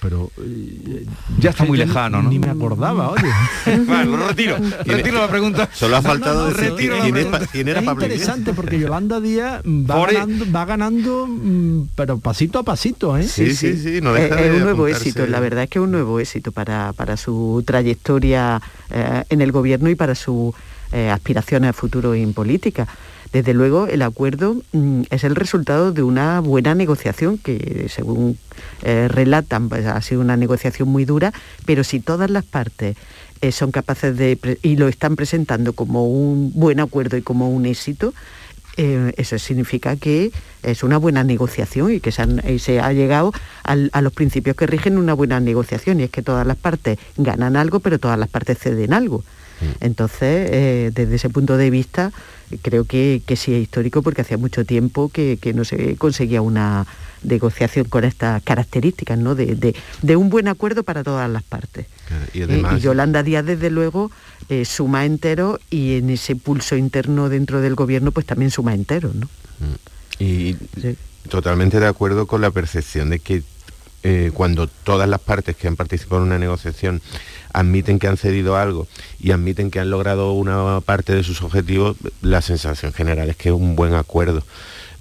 Pero 0.00 0.30
eh, 0.38 1.06
ya 1.38 1.50
está 1.50 1.64
muy 1.64 1.78
lejano, 1.78 2.22
¿no? 2.22 2.28
Ni 2.28 2.38
me 2.38 2.50
acordaba, 2.50 3.10
oye. 3.10 3.28
bueno, 3.86 4.16
lo 4.16 4.28
retiro, 4.28 4.56
retiro 4.84 5.18
la 5.18 5.28
pregunta. 5.28 5.68
Solo 5.72 5.96
ha 5.96 6.02
faltado 6.02 6.52
decir 6.52 6.72
quién, 7.50 7.68
era 7.68 7.82
Pablo 7.82 8.04
interesante 8.04 8.52
porque 8.52 8.78
Yolanda 8.78 9.20
Díaz 9.20 9.62
va 9.64 10.06
ganando, 10.06 10.52
va 10.52 10.64
ganando, 10.64 11.26
mm, 11.26 11.88
pero 11.94 12.18
pasito 12.18 12.58
a 12.58 12.62
pasito, 12.62 13.16
¿eh? 13.16 13.24
Sí, 13.24 13.54
sí, 13.54 13.76
sí, 13.76 14.00
no 14.00 14.16
es, 14.16 14.30
un 14.30 14.60
nuevo 14.60 14.86
éxito, 14.86 15.26
la 15.26 15.40
verdad 15.40 15.64
es 15.64 15.70
que 15.70 15.78
es 15.78 15.84
un 15.84 15.92
nuevo 15.92 16.20
éxito 16.20 16.52
para, 16.52 16.92
para 16.92 17.16
su 17.16 17.62
trayectoria 17.66 18.60
eh, 18.90 19.24
en 19.28 19.40
el 19.40 19.52
gobierno 19.52 19.88
y 19.88 19.94
para 19.94 20.14
sus 20.14 20.54
eh, 20.92 21.10
aspiraciones 21.10 21.70
a 21.70 21.72
futuro 21.72 22.14
en 22.14 22.32
política. 22.34 22.86
Desde 23.32 23.54
luego, 23.54 23.86
el 23.86 24.02
acuerdo 24.02 24.62
mm, 24.72 25.02
es 25.10 25.24
el 25.24 25.34
resultado 25.34 25.92
de 25.92 26.02
una 26.02 26.40
buena 26.40 26.74
negociación 26.74 27.38
que, 27.38 27.86
según 27.88 28.38
eh, 28.82 29.08
relatan, 29.08 29.68
pues, 29.70 29.86
ha 29.86 30.00
sido 30.02 30.20
una 30.20 30.36
negociación 30.36 30.88
muy 30.88 31.06
dura, 31.06 31.32
pero 31.64 31.82
si 31.82 32.00
todas 32.00 32.30
las 32.30 32.44
partes 32.44 32.96
eh, 33.40 33.50
son 33.50 33.72
capaces 33.72 34.16
de, 34.16 34.38
y 34.62 34.76
lo 34.76 34.86
están 34.86 35.16
presentando 35.16 35.72
como 35.72 36.06
un 36.06 36.52
buen 36.54 36.78
acuerdo 36.78 37.16
y 37.16 37.22
como 37.22 37.50
un 37.50 37.64
éxito, 37.64 38.12
eh, 38.76 39.12
eso 39.16 39.38
significa 39.38 39.96
que 39.96 40.30
es 40.62 40.82
una 40.82 40.96
buena 40.96 41.24
negociación 41.24 41.92
y 41.92 42.00
que 42.00 42.12
se, 42.12 42.80
ha 42.80 42.92
llegado 42.92 43.32
a 43.64 44.00
los 44.00 44.12
principios 44.12 44.56
que 44.56 44.66
rigen 44.66 44.96
una 44.96 45.12
buena 45.12 45.40
negociación 45.40 46.00
y 46.00 46.04
es 46.04 46.10
que 46.10 46.22
todas 46.22 46.46
las 46.46 46.56
partes 46.56 46.98
ganan 47.18 47.56
algo 47.56 47.80
pero 47.80 47.98
todas 47.98 48.18
las 48.18 48.28
partes 48.28 48.58
ceden 48.58 48.94
algo. 48.94 49.24
Mm. 49.62 49.84
Entonces, 49.84 50.94
desde 50.94 51.14
ese 51.14 51.30
punto 51.30 51.56
de 51.56 51.70
vista, 51.70 52.12
creo 52.60 52.84
que, 52.84 53.22
sí 53.28 53.54
es 53.54 53.62
histórico 53.62 54.02
porque 54.02 54.22
hacía 54.22 54.36
mucho 54.36 54.64
tiempo 54.64 55.08
que, 55.08 55.38
no 55.54 55.64
se 55.64 55.96
conseguía 55.96 56.42
una 56.42 56.86
negociación 57.22 57.86
con 57.86 58.04
estas 58.04 58.42
características, 58.42 59.18
¿no? 59.18 59.34
De, 59.34 59.74
un 60.16 60.28
buen 60.28 60.48
acuerdo 60.48 60.82
para 60.82 61.02
todas 61.02 61.30
las 61.30 61.42
partes. 61.42 61.86
y, 62.34 62.42
eh, 62.42 62.62
Yolanda 62.80 63.22
Díaz, 63.22 63.44
desde 63.44 63.70
luego, 63.70 64.10
eh, 64.48 64.64
suma 64.64 65.04
entero 65.04 65.60
y 65.70 65.96
en 65.96 66.10
ese 66.10 66.36
pulso 66.36 66.76
interno 66.76 67.28
dentro 67.28 67.60
del 67.60 67.74
gobierno, 67.74 68.12
pues 68.12 68.26
también 68.26 68.50
suma 68.50 68.74
entero, 68.74 69.12
¿no? 69.14 69.26
Mm. 69.26 69.74
Y 70.18 70.56
totalmente 71.28 71.80
de 71.80 71.86
acuerdo 71.86 72.26
con 72.26 72.40
la 72.40 72.50
percepción 72.50 73.10
de 73.10 73.18
que 73.18 73.42
eh, 74.04 74.32
cuando 74.34 74.66
todas 74.66 75.08
las 75.08 75.20
partes 75.20 75.56
que 75.56 75.68
han 75.68 75.76
participado 75.76 76.22
en 76.22 76.28
una 76.28 76.38
negociación 76.38 77.00
admiten 77.52 77.98
que 77.98 78.08
han 78.08 78.16
cedido 78.16 78.56
algo 78.56 78.86
y 79.20 79.32
admiten 79.32 79.70
que 79.70 79.80
han 79.80 79.90
logrado 79.90 80.32
una 80.32 80.80
parte 80.80 81.14
de 81.14 81.22
sus 81.22 81.42
objetivos, 81.42 81.96
la 82.20 82.42
sensación 82.42 82.92
general 82.92 83.30
es 83.30 83.36
que 83.36 83.50
es 83.50 83.54
un 83.54 83.76
buen 83.76 83.94
acuerdo. 83.94 84.42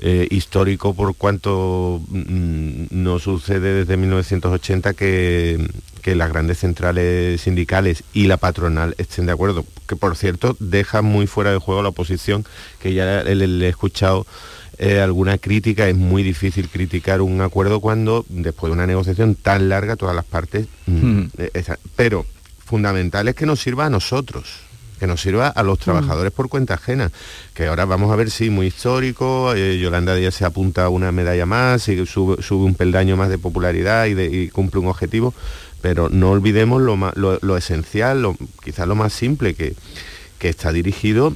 Eh, 0.03 0.27
histórico 0.31 0.95
por 0.95 1.15
cuanto 1.15 2.01
mm, 2.07 2.85
no 2.89 3.19
sucede 3.19 3.75
desde 3.75 3.97
1980 3.97 4.95
que, 4.95 5.63
que 6.01 6.15
las 6.15 6.29
grandes 6.29 6.57
centrales 6.57 7.39
sindicales 7.41 8.03
y 8.11 8.25
la 8.25 8.37
patronal 8.37 8.95
estén 8.97 9.27
de 9.27 9.33
acuerdo, 9.33 9.63
que 9.87 9.95
por 9.95 10.17
cierto 10.17 10.57
deja 10.59 11.03
muy 11.03 11.27
fuera 11.27 11.51
de 11.51 11.59
juego 11.59 11.83
la 11.83 11.89
oposición, 11.89 12.45
que 12.79 12.95
ya 12.95 13.21
le, 13.23 13.65
he 13.65 13.69
escuchado 13.69 14.25
eh, 14.79 14.99
alguna 14.99 15.37
crítica, 15.37 15.87
es 15.87 15.95
muy 15.95 16.23
difícil 16.23 16.67
criticar 16.69 17.21
un 17.21 17.39
acuerdo 17.41 17.79
cuando 17.79 18.25
después 18.29 18.71
de 18.71 18.73
una 18.73 18.87
negociación 18.87 19.35
tan 19.35 19.69
larga 19.69 19.97
todas 19.97 20.15
las 20.15 20.25
partes... 20.25 20.65
Mm, 20.87 21.25
eh, 21.37 21.63
pero 21.95 22.25
fundamental 22.71 23.27
es 23.27 23.35
que 23.35 23.45
nos 23.45 23.59
sirva 23.59 23.87
a 23.87 23.89
nosotros 23.89 24.45
que 24.97 25.07
nos 25.07 25.19
sirva 25.19 25.47
a 25.47 25.63
los 25.63 25.79
mm. 25.79 25.81
trabajadores 25.81 26.31
por 26.31 26.47
cuenta 26.47 26.75
ajena, 26.75 27.11
que 27.55 27.65
ahora 27.65 27.85
vamos 27.85 28.11
a 28.11 28.15
ver 28.15 28.29
si 28.29 28.51
muy 28.51 28.67
histórico, 28.67 29.51
eh, 29.55 29.79
Yolanda 29.79 30.13
Díaz 30.13 30.35
se 30.35 30.45
apunta 30.45 30.85
a 30.85 30.89
una 30.89 31.11
medalla 31.11 31.47
más, 31.47 31.87
y 31.87 32.05
sube, 32.05 32.37
un 32.51 32.75
peldaño 32.75 33.17
más 33.17 33.29
de 33.29 33.39
popularidad 33.39 34.05
y, 34.05 34.49
cumple 34.49 34.79
un 34.79 34.89
objetivo, 34.89 35.33
pero 35.81 36.09
no 36.09 36.29
olvidemos 36.29 36.83
lo, 36.83 37.57
esencial, 37.57 38.21
lo, 38.21 38.37
quizás 38.63 38.87
lo 38.87 38.93
más 38.93 39.11
simple, 39.11 39.55
que, 39.55 39.73
que 40.37 40.49
está 40.49 40.71
dirigido 40.71 41.33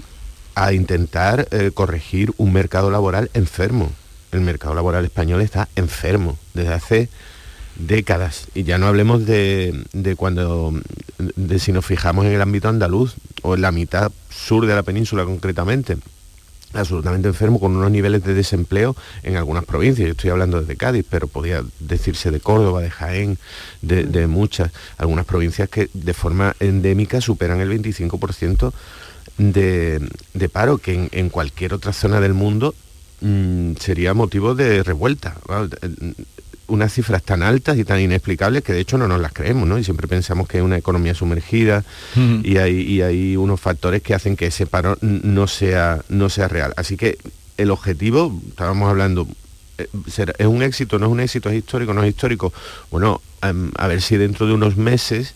a 0.54 0.72
intentar 0.72 1.48
eh, 1.50 1.72
corregir 1.74 2.34
un 2.38 2.54
mercado 2.54 2.92
laboral 2.92 3.32
enfermo. 3.34 3.92
El 4.32 4.42
mercado 4.42 4.76
laboral 4.76 5.06
español 5.06 5.42
está 5.42 5.70
enfermo 5.76 6.38
desde 6.54 6.74
hace 6.74 7.10
décadas. 7.78 8.48
Y 8.54 8.64
ya 8.64 8.78
no 8.78 8.88
hablemos 8.88 9.26
de, 9.26 9.84
cuando, 10.18 10.74
de 11.18 11.60
si 11.60 11.72
nos 11.72 11.86
fijamos 11.86 12.26
en 12.26 12.34
el 12.34 12.42
ámbito 12.42 12.70
andaluz 12.70 13.16
o 13.42 13.56
en 13.56 13.62
la 13.62 13.72
mitad 13.72 14.12
sur 14.30 14.66
de 14.66 14.76
la 14.76 14.84
península 14.84 15.26
concretamente 15.26 15.98
absolutamente 16.74 17.30
enfermo 17.30 17.58
con 17.58 17.74
unos 17.74 17.90
niveles 17.90 18.22
de 18.26 18.34
desempleo 18.34 18.98
en 19.24 19.38
algunas 19.38 19.64
provincias. 19.64 20.08
Yo 20.08 20.12
estoy 20.12 20.30
hablando 20.30 20.62
de 20.62 20.76
Cádiz, 20.76 21.06
pero 21.10 21.28
podía 21.28 21.64
decirse 21.80 22.32
de 22.32 22.42
Córdoba, 22.42 22.82
de 22.82 22.90
Jaén, 22.90 23.38
de, 23.82 24.28
muchas, 24.28 24.72
algunas 24.98 25.26
provincias 25.26 25.70
que 25.70 25.90
de 25.94 26.14
forma 26.14 26.54
endémica 26.60 27.22
superan 27.22 27.62
el 27.62 27.72
25% 27.72 28.74
de, 29.38 30.50
paro, 30.52 30.78
que 30.78 31.08
en, 31.12 31.30
cualquier 31.30 31.74
otra 31.74 31.94
zona 31.94 32.20
del 32.20 32.34
mundo 32.34 32.76
mm, 33.22 33.76
sería 33.80 34.14
motivo 34.14 34.54
de 34.54 34.84
revuelta 34.84 35.38
unas 36.68 36.94
cifras 36.94 37.24
tan 37.24 37.44
altas 37.44 37.78
y 37.78 37.84
tan 37.84 38.00
inexplicables 38.00 38.64
que 38.64 38.74
de 38.74 38.80
hecho 38.80 38.98
no 38.98 39.08
nos 39.08 39.22
las 39.22 39.34
creemos, 39.34 39.68
¿no? 39.68 39.78
Y 39.78 39.84
siempre 39.84 40.08
pensamos 40.08 40.48
que 40.48 40.58
es 40.58 40.64
una 40.64 40.78
economía 40.78 41.14
sumergida 41.14 41.84
y, 42.16 42.58
hay, 42.58 43.02
hay 43.02 43.38
unos 43.38 43.60
factores 43.60 44.02
que 44.02 44.14
hacen 44.14 44.36
que 44.36 44.48
ese 44.48 44.66
paro 44.66 44.98
no 45.02 45.48
sea, 45.48 46.02
no 46.10 46.30
sea 46.30 46.48
real. 46.48 46.74
Así 46.78 46.98
que 46.98 47.18
el 47.58 47.72
objetivo, 47.72 48.40
estábamos 48.50 48.90
hablando, 48.90 49.28
eh, 49.78 49.88
¿es 50.38 50.48
un 50.48 50.64
éxito? 50.64 51.00
¿No 51.00 51.08
es 51.08 51.12
un 51.12 51.20
éxito? 51.20 51.50
¿Es 51.50 51.56
histórico? 51.56 51.94
¿No 51.94 52.04
es 52.04 52.10
histórico? 52.10 52.54
Bueno, 52.92 53.22
a 53.42 53.88
ver 53.88 54.02
si 54.02 54.18
dentro 54.18 54.48
de 54.48 54.54
unos 54.54 54.76
meses 54.76 55.36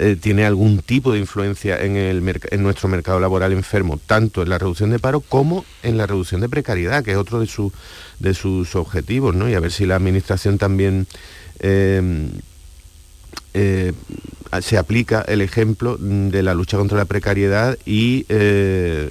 eh, 0.00 0.14
tiene 0.14 0.46
algún 0.46 0.78
tipo 0.78 1.12
de 1.12 1.18
influencia 1.18 1.82
en, 1.82 1.96
el 1.96 2.22
en 2.52 2.62
nuestro 2.62 2.88
mercado 2.88 3.18
laboral 3.18 3.52
enfermo, 3.52 3.98
tanto 4.06 4.42
en 4.42 4.48
la 4.48 4.56
reducción 4.56 4.90
de 4.90 5.00
paro 5.00 5.18
como 5.18 5.64
en 5.82 5.96
la 5.96 6.06
reducción 6.06 6.40
de 6.40 6.48
precariedad, 6.48 7.02
que 7.02 7.10
es 7.10 7.16
otro 7.16 7.40
de, 7.40 7.48
de 8.20 8.34
sus 8.34 8.76
objetivos, 8.76 9.34
¿no? 9.34 9.48
Y 9.48 9.54
a 9.54 9.60
ver 9.60 9.72
si 9.72 9.86
la 9.86 9.96
Administración 9.96 10.56
también 10.56 11.08
eh, 11.58 12.30
eh, 13.54 13.92
se 14.60 14.78
aplica 14.78 15.22
el 15.22 15.40
ejemplo 15.40 15.96
de 15.98 16.44
la 16.44 16.54
lucha 16.54 16.76
contra 16.76 16.96
la 16.96 17.04
precariedad 17.04 17.76
y 17.84 18.24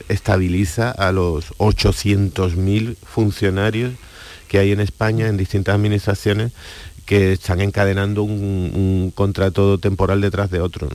estabiliza 0.07 0.89
a 0.91 1.11
los 1.11 1.51
800.000 1.57 2.95
funcionarios 3.03 3.91
que 4.47 4.59
hay 4.59 4.71
en 4.71 4.79
España 4.79 5.27
en 5.27 5.37
distintas 5.37 5.75
administraciones 5.75 6.53
que 7.07 7.31
están 7.33 7.61
encadenando 7.61 8.21
un, 8.21 9.11
contrato 9.15 9.79
temporal 9.79 10.21
detrás 10.21 10.51
de 10.51 10.59
otro. 10.59 10.89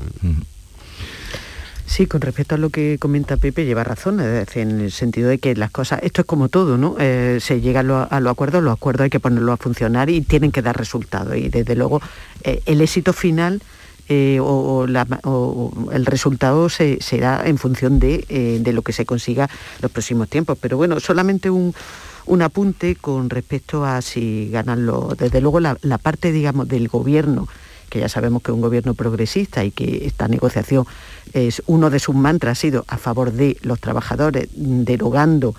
Sí, 1.87 2.07
con 2.07 2.21
respecto 2.21 2.55
a 2.55 2.59
lo 2.59 2.71
que 2.71 2.99
comenta 2.99 3.37
Pepe, 3.37 3.65
lleva 3.65 3.83
razón, 3.83 4.21
en 4.21 4.81
el 4.81 4.93
sentido 4.93 5.29
de 5.29 5.39
que 5.39 5.57
las 5.57 5.71
cosas, 5.71 6.01
esto 6.03 6.21
es 6.21 6.27
como 6.27 6.49
todo, 6.49 6.79
¿no? 6.79 6.97
Eh, 6.99 7.39
se 7.41 7.61
llega 7.61 7.81
a 7.81 8.21
los 8.21 8.31
acuerdos, 8.31 8.63
los 8.63 8.75
acuerdos 8.75 9.05
hay 9.05 9.11
que 9.11 9.21
ponerlos 9.21 9.55
a 9.55 9.57
funcionar 9.57 10.09
y 10.11 10.21
tienen 10.21 10.53
que 10.53 10.63
dar 10.63 10.77
resultados. 10.77 11.37
Y 11.37 11.49
desde 11.49 11.75
luego 11.75 12.01
eh, 12.45 12.63
el 12.67 12.81
éxito 12.83 13.13
final 13.13 13.63
eh, 14.09 14.39
o, 14.41 14.87
el 15.93 16.07
resultado 16.07 16.69
se, 16.69 16.99
será 17.01 17.43
en 17.47 17.57
función 17.57 17.99
de, 17.99 18.59
de 18.61 18.73
lo 18.73 18.83
que 18.83 18.93
se 18.93 19.07
consiga 19.07 19.49
los 19.81 19.91
próximos 19.91 20.29
tiempos. 20.29 20.59
Pero 20.61 20.77
bueno, 20.77 21.01
solamente 21.01 21.51
un 21.51 21.75
un 22.27 22.43
apunte 22.43 22.97
con 22.97 23.31
respecto 23.31 23.85
a 23.85 24.03
si 24.03 24.49
ganan 24.51 24.87
los... 24.87 25.17
Desde 25.17 25.41
luego 25.41 25.61
la, 25.61 25.77
parte, 25.99 26.33
digamos, 26.33 26.69
del 26.69 26.89
gobierno 26.89 27.49
que 27.91 28.01
ya 28.01 28.09
sabemos 28.09 28.43
que 28.43 28.51
es 28.51 28.55
un 28.55 28.63
gobierno 28.63 28.95
progresista 28.95 29.63
y 29.65 29.71
que 29.71 30.07
esta 30.07 30.27
negociación 30.27 30.87
es 31.35 31.63
uno 31.67 31.91
de 31.91 31.99
sus 31.99 32.15
mantras 32.15 32.59
ha 32.59 32.61
sido 32.61 32.85
a 32.89 32.97
favor 32.97 33.33
de 33.33 33.59
los 33.61 33.81
trabajadores, 33.81 34.49
derogando 34.55 35.55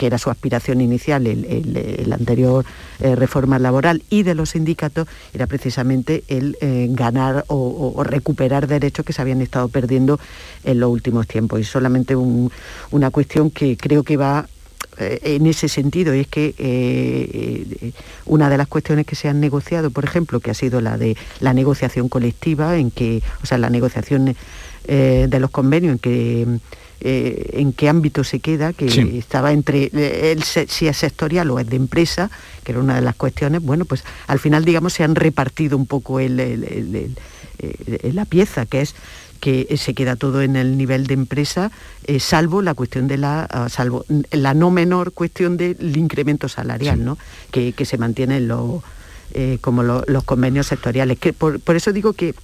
que 0.00 0.06
era 0.06 0.16
su 0.16 0.30
aspiración 0.30 0.80
inicial, 0.80 1.26
el, 1.26 2.10
anterior 2.10 2.64
eh, 3.00 3.14
reforma 3.14 3.58
laboral, 3.58 4.02
y 4.08 4.22
de 4.22 4.34
los 4.34 4.50
sindicatos, 4.50 5.06
era 5.34 5.46
precisamente 5.46 6.24
el 6.28 6.56
eh, 6.62 6.86
ganar 6.88 7.44
o, 7.48 8.02
recuperar 8.02 8.66
derechos 8.66 9.04
que 9.04 9.12
se 9.12 9.20
habían 9.20 9.42
estado 9.42 9.68
perdiendo 9.68 10.18
en 10.64 10.80
los 10.80 10.90
últimos 10.90 11.26
tiempos. 11.26 11.60
Y 11.60 11.64
solamente 11.64 12.16
una 12.16 13.10
cuestión 13.10 13.50
que 13.50 13.76
creo 13.76 14.02
que 14.02 14.16
va 14.16 14.48
en 15.00 15.46
ese 15.46 15.68
sentido, 15.68 16.14
y 16.14 16.20
es 16.20 16.26
que 16.26 16.54
eh, 16.58 17.66
eh, 17.80 17.92
una 18.26 18.50
de 18.50 18.58
las 18.58 18.68
cuestiones 18.68 19.06
que 19.06 19.16
se 19.16 19.28
han 19.28 19.40
negociado, 19.40 19.90
por 19.90 20.04
ejemplo, 20.04 20.40
que 20.40 20.50
ha 20.50 20.54
sido 20.54 20.80
la 20.80 20.98
de 20.98 21.16
la 21.40 21.52
negociación 21.52 22.08
colectiva, 22.08 22.76
en 22.76 22.90
que, 22.90 23.22
o 23.42 23.46
sea, 23.46 23.58
la 23.58 23.70
negociación 23.70 24.36
de 24.86 25.40
los 25.40 25.50
convenios, 25.50 25.92
en 25.92 25.98
que 25.98 26.46
en 27.02 27.72
qué 27.72 27.88
ámbito 27.88 28.24
se 28.24 28.40
queda, 28.40 28.72
que 28.72 29.18
estaba 29.18 29.52
entre 29.52 29.90
el, 30.32 30.42
si 30.42 30.88
es 30.88 30.96
sectorial 30.96 31.50
o 31.50 31.60
es 31.60 31.68
de 31.68 31.76
empresa, 31.76 32.30
que 32.64 32.72
era 32.72 32.80
una 32.80 32.96
de 32.96 33.02
las 33.02 33.14
cuestiones, 33.14 33.62
bueno, 33.62 33.84
pues 33.84 34.02
al 34.26 34.40
final, 34.40 34.64
digamos, 34.64 34.94
se 34.94 35.04
han 35.04 35.14
repartido 35.14 35.76
un 35.76 35.86
poco 35.86 36.18
la 36.18 38.24
pieza, 38.24 38.66
que 38.66 38.80
es 38.80 38.96
que 39.40 39.76
se 39.76 39.94
queda 39.94 40.16
todo 40.16 40.42
en 40.42 40.54
el 40.56 40.76
nivel 40.76 41.06
de 41.06 41.14
empresa, 41.14 41.72
eh, 42.04 42.20
salvo 42.20 42.62
la 42.62 42.74
cuestión 42.74 43.08
de 43.08 43.18
la, 43.18 43.44
ah, 43.44 43.68
salvo 43.68 44.04
la 44.30 44.54
no 44.54 44.70
menor 44.70 45.12
cuestión 45.12 45.56
del 45.56 45.96
incremento 45.96 46.48
salarial, 46.48 47.04
¿no? 47.04 47.18
Que, 47.50 47.74
se 47.84 47.98
mantiene 47.98 48.36
en 48.36 48.48
los 48.48 48.82
eh, 49.32 49.58
como 49.60 49.82
los 49.82 50.24
convenios 50.24 50.66
sectoriales. 50.66 51.18
Que 51.18 51.32
por, 51.32 51.60
eso 51.74 51.92
digo 51.92 52.12
que, 52.12 52.34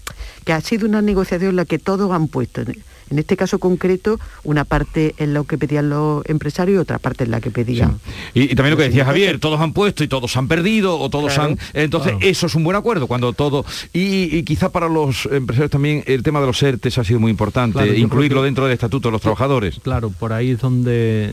que, 0.45 0.53
ha 0.53 0.61
sido 0.61 0.87
una 0.87 1.03
negociación 1.03 1.51
en 1.51 1.57
la 1.57 1.65
que 1.65 1.79
todos 1.79 2.11
han 2.11 2.29
puesto 2.29 2.63
en 3.11 3.19
este 3.19 3.37
caso 3.37 3.59
concreto, 3.59 4.19
una 4.45 4.65
parte 4.65 5.15
en 5.19 5.35
lo 5.35 5.45
que 5.45 5.59
pedían 5.59 5.89
los 5.89 6.25
empresarios 6.27 6.77
y 6.77 6.79
otra 6.79 6.99
parte 6.99 7.25
en 7.25 7.31
la 7.31 7.41
que 7.41 7.51
pedían. 7.51 7.99
Y, 8.35 8.55
también 8.55 8.73
lo 8.73 8.77
que 8.77 8.85
decía 8.85 9.05
Javier, 9.05 9.39
todos 9.39 9.61
han 9.61 9.73
puesto 9.73 10.03
y 10.05 10.09
todos 10.09 10.37
han 10.37 10.49
perdido 10.49 10.99
o 10.99 11.11
todos 11.11 11.39
han... 11.39 11.59
Entonces, 11.75 12.15
eso 12.21 12.47
es 12.47 12.55
un 12.55 12.65
buen 12.65 12.77
acuerdo 12.77 13.07
cuando 13.07 13.33
todo... 13.33 13.65
Y, 13.93 14.43
quizá 14.43 14.71
para 14.71 14.89
los 14.89 15.27
empresarios 15.27 15.71
también 15.71 16.03
el 16.07 16.23
tema 16.23 16.41
de 16.41 16.47
los 16.47 16.63
ERTES 16.63 16.99
ha 16.99 17.05
sido 17.05 17.21
muy 17.21 17.31
importante, 17.31 17.99
incluirlo 17.99 18.43
dentro 18.43 18.65
del 18.65 18.75
Estatuto 18.75 19.09
de 19.09 19.13
los 19.13 19.21
Trabajadores. 19.21 19.81
Claro, 19.83 20.11
por 20.11 20.33
ahí 20.33 20.51
es 20.51 20.61
donde... 20.61 21.33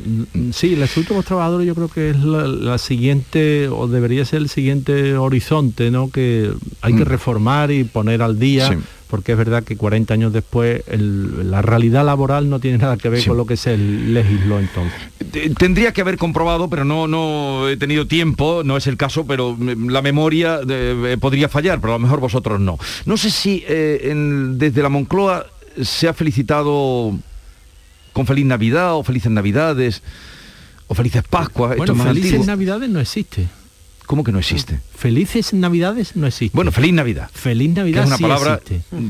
Sí, 0.51 0.73
el 0.73 0.83
Estatuto 0.83 1.13
de 1.13 1.19
los 1.19 1.25
Trabajadores 1.25 1.67
yo 1.67 1.75
creo 1.75 1.87
que 1.87 2.09
es 2.11 2.17
la, 2.19 2.77
siguiente, 2.77 3.67
o 3.69 3.87
debería 3.87 4.25
ser 4.25 4.41
el 4.41 4.49
siguiente 4.49 5.15
horizonte, 5.15 5.91
¿no? 5.91 6.09
Que 6.09 6.51
hay 6.81 6.93
que 6.93 7.05
mm. 7.05 7.07
reformar 7.07 7.71
y 7.71 7.83
poner 7.83 8.21
al 8.21 8.39
día 8.39 8.77
porque 9.13 9.33
es 9.33 9.37
verdad 9.37 9.63
que 9.63 9.77
40 9.77 10.11
años 10.11 10.33
después 10.33 10.81
la 10.87 11.61
realidad 11.61 12.03
laboral 12.03 12.49
no 12.49 12.59
tiene 12.59 12.79
nada 12.79 12.97
que 12.97 13.09
ver 13.09 13.23
con 13.23 13.37
lo 13.37 13.45
que 13.45 13.57
se 13.57 13.77
legisló 13.77 14.57
entonces. 14.57 14.99
Tendría 15.55 15.93
que 15.93 16.01
haber 16.01 16.17
comprobado, 16.17 16.67
pero 16.67 16.83
no, 16.83 17.07
no 17.07 17.69
he 17.69 17.77
tenido 17.77 18.07
tiempo, 18.07 18.63
no 18.65 18.75
es 18.75 18.87
el 18.87 18.97
caso, 18.97 19.27
pero 19.27 19.55
la 19.59 20.01
memoria 20.01 20.61
eh, 20.67 21.15
podría 21.21 21.47
fallar, 21.47 21.79
pero 21.79 21.93
a 21.93 21.97
lo 21.97 21.99
mejor 21.99 22.21
vosotros 22.21 22.59
no. 22.59 22.79
No 23.05 23.15
sé 23.15 23.29
si 23.29 23.63
eh, 23.67 24.11
desde 24.55 24.81
la 24.81 24.89
Moncloa 24.89 25.45
se 25.79 26.07
ha 26.07 26.15
felicitado 26.15 27.15
con 28.13 28.25
feliz 28.25 28.47
Navidad 28.47 28.95
o 28.95 29.03
felices 29.03 29.31
Navidades 29.31 30.01
o 30.87 30.95
felices 30.95 31.21
Pascuas. 31.29 31.77
Bueno, 31.77 31.93
felices 31.93 32.47
Navidades 32.47 32.89
no 32.89 32.99
existe. 32.99 33.47
¿Cómo 34.05 34.23
que 34.23 34.31
no 34.31 34.39
existe? 34.39 34.79
Felices 34.95 35.53
Navidades 35.53 36.15
no 36.15 36.27
existe. 36.27 36.55
Bueno, 36.55 36.71
feliz 36.71 36.93
Navidad. 36.93 37.29
Feliz 37.33 37.73
Navidad. 37.73 38.03
es 38.03 38.07
una 38.07 38.17
palabra 38.17 38.61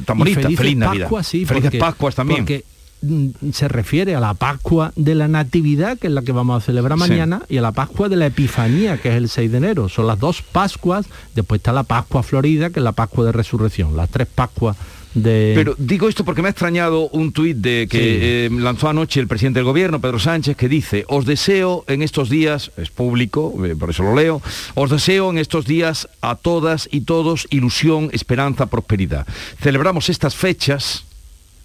tan 0.05 0.17
bonita. 0.17 0.49
Feliz, 0.51 0.77
Navidad. 0.77 1.05
Pascua, 1.05 1.23
sí, 1.23 1.45
Felices 1.45 1.75
Pascuas 1.79 2.15
también. 2.15 2.41
Porque 2.41 2.63
mm, 3.01 3.49
se 3.51 3.67
refiere 3.67 4.15
a 4.15 4.19
la 4.19 4.33
Pascua 4.33 4.93
de 4.95 5.15
la 5.15 5.27
Natividad, 5.27 5.97
que 5.97 6.07
es 6.07 6.13
la 6.13 6.21
que 6.21 6.31
vamos 6.31 6.61
a 6.61 6.65
celebrar 6.65 6.97
Sí. 6.97 7.09
mañana, 7.09 7.41
y 7.49 7.57
a 7.57 7.61
la 7.61 7.71
Pascua 7.71 8.07
de 8.09 8.15
la 8.15 8.27
Epifanía, 8.27 8.97
que 9.01 9.09
es 9.09 9.15
el 9.15 9.29
6 9.29 9.51
de 9.51 9.57
enero. 9.57 9.89
Son 9.89 10.07
las 10.07 10.19
dos 10.19 10.41
Pascuas, 10.41 11.05
después 11.35 11.59
está 11.59 11.73
la 11.73 11.83
Pascua 11.83 12.23
Florida, 12.23 12.69
que 12.69 12.79
es 12.79 12.83
la 12.83 12.91
Pascua 12.93 13.25
de 13.25 13.31
Resurrección, 13.31 13.95
las 13.97 14.09
tres 14.09 14.27
Pascuas 14.33 14.77
de... 15.13 15.53
Pero 15.55 15.75
digo 15.77 16.09
esto 16.09 16.25
porque 16.25 16.41
me 16.41 16.47
ha 16.47 16.51
extrañado 16.51 17.09
un 17.09 17.31
tuit 17.31 17.57
de 17.57 17.87
que 17.89 18.45
eh, 18.45 18.49
lanzó 18.51 18.89
anoche 18.89 19.19
el 19.19 19.27
presidente 19.27 19.59
del 19.59 19.65
gobierno, 19.65 20.01
Pedro 20.01 20.19
Sánchez, 20.19 20.57
que 20.57 20.67
dice, 20.67 21.05
os 21.07 21.25
deseo 21.25 21.83
en 21.87 22.01
estos 22.01 22.29
días, 22.29 22.71
es 22.77 22.89
público, 22.89 23.53
eh, 23.65 23.75
por 23.75 23.89
eso 23.89 24.03
lo 24.03 24.15
leo, 24.15 24.41
os 24.75 24.89
deseo 24.89 25.29
en 25.29 25.37
estos 25.37 25.65
días 25.65 26.07
a 26.21 26.35
todas 26.35 26.87
y 26.91 27.01
todos 27.01 27.47
ilusión, 27.49 28.09
esperanza, 28.13 28.67
prosperidad. 28.67 29.27
Celebramos 29.61 30.09
estas 30.09 30.35
fechas 30.35 31.05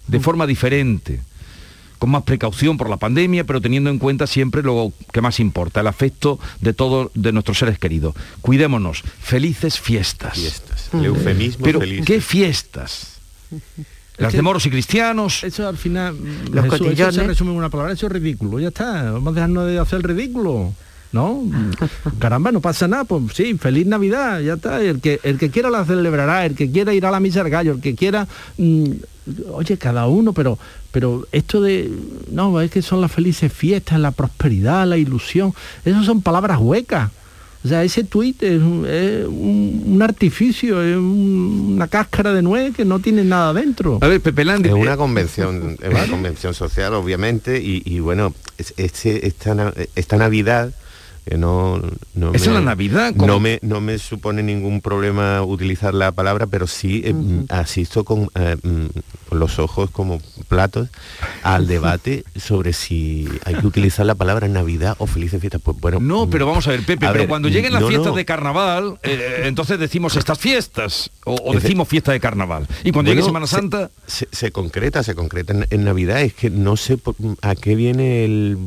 de 0.07 0.19
forma 0.19 0.47
diferente 0.47 1.21
con 1.99 2.09
más 2.09 2.23
precaución 2.23 2.77
por 2.77 2.89
la 2.89 2.97
pandemia, 2.97 3.43
pero 3.43 3.61
teniendo 3.61 3.89
en 3.89 3.99
cuenta 3.99 4.25
siempre 4.25 4.63
lo 4.63 4.93
que 5.11 5.21
más 5.21 5.39
importa, 5.39 5.81
el 5.81 5.87
afecto 5.87 6.39
de 6.61 6.73
todos 6.73 7.11
de 7.13 7.33
nuestros 7.33 7.59
seres 7.59 7.77
queridos. 7.77 8.15
Cuidémonos, 8.41 9.03
felices 9.21 9.79
fiestas. 9.79 10.35
Fiestas. 10.35 10.89
El 10.93 11.05
eufemismo 11.05 11.65
Pero 11.65 11.81
feliz. 11.81 12.05
¿qué 12.05 12.21
fiestas? 12.21 13.18
Las 14.17 14.33
de 14.33 14.41
moros 14.41 14.65
y 14.65 14.69
cristianos. 14.69 15.43
Eso 15.43 15.67
al 15.67 15.77
final, 15.77 16.15
Los 16.51 16.65
Jesús, 16.65 16.75
eso 16.75 16.83
cotillones. 16.85 17.15
se 17.15 17.23
resume 17.27 17.51
en 17.51 17.57
una 17.57 17.69
palabra, 17.69 17.93
eso 17.93 18.07
es 18.07 18.11
ridículo, 18.11 18.59
ya 18.59 18.67
está, 18.67 19.11
vamos 19.11 19.31
a 19.31 19.35
dejarnos 19.35 19.67
de 19.67 19.79
hacer 19.79 19.97
el 19.97 20.03
ridículo. 20.03 20.73
¿No? 21.11 21.41
Caramba, 22.19 22.51
no 22.51 22.61
pasa 22.61 22.87
nada, 22.87 23.03
pues 23.03 23.33
sí, 23.33 23.57
feliz 23.57 23.87
Navidad, 23.87 24.41
ya 24.41 24.53
está. 24.53 24.79
El 24.79 25.01
que, 25.01 25.19
el 25.23 25.39
que 25.39 25.49
quiera 25.49 25.71
la 25.71 25.83
celebrará, 25.83 26.45
el 26.45 26.53
que 26.55 26.69
quiera 26.69 26.93
ir 26.93 27.03
a 27.05 27.11
la 27.11 27.19
misa 27.19 27.41
del 27.41 27.51
gallo, 27.51 27.71
el 27.71 27.81
que 27.81 27.95
quiera. 27.95 28.27
mm, 28.57 28.91
oye, 29.53 29.77
cada 29.77 30.05
uno, 30.05 30.33
pero, 30.33 30.59
pero 30.91 31.27
esto 31.31 31.61
de. 31.61 31.89
No, 32.31 32.61
es 32.61 32.69
que 32.69 32.83
son 32.83 33.01
las 33.01 33.11
felices 33.11 33.51
fiestas, 33.51 33.99
la 33.99 34.11
prosperidad, 34.11 34.85
la 34.85 34.97
ilusión. 34.97 35.51
Esas 35.83 36.05
son 36.05 36.21
palabras 36.21 36.59
huecas. 36.61 37.09
O 37.63 37.67
sea, 37.67 37.83
ese 37.83 38.05
tuit 38.05 38.41
es, 38.41 38.61
un, 38.61 38.85
es 38.87 39.25
un- 39.27 39.83
un 39.85 40.01
artificio, 40.01 40.81
es 40.81 40.95
un- 40.95 41.73
una 41.75 41.87
cáscara 41.87 42.33
de 42.33 42.41
nuez 42.41 42.73
que 42.73 42.85
no 42.85 42.99
tiene 42.99 43.23
nada 43.25 43.53
dentro. 43.53 43.97
A 44.01 44.07
ver, 44.07 44.21
Pepe 44.21 44.45
Landi, 44.45 44.69
Es 44.69 44.75
eh, 44.75 44.77
una 44.77 44.95
convención, 44.95 45.77
es 45.81 45.89
una 45.89 46.07
convención 46.07 46.53
social, 46.53 46.93
obviamente, 46.93 47.61
y, 47.61 47.81
y 47.85 47.99
bueno, 47.99 48.33
es- 48.57 48.73
este, 48.77 49.27
esta, 49.27 49.73
esta 49.95 50.17
Navidad 50.17 50.71
que 51.25 51.37
no, 51.37 51.81
es 52.33 52.47
la 52.47 52.61
Navidad, 52.61 53.13
¿cómo? 53.15 53.27
no 53.27 53.39
me 53.39 53.59
no 53.61 53.81
me 53.81 53.97
supone 53.97 54.41
ningún 54.43 54.81
problema 54.81 55.41
utilizar 55.43 55.93
la 55.93 56.11
palabra 56.11 56.47
pero 56.47 56.67
sí 56.67 57.01
eh, 57.05 57.13
mm, 57.13 57.45
asisto 57.49 58.03
con, 58.03 58.29
eh, 58.35 58.57
mm, 58.61 58.85
con 59.29 59.39
los 59.39 59.59
ojos 59.59 59.89
como 59.91 60.19
platos 60.47 60.89
al 61.43 61.67
debate 61.67 62.23
sobre 62.35 62.73
si 62.73 63.27
hay 63.45 63.55
que 63.55 63.67
utilizar 63.67 64.05
la 64.05 64.15
palabra 64.15 64.47
Navidad 64.47 64.95
o 64.99 65.07
felices 65.07 65.39
fiestas 65.39 65.61
pues 65.63 65.77
bueno 65.79 65.99
No, 65.99 66.29
pero 66.29 66.45
vamos 66.45 66.67
a 66.67 66.71
ver, 66.71 66.85
Pepe, 66.85 67.05
A 67.05 67.09
pero 67.11 67.21
ver, 67.23 67.29
cuando 67.29 67.49
lleguen 67.49 67.73
las 67.73 67.81
no, 67.81 67.87
fiestas 67.87 68.11
no. 68.11 68.15
de 68.15 68.25
carnaval, 68.25 68.99
eh, 69.03 69.43
entonces 69.45 69.79
decimos 69.79 70.15
estas 70.15 70.39
fiestas, 70.39 71.11
o, 71.25 71.53
decimos 71.53 71.87
fiesta 71.87 72.11
de 72.11 72.19
carnaval. 72.19 72.67
Y 72.83 72.91
cuando 72.91 73.11
llegue 73.11 73.23
Semana 73.23 73.45
se- 73.47 73.55
Santa, 73.55 73.89
se, 74.07 74.27
se 74.31 74.51
concreta, 74.51 75.03
se 75.03 75.15
concreta 75.15 75.53
en, 75.53 75.67
en 75.69 75.83
Navidad. 75.83 76.21
Es 76.21 76.33
que 76.33 76.49
no 76.49 76.77
sé 76.77 76.97
por- 76.97 77.15
a 77.41 77.55
qué 77.55 77.75
viene 77.75 78.25
el 78.25 78.57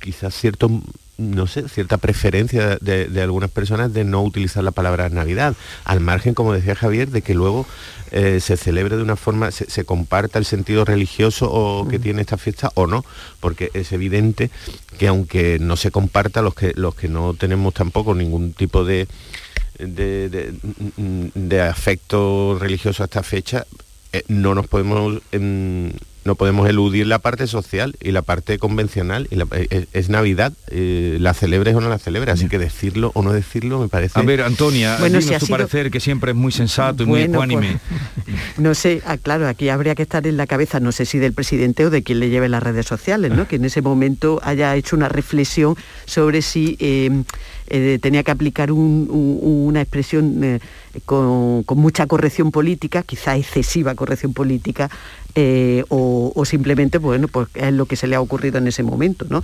quizás 0.00 0.34
cierto 0.34 0.70
no 1.16 1.46
sé, 1.46 1.68
cierta 1.68 1.98
preferencia 1.98 2.76
de, 2.80 3.06
de 3.06 3.22
algunas 3.22 3.50
personas 3.50 3.92
de 3.92 4.04
no 4.04 4.22
utilizar 4.22 4.64
la 4.64 4.72
palabra 4.72 5.08
Navidad, 5.08 5.54
al 5.84 6.00
margen, 6.00 6.34
como 6.34 6.52
decía 6.52 6.74
Javier, 6.74 7.10
de 7.10 7.22
que 7.22 7.34
luego 7.34 7.66
eh, 8.10 8.40
se 8.40 8.56
celebre 8.56 8.96
de 8.96 9.02
una 9.02 9.16
forma, 9.16 9.50
se, 9.50 9.70
se 9.70 9.84
comparta 9.84 10.38
el 10.38 10.44
sentido 10.44 10.84
religioso 10.84 11.48
o 11.50 11.86
que 11.88 11.98
tiene 11.98 12.20
esta 12.22 12.36
fiesta 12.38 12.70
o 12.74 12.86
no, 12.86 13.04
porque 13.40 13.70
es 13.74 13.92
evidente 13.92 14.50
que 14.98 15.06
aunque 15.08 15.58
no 15.60 15.76
se 15.76 15.90
comparta, 15.90 16.42
los 16.42 16.54
que, 16.54 16.72
los 16.76 16.94
que 16.94 17.08
no 17.08 17.34
tenemos 17.34 17.74
tampoco 17.74 18.14
ningún 18.14 18.52
tipo 18.52 18.84
de, 18.84 19.06
de, 19.78 20.28
de- 20.28 20.54
de 21.34 21.60
afecto 21.62 22.56
religioso 22.60 23.02
a 23.02 23.06
esta 23.06 23.22
fecha, 23.22 23.66
eh, 24.12 24.22
no 24.28 24.54
nos 24.54 24.66
podemos 24.68 25.20
em, 25.32 25.92
no 26.24 26.34
podemos 26.34 26.68
eludir 26.68 27.06
la 27.06 27.18
parte 27.18 27.46
social 27.46 27.96
y 28.00 28.10
la 28.12 28.22
parte 28.22 28.58
convencional 28.58 29.28
y 29.30 29.36
la- 29.36 29.46
eh, 29.52 29.66
es, 29.70 29.86
es 29.92 30.08
Navidad 30.08 30.52
eh, 30.70 31.18
la 31.20 31.34
celebres 31.34 31.74
o 31.74 31.80
no 31.80 31.88
la 31.88 31.98
celebres 31.98 32.34
así 32.34 32.48
que 32.48 32.58
decirlo 32.58 33.10
o 33.14 33.22
no 33.22 33.32
decirlo 33.32 33.78
me 33.80 33.88
parece 33.88 34.18
a 34.18 34.22
ver, 34.22 34.42
Antonia, 34.42 34.96
Bueno, 34.98 35.18
dinos 35.18 35.24
si 35.34 35.38
tu 35.40 35.46
sido- 35.46 35.56
parecer, 35.58 35.90
que 35.90 36.00
siempre 36.00 36.30
es 36.32 36.36
muy 36.36 36.52
sensato 36.52 37.02
y 37.02 37.06
muy 37.06 37.20
Bueno, 37.20 37.34
ecuánime. 37.34 37.78
No 38.56 38.74
sé, 38.74 39.02
ah, 39.06 39.16
claro, 39.16 39.48
aquí 39.48 39.68
habría 39.68 39.94
que 39.94 40.02
estar 40.02 40.26
en 40.26 40.36
la 40.36 40.46
cabeza, 40.46 40.78
no 40.80 40.92
sé 40.92 41.06
si 41.06 41.18
del 41.18 41.32
presidente 41.32 41.84
o 41.86 41.90
de 41.90 42.02
quien 42.02 42.20
le 42.20 42.30
lleve 42.30 42.48
las 42.48 42.62
redes 42.62 42.86
sociales, 42.86 43.32
¿no? 43.32 43.46
Que 43.48 43.56
en 43.56 43.64
ese 43.64 43.82
momento 43.82 44.40
haya 44.44 44.74
hecho 44.76 44.96
una 44.96 45.08
reflexión 45.08 45.76
sobre 46.06 46.40
si 46.42 46.76
eh, 46.80 47.10
eh, 47.68 47.98
tenía 48.00 48.22
que 48.22 48.30
aplicar 48.30 48.70
un- 48.72 49.08
un- 49.10 49.38
una 49.68 49.80
expresión 49.80 50.42
eh, 50.44 50.60
con, 51.06 51.62
con 51.64 51.78
mucha 51.78 52.06
corrección 52.06 52.50
política, 52.50 53.02
quizá 53.02 53.36
excesiva 53.36 53.94
corrección 53.94 54.32
política, 54.34 54.90
eh, 55.34 55.82
o, 55.88 56.32
o 56.34 56.44
simplemente, 56.44 56.98
bueno, 56.98 57.26
pues 57.28 57.48
es 57.54 57.72
lo 57.72 57.86
que 57.86 57.96
se 57.96 58.06
le 58.06 58.14
ha 58.14 58.20
ocurrido 58.20 58.58
en 58.58 58.68
ese 58.68 58.82
momento, 58.82 59.26
¿no? 59.28 59.42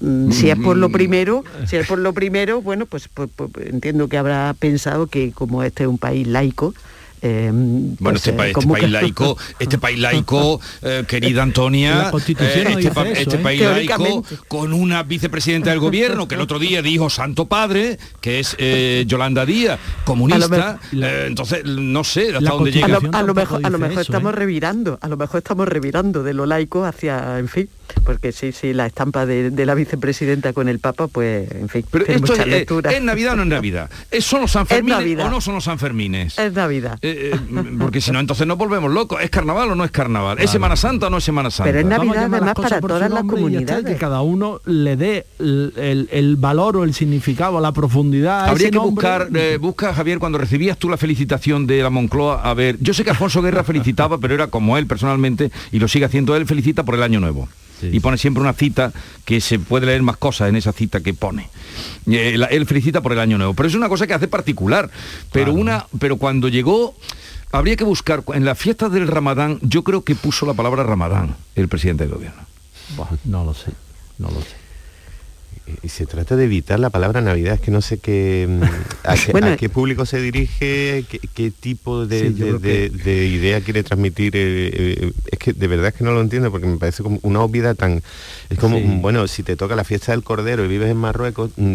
Mm, 0.00 0.30
Si 0.30 0.50
es 0.50 0.56
por 0.58 0.76
lo 0.76 0.88
Mm. 0.88 0.92
primero, 0.92 1.44
si 1.66 1.76
es 1.76 1.86
por 1.86 1.98
lo 1.98 2.12
primero, 2.12 2.62
bueno, 2.62 2.86
pues, 2.86 3.08
pues- 3.08 3.28
pues 3.34 3.50
entiendo 3.66 4.06
que 4.08 4.18
habrá 4.18 4.54
pensado 4.58 5.06
que 5.08 5.32
como 5.32 5.62
este 5.64 5.82
es 5.84 5.88
un 5.88 5.98
país 5.98 6.26
laico, 6.28 6.74
eh, 7.22 7.50
Bueno, 7.52 7.96
pues, 7.98 8.16
este, 8.16 8.30
eh, 8.30 8.34
pa- 8.34 8.46
este 8.48 8.66
país 8.66 8.84
que- 8.84 8.88
laico, 8.90 9.38
este 9.58 9.78
país 9.78 9.98
laico, 10.00 10.60
eh, 10.82 11.04
querida 11.06 11.42
Antonia, 11.42 12.10
no 12.10 12.18
este, 12.18 12.34
dice 12.76 12.90
pa- 12.90 13.08
eso, 13.08 13.20
este 13.20 13.36
¿eh? 13.36 13.38
país 13.38 13.60
laico 13.62 14.24
con 14.48 14.72
una 14.72 15.02
vicepresidenta 15.04 15.70
del 15.70 15.78
gobierno 15.80 16.26
que 16.28 16.34
el 16.34 16.40
otro 16.40 16.58
día 16.58 16.82
dijo 16.82 17.08
Santo 17.10 17.46
Padre, 17.46 17.98
que 18.20 18.40
es 18.40 18.56
eh, 18.58 19.04
Yolanda 19.06 19.46
Díaz, 19.46 19.78
comunista, 20.04 20.78
eh, 20.92 21.24
entonces 21.28 21.64
no 21.64 22.02
sé 22.04 22.28
hasta 22.28 22.40
La 22.40 22.50
dónde 22.50 22.70
a 22.70 22.72
llega. 22.74 22.88
lo, 22.88 22.94
a 22.96 23.00
lo 23.00 23.10
tampoco 23.10 23.34
mejor, 23.34 23.60
a 23.66 23.70
lo 23.70 23.78
mejor 23.78 23.92
eso, 23.92 24.00
estamos 24.02 24.32
¿eh? 24.32 24.36
revirando, 24.36 24.98
a 25.00 25.08
lo 25.08 25.16
mejor 25.16 25.38
estamos 25.38 25.68
revirando 25.68 26.22
de 26.22 26.34
lo 26.34 26.46
laico 26.46 26.84
hacia, 26.84 27.38
en 27.38 27.48
fin, 27.48 27.68
porque 28.04 28.32
sí, 28.32 28.52
sí, 28.52 28.72
la 28.72 28.86
estampa 28.86 29.26
de, 29.26 29.50
de 29.50 29.66
la 29.66 29.74
vicepresidenta 29.74 30.52
con 30.52 30.68
el 30.68 30.78
Papa, 30.78 31.08
pues, 31.08 31.50
en 31.52 31.68
fin, 31.68 31.84
Pero 31.90 32.04
tiene 32.04 32.16
esto 32.20 32.32
es, 32.32 32.38
muchas 32.38 32.46
eh, 32.46 32.58
lecturas. 32.58 32.94
¿es 32.94 33.02
Navidad 33.02 33.32
o 33.34 33.36
no 33.36 33.42
es 33.42 33.48
Navidad? 33.48 33.90
¿Es- 34.10 34.24
¿Son 34.24 34.40
los 34.42 34.50
Sanfermines 34.52 35.18
o 35.24 35.30
no 35.30 35.40
son 35.40 35.54
los 35.54 35.64
Sanfermines? 35.64 36.38
Es 36.38 36.52
Navidad. 36.52 36.98
Eh, 37.02 37.32
eh, 37.34 37.64
porque 37.78 38.00
si 38.00 38.10
no, 38.12 38.20
entonces 38.20 38.46
nos 38.46 38.56
volvemos 38.58 38.90
locos. 38.92 39.20
¿Es 39.22 39.30
carnaval 39.30 39.70
o 39.70 39.74
no 39.74 39.84
es 39.84 39.90
carnaval? 39.90 40.38
¿Es 40.40 40.50
Semana 40.50 40.76
Santa 40.76 41.06
o 41.06 41.10
no 41.10 41.18
es 41.18 41.24
Semana 41.24 41.50
Santa? 41.50 41.70
Pero 41.70 41.80
es 41.80 41.86
Navidad 41.86 42.18
además 42.32 42.54
para 42.54 42.80
todas 42.80 43.10
las 43.10 43.24
comunidades. 43.24 43.84
que 43.84 43.96
cada 43.96 44.22
uno 44.22 44.60
le 44.66 44.96
dé 44.96 45.26
el, 45.38 45.72
el- 45.76 46.08
el 46.12 46.36
valor 46.36 46.76
o 46.78 46.84
el 46.84 46.94
significado, 46.94 47.60
la 47.60 47.72
profundidad. 47.72 48.48
Habría 48.48 48.70
que 48.70 48.76
nombre. 48.76 48.90
buscar, 48.92 49.28
eh, 49.34 49.58
busca 49.60 49.92
Javier, 49.94 50.18
cuando 50.18 50.38
recibías 50.38 50.78
tú 50.78 50.88
la 50.88 50.96
felicitación 50.96 51.66
de 51.66 51.82
la 51.82 51.90
Moncloa, 51.90 52.42
a 52.42 52.54
ver, 52.54 52.76
yo 52.80 52.94
sé 52.94 53.04
que 53.04 53.10
Alfonso 53.10 53.42
Guerra 53.42 53.64
felicitaba, 53.64 54.18
pero 54.20 54.34
era 54.34 54.46
como 54.48 54.78
él 54.78 54.86
personalmente, 54.86 55.50
y 55.70 55.78
lo 55.78 55.88
sigue 55.88 56.04
haciendo 56.04 56.34
él, 56.36 56.46
felicita 56.46 56.84
por 56.84 56.94
el 56.94 57.02
año 57.02 57.20
nuevo. 57.20 57.48
Y 57.90 58.00
pone 58.00 58.18
siempre 58.18 58.40
una 58.42 58.52
cita 58.52 58.92
que 59.24 59.40
se 59.40 59.58
puede 59.58 59.86
leer 59.86 60.02
más 60.02 60.16
cosas 60.16 60.48
en 60.48 60.56
esa 60.56 60.72
cita 60.72 61.00
que 61.00 61.14
pone. 61.14 61.48
Eh, 62.10 62.34
la- 62.36 62.46
él 62.46 62.66
felicita 62.66 63.00
por 63.00 63.12
el 63.12 63.18
año 63.18 63.38
nuevo. 63.38 63.54
Pero 63.54 63.68
es 63.68 63.74
una 63.74 63.88
cosa 63.88 64.06
que 64.06 64.14
hace 64.14 64.28
particular. 64.28 64.90
Pero 65.32 65.52
una, 65.52 65.86
pero 65.98 66.16
cuando 66.16 66.48
llegó, 66.48 66.94
habría 67.50 67.76
que 67.76 67.84
buscar, 67.84 68.22
en 68.34 68.44
las 68.44 68.58
fiestas 68.58 68.92
del 68.92 69.08
Ramadán, 69.08 69.58
yo 69.62 69.82
creo 69.84 70.02
que 70.02 70.14
puso 70.14 70.46
la 70.46 70.54
palabra 70.54 70.82
Ramadán 70.84 71.36
el 71.56 71.68
presidente 71.68 72.04
del 72.04 72.14
gobierno. 72.14 72.42
No 73.24 73.44
lo 73.44 73.54
sé, 73.54 73.70
no 74.18 74.28
lo 74.30 74.40
sé. 74.40 74.56
Y 75.82 75.88
se 75.88 76.06
trata 76.06 76.36
de 76.36 76.44
evitar 76.44 76.78
la 76.80 76.90
palabra 76.90 77.20
Navidad, 77.20 77.54
es 77.54 77.60
que 77.60 77.70
no 77.70 77.80
sé 77.80 77.98
qué, 77.98 78.46
mm, 78.48 78.62
a, 79.04 79.14
qué, 79.16 79.32
Bueno, 79.32 79.46
a 79.48 79.56
qué 79.56 79.68
público 79.68 80.06
se 80.06 80.20
dirige, 80.20 81.04
qué, 81.08 81.18
qué 81.34 81.50
tipo 81.50 82.06
de, 82.06 82.28
Sí, 82.30 82.34
que- 82.34 82.52
de- 82.58 82.88
de 82.90 83.26
idea 83.26 83.60
quiere 83.60 83.82
transmitir. 83.82 84.32
eh, 84.36 84.70
eh, 84.74 85.12
es 85.30 85.38
que 85.38 85.52
de 85.52 85.66
verdad 85.66 85.88
es 85.88 85.94
que 85.94 86.04
no 86.04 86.12
lo 86.12 86.20
entiendo, 86.20 86.50
porque 86.50 86.66
me 86.66 86.76
parece 86.78 87.02
como 87.02 87.18
una 87.22 87.40
obviedad 87.40 87.74
tan... 87.76 88.02
Es 88.50 88.58
como, 88.58 88.78
Sí. 88.78 88.84
bueno, 89.00 89.26
si 89.28 89.42
te 89.42 89.56
toca 89.56 89.76
la 89.76 89.84
fiesta 89.84 90.12
del 90.12 90.22
Cordero 90.22 90.64
y 90.64 90.68
vives 90.68 90.90
en 90.90 90.96
Marruecos... 90.96 91.50
mm, 91.56 91.74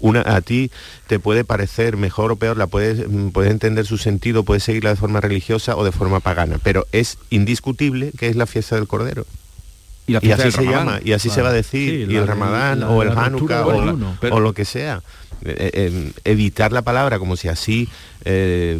una, 0.00 0.20
a 0.26 0.42
ti 0.42 0.70
te 1.06 1.18
puede 1.18 1.44
parecer 1.44 1.96
mejor 1.96 2.30
o 2.32 2.36
peor, 2.36 2.58
la 2.58 2.66
puedes, 2.66 3.08
mm, 3.08 3.28
puedes 3.28 3.50
entender 3.50 3.86
su 3.86 3.96
sentido, 3.96 4.42
puedes 4.42 4.62
seguirla 4.62 4.90
de 4.90 4.96
forma 4.96 5.20
religiosa 5.22 5.76
o 5.76 5.84
de 5.84 5.92
forma 5.92 6.20
pagana, 6.20 6.58
pero 6.62 6.84
es 6.92 7.16
indiscutible 7.30 8.10
que 8.18 8.28
es 8.28 8.36
la 8.36 8.44
fiesta 8.46 8.74
del 8.76 8.86
Cordero. 8.86 9.24
Y, 10.06 10.12
la 10.12 10.18
Y 10.18 10.26
fiesta 10.26 10.42
así 10.42 10.50
se 10.52 10.58
Ramadán. 10.62 10.86
llama, 10.86 11.00
y 11.02 11.12
así 11.12 11.30
se 11.30 11.40
va 11.42 11.48
a 11.48 11.52
decir, 11.52 12.06
Sí, 12.06 12.12
y 12.12 12.16
el 12.16 12.26
Ramadán 12.26 12.80
la- 12.80 12.88
o 12.90 13.02
el 13.02 13.16
Hanukkah 13.16 13.66
o, 13.66 13.96
o 14.32 14.40
lo 14.40 14.52
que 14.52 14.64
sea. 14.64 15.00
Eh, 15.42 15.70
eh, 15.74 16.12
evitar 16.24 16.72
la 16.72 16.82
palabra 16.82 17.18
como 17.18 17.36
si 17.36 17.48
así 17.48 17.88
eh, 18.26 18.78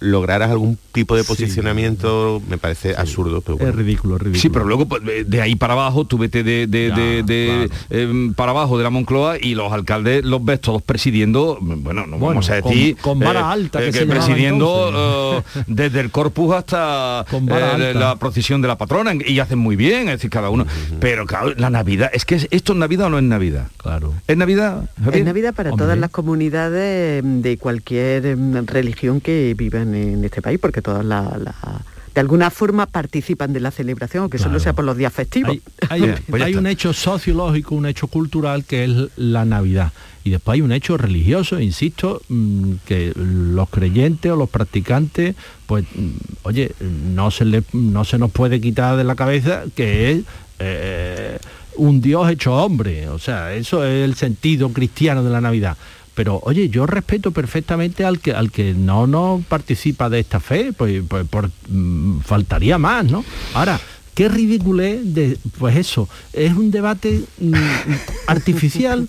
lograras 0.00 0.50
algún 0.50 0.78
tipo 0.92 1.16
de 1.16 1.24
posicionamiento 1.24 2.42
me 2.48 2.58
parece 2.58 2.94
absurdo. 2.96 3.40
Pero 3.40 3.58
Es 3.60 3.74
ridículo. 3.74 4.18
Sí, 4.34 4.48
pero 4.48 4.64
luego 4.64 4.86
pues, 4.86 5.02
de 5.28 5.40
ahí 5.42 5.56
para 5.56 5.72
abajo, 5.72 6.04
tú 6.06 6.18
vete 6.18 6.42
de, 6.44 6.66
de- 6.66 6.90
de- 6.90 7.22
de, 7.22 7.70
em, 7.90 8.34
para 8.34 8.50
abajo 8.52 8.76
de 8.78 8.84
la 8.84 8.90
Moncloa 8.90 9.36
y 9.40 9.54
los 9.54 9.72
alcaldes 9.72 10.24
los 10.24 10.44
ves 10.44 10.60
todos 10.60 10.82
presidiendo, 10.82 11.58
bueno, 11.60 12.06
no 12.06 12.18
Bueno, 12.18 12.26
vamos 12.40 12.50
a 12.50 12.60
con- 12.60 12.70
decir... 12.72 12.96
con 12.98 13.18
vara 13.18 13.50
alta, 13.50 13.80
que 13.80 13.92
se 13.92 14.00
llamaba 14.06 14.24
presidiendo 14.26 15.42
eh, 15.56 15.62
desde 15.66 16.00
el 16.00 16.10
corpus 16.10 16.54
hasta 16.54 17.24
vara 17.42 17.78
eh, 17.78 17.86
alta. 17.88 17.98
la 17.98 18.16
procesión 18.16 18.60
de 18.62 18.68
la 18.68 18.76
patrona 18.78 19.12
y 19.26 19.38
hacen 19.38 19.58
muy 19.58 19.74
bien, 19.76 20.02
es 20.08 20.16
decir, 20.16 20.30
cada 20.30 20.50
uno. 20.50 20.66
Pero 21.00 21.26
claro, 21.26 21.52
la 21.56 21.70
Navidad, 21.70 22.10
es 22.12 22.24
que 22.24 22.36
es- 22.36 22.48
esto 22.50 22.72
es 22.74 22.78
Navidad 22.78 23.06
o 23.06 23.10
no 23.10 23.18
es 23.18 23.24
Navidad. 23.24 23.68
Claro. 23.78 24.12
¿Es 24.28 24.36
Navidad? 24.36 24.88
Javier? 25.02 25.20
Es 25.20 25.24
Navidad 25.26 25.54
para 25.54 25.70
todas 25.94 26.00
las 26.00 26.10
comunidades 26.10 27.22
mm, 27.24 27.40
de 27.40 27.58
cualquier 27.58 28.36
mm, 28.36 28.66
religión 28.66 29.20
que 29.20 29.54
vivan 29.56 29.94
en 29.94 30.24
este 30.24 30.42
país, 30.42 30.58
porque 30.60 30.82
todas 30.82 31.04
la, 31.04 31.22
la- 31.42 31.80
de 32.14 32.20
alguna 32.20 32.48
forma 32.50 32.86
participan 32.86 33.52
de 33.52 33.58
la 33.58 33.72
celebración, 33.72 34.22
aunque 34.22 34.38
solo 34.38 34.60
sea 34.60 34.72
por 34.72 34.84
los 34.84 34.96
días 34.96 35.12
festivos. 35.12 35.56
Hay, 35.88 36.14
hay 36.40 36.54
un 36.56 36.68
hecho 36.68 36.92
sociológico, 36.92 37.74
un 37.74 37.86
hecho 37.86 38.06
cultural 38.06 38.64
que 38.64 38.84
es 38.84 38.90
la 39.16 39.44
Navidad. 39.44 39.90
Y 40.22 40.30
después 40.30 40.54
hay 40.54 40.60
un 40.62 40.70
hecho 40.70 40.96
religioso, 40.96 41.58
insisto, 41.58 42.22
mm, 42.28 42.74
que 42.86 43.12
los 43.16 43.68
creyentes 43.68 44.30
o 44.30 44.36
los 44.36 44.48
practicantes, 44.48 45.34
pues, 45.66 45.86
mm, 45.92 46.10
oye, 46.44 46.70
no 46.80 47.32
se, 47.32 47.46
le, 47.46 47.64
no 47.72 48.04
se 48.04 48.16
nos 48.18 48.30
puede 48.30 48.60
quitar 48.60 48.96
de 48.96 49.02
la 49.02 49.16
cabeza 49.16 49.64
que 49.74 50.12
es 50.12 50.18
eh, 50.60 51.38
un 51.76 52.00
Dios 52.00 52.30
hecho 52.30 52.54
hombre. 52.54 53.08
O 53.08 53.18
sea, 53.18 53.54
eso 53.54 53.84
es 53.84 54.04
el 54.04 54.14
sentido 54.14 54.70
cristiano 54.70 55.22
de 55.22 55.30
la 55.30 55.40
Navidad. 55.40 55.76
Pero 56.14 56.40
oye, 56.44 56.68
yo 56.68 56.86
respeto 56.86 57.32
perfectamente 57.32 58.04
al 58.04 58.20
que 58.20 58.32
al 58.32 58.52
que 58.52 58.72
no 58.72 59.06
no 59.06 59.42
participa 59.48 60.08
de 60.08 60.20
esta 60.20 60.38
fe, 60.38 60.72
pues, 60.72 61.02
pues 61.08 61.26
por, 61.26 61.50
mm, 61.68 62.20
faltaría 62.20 62.78
más, 62.78 63.04
¿no? 63.04 63.24
Ahora, 63.52 63.80
qué 64.14 64.28
ridiculez 64.28 65.00
de 65.02 65.38
pues 65.58 65.76
eso, 65.76 66.08
es 66.32 66.52
un 66.52 66.70
debate 66.70 67.22
mm, 67.40 67.52
artificial, 68.28 69.08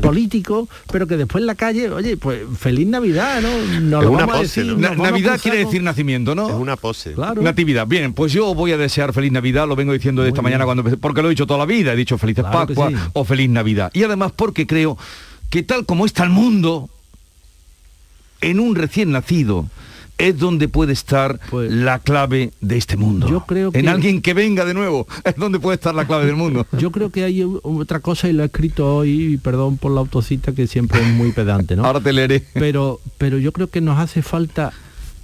político, 0.00 0.68
pero 0.90 1.06
que 1.06 1.16
después 1.16 1.40
en 1.42 1.46
la 1.46 1.54
calle, 1.54 1.88
oye, 1.90 2.16
pues 2.16 2.40
feliz 2.58 2.86
Navidad, 2.86 3.40
¿no? 3.40 3.80
No 3.80 3.98
Es 3.98 4.04
lo 4.04 4.10
una 4.12 4.26
vamos 4.26 4.34
a 4.34 4.38
pose, 4.40 4.60
decir, 4.62 4.76
¿no? 4.76 4.88
nos 4.90 4.98
Navidad 4.98 5.40
quiere 5.40 5.58
con- 5.58 5.66
decir 5.66 5.82
nacimiento, 5.82 6.34
¿no? 6.34 6.48
Es 6.48 6.54
una 6.54 6.76
pose. 6.76 7.12
Claro. 7.14 7.40
Natividad. 7.42 7.86
Bien, 7.86 8.12
pues 8.12 8.32
yo 8.32 8.54
voy 8.54 8.72
a 8.72 8.76
desear 8.76 9.12
feliz 9.12 9.32
Navidad, 9.32 9.66
lo 9.66 9.74
vengo 9.76 9.92
diciendo 9.92 10.22
de 10.22 10.28
esta 10.28 10.42
mañana 10.42 10.64
cuando 10.64 10.80
empecé, 10.82 10.96
porque 10.98 11.22
lo 11.22 11.28
he 11.28 11.30
dicho 11.30 11.46
toda 11.46 11.58
la 11.58 11.66
vida, 11.66 11.92
he 11.92 11.96
dicho 11.96 12.18
felices 12.18 12.44
Claro 12.44 12.74
sí. 12.74 12.96
o 13.14 13.24
feliz 13.24 13.48
Navidad. 13.48 13.90
Y 13.94 14.02
además 14.02 14.32
porque 14.36 14.66
creo 14.66 14.98
que 15.50 15.62
tal 15.62 15.86
como 15.86 16.06
está 16.06 16.24
el 16.24 16.30
mundo, 16.30 16.88
en 18.40 18.60
un 18.60 18.74
recién 18.74 19.12
nacido, 19.12 19.68
es 20.28 20.38
donde 20.38 20.68
puede 20.68 20.92
estar 20.92 21.38
la 21.52 21.98
clave 21.98 22.52
de 22.60 22.76
este 22.76 22.96
mundo. 22.96 23.28
Yo 23.28 23.44
creo 23.44 23.70
En 23.74 23.82
que- 23.82 23.88
alguien 23.88 24.22
que 24.22 24.34
venga 24.34 24.64
de 24.64 24.74
nuevo, 24.74 25.06
es 25.24 25.36
donde 25.36 25.58
puede 25.60 25.74
estar 25.76 25.94
la 25.94 26.06
clave 26.06 26.26
del 26.26 26.36
mundo. 26.36 26.66
Yo 26.78 26.90
creo 26.92 27.10
que 27.10 27.24
hay 27.24 27.42
otra 27.62 28.00
cosa 28.00 28.28
y 28.28 28.32
lo 28.32 28.42
he 28.42 28.46
escrito 28.46 28.96
hoy, 28.96 29.34
y 29.34 29.36
perdón 29.36 29.76
por 29.78 29.92
la 29.92 30.00
autocita 30.00 30.52
que 30.52 30.66
siempre 30.66 31.00
es 31.00 31.08
muy 31.08 31.32
pedante, 31.32 31.76
¿no? 31.76 31.84
Ahora 31.86 32.00
te 32.00 32.12
leeré. 32.12 32.44
Pero, 32.54 33.00
pero 33.18 33.38
yo 33.38 33.52
creo 33.52 33.68
que 33.68 33.80
nos 33.80 33.98
hace 33.98 34.22
falta 34.22 34.72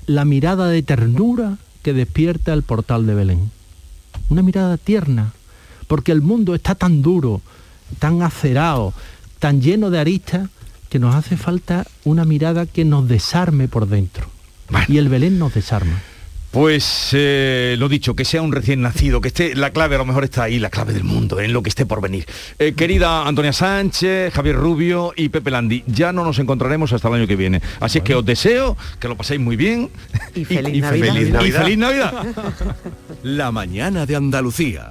la 0.06 0.24
mirada 0.24 0.68
de 0.68 0.82
ternura 0.82 1.58
que 1.82 1.92
despierta 1.92 2.52
el 2.52 2.62
portal 2.62 3.06
de 3.06 3.14
Belén. 3.14 3.50
Una 4.30 4.42
mirada 4.42 4.76
tierna, 4.76 5.32
porque 5.86 6.12
el 6.12 6.20
mundo 6.22 6.54
está 6.54 6.74
tan 6.74 7.02
duro, 7.02 7.40
tan 7.98 8.22
acerado, 8.22 8.92
tan 9.38 9.60
lleno 9.62 9.90
de 9.90 9.98
aristas, 10.00 10.48
que 10.90 10.98
nos 10.98 11.14
hace 11.14 11.36
falta 11.36 11.86
una 12.04 12.24
mirada 12.24 12.64
que 12.66 12.84
nos 12.84 13.06
desarme 13.08 13.68
por 13.68 13.86
dentro. 13.88 14.26
Y 14.88 14.98
el 14.98 15.08
Belén 15.08 15.38
nos 15.38 15.54
desarma. 15.54 16.00
Pues 16.50 17.10
eh, 17.12 17.76
lo 17.78 17.90
dicho, 17.90 18.16
que 18.16 18.24
sea 18.24 18.40
un 18.40 18.52
recién 18.52 18.80
nacido, 18.80 19.20
que 19.20 19.28
esté, 19.28 19.54
la 19.54 19.70
clave 19.70 19.96
a 19.96 19.98
lo 19.98 20.06
mejor 20.06 20.24
está 20.24 20.44
ahí, 20.44 20.58
la 20.58 20.70
clave 20.70 20.94
del 20.94 21.04
mundo, 21.04 21.38
en 21.40 21.52
lo 21.52 21.62
que 21.62 21.68
esté 21.68 21.84
por 21.84 22.00
venir. 22.00 22.24
Eh, 22.58 22.72
querida 22.74 23.28
Antonia 23.28 23.52
Sánchez, 23.52 24.32
Javier 24.32 24.56
Rubio 24.56 25.12
y 25.14 25.28
Pepe 25.28 25.50
Landi, 25.50 25.84
ya 25.86 26.10
no 26.10 26.24
nos 26.24 26.38
encontraremos 26.38 26.90
hasta 26.94 27.06
el 27.08 27.14
año 27.14 27.26
que 27.26 27.36
viene. 27.36 27.60
Así 27.80 27.98
es 27.98 28.04
que 28.04 28.14
os 28.14 28.24
deseo 28.24 28.78
que 28.98 29.08
lo 29.08 29.16
paséis 29.16 29.38
muy 29.40 29.56
bien. 29.56 29.90
Y 30.34 30.46
feliz 30.46 30.72
fe- 30.72 30.80
Navidad. 30.80 31.12
feliz 31.14 31.28
y 31.28 31.52
feliz 31.52 31.78
Navidad. 31.78 32.26
La 33.24 33.52
mañana 33.52 34.06
de 34.06 34.16
Andalucía. 34.16 34.90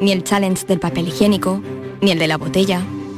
Ni 0.00 0.12
el 0.12 0.22
challenge 0.22 0.66
del 0.66 0.80
papel 0.80 1.08
higiénico, 1.08 1.62
ni 2.02 2.10
el 2.10 2.18
de 2.18 2.28
la 2.28 2.36
botella. 2.36 2.82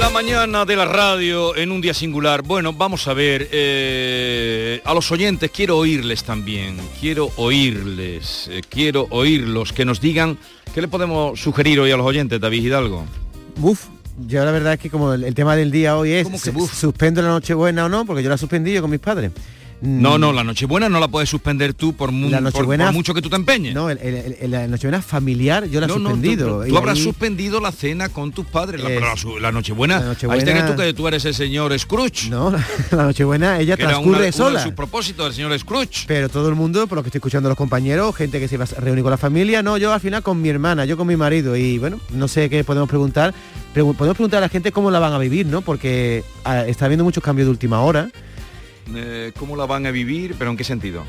La 0.00 0.10
mañana 0.10 0.64
de 0.64 0.76
la 0.76 0.84
radio 0.84 1.56
en 1.56 1.70
un 1.70 1.80
día 1.80 1.94
singular. 1.94 2.42
Bueno, 2.42 2.72
vamos 2.72 3.08
a 3.08 3.14
ver, 3.14 3.48
eh, 3.52 4.80
a 4.84 4.92
los 4.92 5.10
oyentes 5.10 5.50
quiero 5.50 5.78
oírles 5.78 6.24
también, 6.24 6.76
quiero 7.00 7.30
oírles, 7.36 8.48
eh, 8.50 8.60
quiero 8.68 9.06
oírlos, 9.10 9.72
que 9.72 9.84
nos 9.84 10.00
digan 10.00 10.36
qué 10.74 10.82
le 10.82 10.88
podemos 10.88 11.40
sugerir 11.40 11.80
hoy 11.80 11.90
a 11.90 11.96
los 11.96 12.06
oyentes, 12.06 12.40
David 12.40 12.64
Hidalgo. 12.64 13.04
Buf, 13.56 13.86
yo 14.26 14.44
la 14.44 14.50
verdad 14.50 14.74
es 14.74 14.80
que 14.80 14.90
como 14.90 15.14
el, 15.14 15.24
el 15.24 15.34
tema 15.34 15.56
del 15.56 15.70
día 15.70 15.96
hoy 15.96 16.12
es 16.12 16.24
¿Cómo 16.24 16.40
que 16.40 16.52
suspendo 16.74 17.22
la 17.22 17.28
Nochebuena 17.28 17.86
o 17.86 17.88
no, 17.88 18.04
porque 18.04 18.22
yo 18.22 18.28
la 18.28 18.36
suspendí 18.36 18.72
yo 18.72 18.82
con 18.82 18.90
mis 18.90 19.00
padres. 19.00 19.30
No, 19.84 20.18
no, 20.18 20.32
la 20.32 20.42
Nochebuena 20.44 20.88
no 20.88 20.98
la 21.00 21.08
puedes 21.08 21.28
suspender 21.28 21.74
tú 21.74 21.92
por, 21.94 22.10
mu- 22.10 22.28
Mm. 22.28 22.30
La 22.30 22.38
por- 22.38 22.44
Nochebuena- 22.52 22.84
por 22.86 22.94
mucho 22.94 23.14
que 23.14 23.22
tú 23.22 23.28
te 23.30 23.36
empeñes. 23.36 23.74
No, 23.74 23.90
el- 23.90 23.98
el- 23.98 24.36
el- 24.40 24.50
la 24.50 24.66
Nochebuena 24.66 25.02
familiar 25.02 25.66
yo 25.68 25.80
la 25.80 25.86
he 25.86 25.88
No, 25.88 25.94
no, 25.98 26.10
tú- 26.10 26.14
suspendido. 26.16 26.64
tú, 26.66 26.76
habrás 26.78 26.96
ahí- 26.98 27.04
suspendido 27.04 27.60
la 27.60 27.70
cena 27.72 28.08
con 28.08 28.32
tus 28.32 28.46
padres. 28.46 28.80
La, 28.80 28.88
pero 28.88 29.00
la 29.00 29.40
la 29.40 29.52
Nochebuena, 29.52 30.00
Nochebuena- 30.00 30.40
ahí 30.40 30.44
tienes 30.44 30.66
tú 30.66 30.76
que 30.80 30.92
tú 30.94 31.06
eres 31.08 31.24
el 31.24 31.34
señor 31.34 31.78
Scrooge. 31.78 32.30
No, 32.30 32.50
la 32.90 33.04
Nochebuena 33.04 33.60
ella 33.60 33.76
que 33.76 33.82
era 33.82 33.92
transcurre 33.92 34.16
una- 34.18 34.26
uno 34.26 34.32
sola. 34.32 34.58
de 34.60 34.64
sus 34.66 34.74
propósitos 34.74 35.26
del 35.26 35.34
señor 35.34 35.58
Scrooge. 35.58 36.04
Pero 36.06 36.28
todo 36.28 36.48
el 36.48 36.54
mundo, 36.54 36.86
por 36.86 36.96
lo 36.96 37.02
que 37.02 37.08
estoy 37.08 37.18
escuchando 37.18 37.48
a 37.48 37.50
los 37.50 37.58
compañeros, 37.58 38.14
gente 38.16 38.40
que 38.40 38.48
se 38.48 38.56
va 38.56 38.64
a 38.64 38.80
reunir 38.80 39.02
con 39.02 39.10
la 39.10 39.18
familia, 39.18 39.62
no, 39.62 39.76
yo 39.76 39.92
al 39.92 40.00
final 40.00 40.22
con 40.22 40.40
mi 40.40 40.48
hermana, 40.48 40.84
yo 40.84 40.96
con 40.96 41.06
mi 41.06 41.16
marido. 41.16 41.56
Y 41.56 41.78
bueno, 41.78 42.00
no 42.12 42.28
sé 42.28 42.48
qué 42.48 42.64
podemos 42.64 42.88
preguntar. 42.88 43.34
Pregu- 43.74 43.94
podemos 43.96 44.16
preguntar 44.16 44.38
a 44.38 44.40
la 44.42 44.48
gente 44.48 44.70
cómo 44.72 44.90
la 44.90 44.98
van 45.00 45.12
a 45.12 45.18
vivir, 45.18 45.46
¿no? 45.46 45.60
Porque 45.60 46.22
ah, 46.44 46.64
está 46.66 46.84
habiendo 46.84 47.04
muchos 47.04 47.22
cambios 47.24 47.46
de 47.46 47.50
última 47.50 47.80
hora. 47.80 48.08
Eh, 48.94 49.32
¿Cómo 49.38 49.56
la 49.56 49.66
van 49.66 49.86
a 49.86 49.90
vivir? 49.90 50.34
¿Pero 50.38 50.50
en 50.50 50.56
qué 50.56 50.64
sentido? 50.64 51.04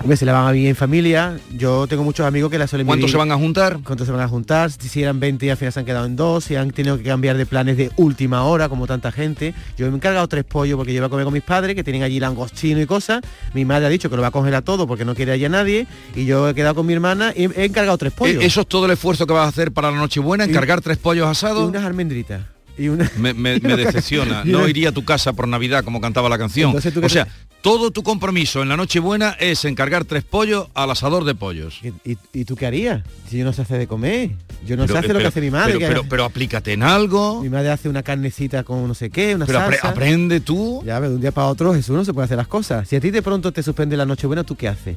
Hombre, 0.00 0.16
se 0.16 0.26
la 0.26 0.32
van 0.32 0.48
a 0.48 0.50
vivir 0.50 0.68
en 0.68 0.76
familia. 0.76 1.38
Yo 1.56 1.86
tengo 1.86 2.02
muchos 2.02 2.26
amigos 2.26 2.50
que 2.50 2.58
la 2.58 2.66
suelen 2.66 2.86
¿Cuántos 2.86 3.04
vivir- 3.06 3.12
se 3.12 3.16
van 3.16 3.30
a 3.32 3.36
juntar? 3.36 3.78
¿Cuántos 3.84 4.06
se 4.06 4.12
van 4.12 4.20
a 4.22 4.28
juntar? 4.28 4.70
Si 4.70 5.00
eran 5.02 5.20
20 5.20 5.46
y 5.46 5.50
al 5.50 5.56
final 5.56 5.72
se 5.72 5.80
han 5.80 5.86
quedado 5.86 6.04
en 6.04 6.16
dos, 6.16 6.44
si 6.44 6.56
han 6.56 6.72
tenido 6.72 6.98
que 6.98 7.04
cambiar 7.04 7.36
de 7.38 7.46
planes 7.46 7.76
de 7.76 7.90
última 7.96 8.42
hora, 8.42 8.68
como 8.68 8.86
tanta 8.88 9.12
gente. 9.12 9.54
Yo 9.78 9.86
me 9.86 9.92
he 9.92 9.96
encargado 9.96 10.26
tres 10.28 10.44
pollos 10.44 10.76
porque 10.76 10.92
yo 10.92 10.98
iba 10.98 11.06
a 11.06 11.10
comer 11.10 11.24
con 11.24 11.32
mis 11.32 11.44
padres, 11.44 11.74
que 11.76 11.84
tienen 11.84 12.02
allí 12.02 12.18
langostino 12.20 12.80
y 12.82 12.86
cosas. 12.86 13.22
Mi 13.54 13.64
madre 13.64 13.86
ha 13.86 13.88
dicho 13.88 14.10
que 14.10 14.16
lo 14.16 14.22
va 14.22 14.28
a 14.28 14.32
congelar 14.32 14.62
todo 14.62 14.86
porque 14.86 15.04
no 15.04 15.14
quiere 15.14 15.32
allá 15.32 15.48
nadie. 15.48 15.86
Y 16.14 16.26
yo 16.26 16.48
he 16.48 16.54
quedado 16.54 16.74
con 16.74 16.84
mi 16.86 16.92
hermana 16.92 17.32
y 17.34 17.44
he 17.44 17.64
encargado 17.64 17.96
tres 17.96 18.12
pollos. 18.12 18.42
Eh, 18.42 18.46
¿Eso 18.46 18.62
es 18.62 18.66
todo 18.66 18.86
el 18.86 18.92
esfuerzo 18.92 19.26
que 19.26 19.32
vas 19.32 19.46
a 19.46 19.48
hacer 19.48 19.72
para 19.72 19.90
la 19.92 19.96
Nochebuena? 19.96 20.44
¿Encargar 20.44 20.80
tres 20.82 20.98
pollos 20.98 21.26
y 21.26 21.30
asados? 21.30 21.66
unas 21.68 21.84
almendritas. 21.84 22.42
Y 22.76 22.88
una... 22.88 23.10
Me, 23.16 23.34
me- 23.34 23.60
me 23.60 23.76
decepciona. 23.76 24.44
No 24.44 24.68
iría 24.68 24.88
a 24.88 24.92
tu 24.92 25.04
casa 25.04 25.32
por 25.32 25.46
Navidad 25.48 25.84
como 25.84 26.00
cantaba 26.00 26.28
la 26.28 26.38
canción. 26.38 26.70
Entonces, 26.70 26.92
¿tú 26.92 27.00
qué 27.00 27.06
O 27.06 27.08
sea, 27.08 27.28
todo 27.62 27.90
tu 27.90 28.02
compromiso 28.02 28.62
en 28.62 28.68
la 28.68 28.76
Nochebuena 28.76 29.36
es 29.40 29.64
encargar 29.64 30.04
tres 30.04 30.22
pollos 30.24 30.68
al 30.74 30.90
asador 30.90 31.24
de 31.24 31.34
pollos. 31.34 31.80
¿Y, 31.82 31.88
y- 32.12 32.18
y 32.32 32.44
tú 32.44 32.56
qué 32.56 32.66
harías? 32.66 33.02
Si 33.30 33.38
yo 33.38 33.44
no 33.44 33.52
se 33.52 33.62
hace 33.62 33.78
de 33.78 33.86
comer. 33.86 34.30
Yo 34.66 34.76
no 34.76 34.82
Pero, 34.84 34.94
sé 34.94 34.98
hacer 34.98 35.10
eh, 35.10 35.14
lo 35.14 35.20
que 35.20 35.26
hace 35.26 35.40
mi 35.40 35.50
madre. 35.50 35.74
Pero, 35.78 35.88
pero, 35.88 36.04
pero 36.08 36.24
aplícate 36.24 36.72
en 36.72 36.82
algo. 36.82 37.42
mi 37.42 37.48
madre 37.48 37.70
hace 37.70 37.88
una 37.88 38.02
carnecita 38.02 38.64
con 38.64 38.86
no 38.88 38.94
sé 38.94 39.08
qué, 39.10 39.34
una 39.34 39.46
Pero 39.46 39.60
apre- 39.60 39.72
salsa. 39.72 39.88
aprende 39.90 40.40
tú. 40.40 40.82
Ya, 40.84 41.00
de 41.00 41.08
un 41.08 41.20
día 41.20 41.32
para 41.32 41.46
otro 41.48 41.72
Jesús 41.74 41.94
no 41.96 42.04
se 42.04 42.12
puede 42.12 42.24
hacer 42.26 42.36
las 42.38 42.48
cosas. 42.48 42.88
Si 42.88 42.96
a 42.96 43.00
ti 43.00 43.10
de 43.10 43.22
pronto 43.22 43.52
te 43.52 43.62
suspende 43.62 43.96
la 43.96 44.04
Nochebuena, 44.04 44.42
¿tú 44.44 44.56
qué 44.56 44.68
haces? 44.68 44.96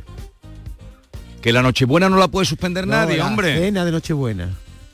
Que 1.42 1.54
la 1.54 1.62
Nochebuena 1.62 2.10
no 2.10 2.18
la 2.18 2.28
puede 2.28 2.46
suspender 2.46 2.86
No, 2.88 2.94
nadie, 2.96 3.18
la 3.18 3.28
hombre. 3.28 3.56
Cena 3.58 3.86
de 3.86 3.92
Nochebuena. 3.92 4.50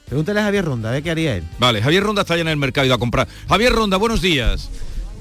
Pregúntale 0.08 0.40
a 0.42 0.44
Javier 0.44 0.66
Ronda, 0.66 0.90
a 0.90 0.92
ver 0.94 1.04
qué 1.04 1.12
haría 1.12 1.36
él. 1.36 1.44
Vale, 1.60 1.82
Javier 1.82 2.04
Ronda 2.04 2.22
está 2.22 2.36
ya 2.36 2.42
en 2.42 2.48
el 2.50 2.58
mercado 2.58 2.86
y 2.86 2.90
va 2.90 2.96
a 2.96 3.00
comprar. 3.00 3.28
Javier 3.48 3.74
Ronda, 3.74 3.98
buenos 3.98 4.22
días. 4.22 4.70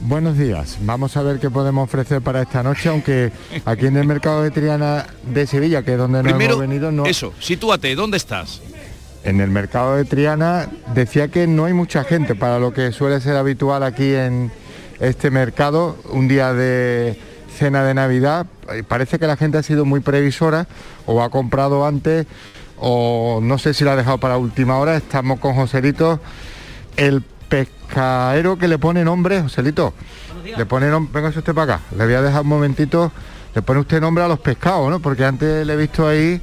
Buenos 0.01 0.37
días. 0.37 0.79
Vamos 0.83 1.17
a 1.17 1.23
ver 1.23 1.39
qué 1.39 1.49
podemos 1.51 1.85
ofrecer 1.85 2.21
para 2.23 2.43
esta 2.43 2.63
noche, 2.63 2.89
aunque 2.89 3.31
aquí 3.65 3.87
en 3.87 3.97
el 3.97 4.07
mercado 4.07 4.43
de 4.43 4.51
Triana 4.51 5.07
de 5.25 5.47
Sevilla, 5.47 5.83
que 5.83 5.93
es 5.93 5.99
donde 5.99 6.23
nos 6.23 6.33
Primero, 6.33 6.55
hemos 6.55 6.69
venido, 6.69 6.91
no. 6.91 7.07
eso, 7.07 7.33
sitúate, 7.39 7.95
¿dónde 7.95 8.17
estás? 8.17 8.61
En 9.25 9.41
el 9.41 9.51
mercado 9.51 9.97
de 9.97 10.05
Triana 10.05 10.69
decía 10.95 11.29
que 11.29 11.47
no 11.47 11.67
hay 11.67 11.73
mucha 11.73 12.03
gente 12.03 12.35
para 12.35 12.59
lo 12.59 12.73
que 12.73 12.91
suele 12.91 13.21
ser 13.21 13.37
habitual 13.37 13.85
aquí 13.85 14.13
en 14.13 14.51
este 14.99 15.31
mercado, 15.31 15.97
un 16.11 16.27
día 16.27 16.53
de 16.53 17.17
cena 17.57 17.85
de 17.85 17.95
Navidad. 17.95 18.47
Parece 18.89 19.21
que 19.21 19.29
la 19.29 19.37
gente 19.37 19.59
ha 19.59 19.63
sido 19.63 19.85
muy 19.85 20.01
previsora 20.01 20.67
o 21.07 21.23
ha 21.23 21.31
comprado 21.31 21.87
antes 21.87 22.27
o 22.79 23.41
no 23.43 23.59
sé 23.59 23.75
si 23.75 23.85
la 23.85 23.93
ha 23.93 23.97
dejado 23.97 24.19
para 24.19 24.37
última 24.37 24.79
hora. 24.79 24.97
Estamos 24.97 25.39
con 25.39 25.55
Joselito, 25.55 26.21
el 26.97 27.23
pescaero 27.49 28.59
que 28.59 28.69
le 28.69 28.79
pone 28.79 29.05
nombre, 29.05 29.43
Joselito. 29.43 29.95
Le 30.57 30.67
pone 30.67 30.89
nombre, 30.89 31.23
venga 31.23 31.37
usted 31.37 31.55
para 31.55 31.75
acá. 31.75 31.85
Le 31.97 32.05
voy 32.05 32.15
a 32.15 32.23
dejar 32.23 32.43
un 32.43 32.49
momentito. 32.49 33.13
Le 33.55 33.63
pone 33.63 33.81
usted 33.81 34.01
nombre 34.01 34.25
a 34.25 34.29
los 34.29 34.41
pescados, 34.41 34.91
¿no? 34.91 35.01
Porque 35.01 35.25
antes 35.25 35.67
le 35.67 35.73
he 35.75 35.77
visto 35.77 36.09
ahí 36.09 36.41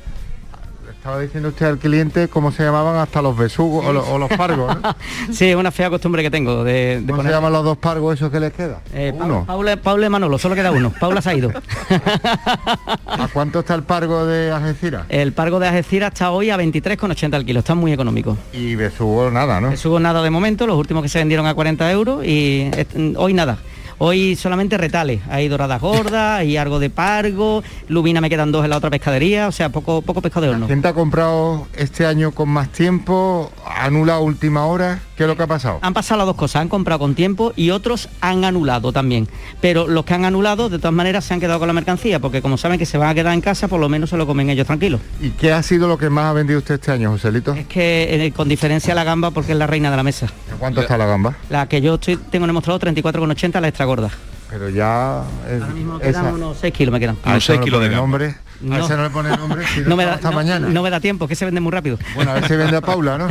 estaba 1.00 1.20
diciendo 1.22 1.48
usted 1.50 1.66
al 1.66 1.78
cliente 1.78 2.28
cómo 2.28 2.52
se 2.52 2.62
llamaban 2.62 2.98
hasta 2.98 3.22
los 3.22 3.36
besugos 3.38 3.86
o, 3.86 3.94
los- 3.94 4.06
o 4.10 4.18
los 4.18 4.30
pargos, 4.32 4.76
¿no? 4.82 4.96
Sí, 5.34 5.46
es 5.50 5.56
una 5.56 5.72
fea 5.72 5.90
costumbre 5.90 6.22
que 6.22 6.30
tengo 6.30 6.64
de, 6.66 7.00
de 7.02 7.12
¿Cómo 7.12 7.24
se 7.24 7.30
llaman 7.30 7.54
los 7.54 7.64
dos 7.64 7.78
pargos 7.78 8.16
esos 8.16 8.30
que 8.30 8.40
les 8.42 8.52
queda? 8.52 8.82
Eh, 8.94 9.14
Uno. 9.18 9.46
Paula, 9.46 9.78
Paula 9.78 10.08
y 10.08 10.10
Manolo, 10.10 10.38
solo 10.38 10.56
queda 10.56 10.72
uno. 10.72 10.92
Paula 11.00 11.22
se 11.22 11.30
ha 11.30 11.34
ido. 11.36 11.52
¿A 13.08 13.28
cuánto 13.32 13.60
está 13.60 13.76
el 13.76 13.84
pargo 13.84 14.26
de 14.26 14.52
Algeciras? 14.52 15.06
El 15.10 15.32
pargo 15.34 15.60
de 15.60 15.68
Algeciras 15.70 16.12
está 16.14 16.32
hoy 16.32 16.50
a 16.50 16.58
23,80 16.58 17.34
al 17.34 17.46
kilo, 17.46 17.60
está 17.60 17.76
muy 17.76 17.94
económico. 17.94 18.38
Y 18.54 18.76
besugo 18.76 19.32
nada, 19.32 19.62
¿no? 19.62 19.76
Subo 19.78 20.00
nada 20.00 20.22
de 20.22 20.30
momento, 20.30 20.68
los 20.68 20.78
últimos 20.78 21.04
que 21.04 21.10
se 21.10 21.20
vendieron 21.20 21.46
a 21.48 21.54
40 21.54 21.90
euros 21.92 22.26
y 22.26 22.70
hoy 23.16 23.34
nada. 23.34 23.58
Hoy 24.02 24.38
solamente 24.38 24.78
retales, 24.78 25.22
hay 25.30 25.50
doradas 25.50 25.82
gordas, 25.82 26.40
hay 26.40 26.56
algo 26.56 26.80
de 26.80 26.90
pargo, 26.90 27.64
lubina 27.90 28.22
me 28.22 28.30
quedan 28.30 28.52
dos 28.52 28.64
en 28.64 28.70
la 28.70 28.78
otra 28.78 28.90
pescadería, 28.90 29.48
o 29.48 29.52
sea, 29.52 29.70
poco, 29.70 30.02
poco 30.02 30.22
pescado 30.22 30.46
de 30.46 30.52
horno. 30.54 30.68
¿Quién 30.68 30.82
te 30.82 30.88
ha 30.88 30.94
comprado 30.94 31.68
este 31.76 32.06
año 32.06 32.32
con 32.32 32.48
más 32.50 32.70
tiempo? 32.70 33.52
¿Anula 33.66 34.20
última 34.20 34.66
hora? 34.66 35.02
¿Qué 35.20 35.26
es 35.26 35.28
lo 35.28 35.36
que 35.36 35.44
ha 35.44 35.48
pasado? 35.48 35.80
Han 35.82 35.94
pasado 35.94 36.20
las 36.20 36.28
dos 36.28 36.38
cosas, 36.38 36.62
han 36.62 36.70
comprado 36.70 37.00
con 37.00 37.14
tiempo 37.14 37.52
y 37.58 37.72
otros 37.72 38.08
han 38.22 38.46
anulado 38.46 38.94
también. 38.94 39.28
Pero 39.60 39.86
los 39.86 40.06
que 40.06 40.14
han 40.14 40.24
anulado, 40.24 40.70
de 40.70 40.78
todas 40.78 40.94
maneras, 40.94 41.26
se 41.26 41.34
han 41.34 41.42
quedado 41.42 41.60
con 41.60 41.68
la 41.68 41.74
mercancía, 41.74 42.22
porque 42.22 42.42
como 42.42 42.56
saben 42.56 42.80
que 42.80 42.86
se 42.86 42.98
van 42.98 43.10
a 43.10 43.14
quedar 43.14 43.34
en 43.34 43.42
casa, 43.42 43.68
por 43.68 43.82
lo 43.82 43.90
menos 43.90 44.12
se 44.12 44.16
lo 44.16 44.26
comen 44.26 44.50
ellos 44.50 44.66
tranquilos. 44.66 45.02
¿Y 45.20 45.32
qué 45.32 45.52
ha 45.52 45.62
sido 45.62 45.90
lo 45.90 45.98
que 45.98 46.10
más 46.10 46.28
ha 46.28 46.32
vendido 46.32 46.60
usted 46.60 46.76
este 46.76 46.94
año, 46.94 47.12
Joselito? 47.12 47.52
Es 47.52 47.68
que 47.68 48.28
eh, 48.28 48.32
con 48.32 48.48
diferencia 48.48 48.96
la 48.96 49.04
gamba, 49.04 49.32
porque 49.32 49.52
es 49.52 49.58
la 49.58 49.68
reina 49.68 49.92
de 49.92 49.98
la 49.98 50.04
mesa. 50.04 50.28
¿A 50.54 50.56
cuánto 50.56 50.80
está 50.80 50.98
la 50.98 51.06
gamba? 51.06 51.36
La 51.50 51.68
que 51.68 51.82
yo 51.82 51.96
estoy, 51.96 52.16
tengo 52.16 52.46
en 52.46 52.52
el 52.52 52.54
mostrador 52.54 52.80
34,80, 52.82 53.60
la 53.60 53.68
extra 53.68 53.84
gorda. 53.84 54.10
Pero 54.50 54.70
ya... 54.70 55.24
es- 55.48 55.62
Quedan 55.64 56.02
esa- 56.02 56.24
unos 56.34 56.58
6 56.60 56.74
kilos 56.74 56.92
me 56.92 57.00
quedan. 57.00 57.18
A 57.24 57.38
ese 57.38 57.56
no 57.58 57.66
le 57.66 57.72
pone 57.72 57.90
nombre. 57.90 58.26
A 58.28 58.36
No. 58.62 58.84
ese 58.86 58.98
no 58.98 59.04
le 59.04 59.10
pone 59.10 59.30
nombre. 59.38 59.66
Si 59.68 59.82
No 59.88 59.96
me, 59.96 60.06
da, 60.06 60.16
hasta 60.16 60.30
no- 60.32 60.36
mañana. 60.36 60.68
no 60.70 60.82
me 60.84 60.90
da 60.90 61.00
tiempo, 61.00 61.28
que 61.28 61.36
se 61.36 61.46
vende 61.46 61.62
muy 61.62 61.72
rápido. 61.72 61.98
Bueno, 62.16 62.32
a 62.32 62.34
ver 62.36 62.48
si 62.48 62.56
vende 62.56 62.76
a 62.78 62.82
Paula, 62.82 63.18
¿no? 63.18 63.28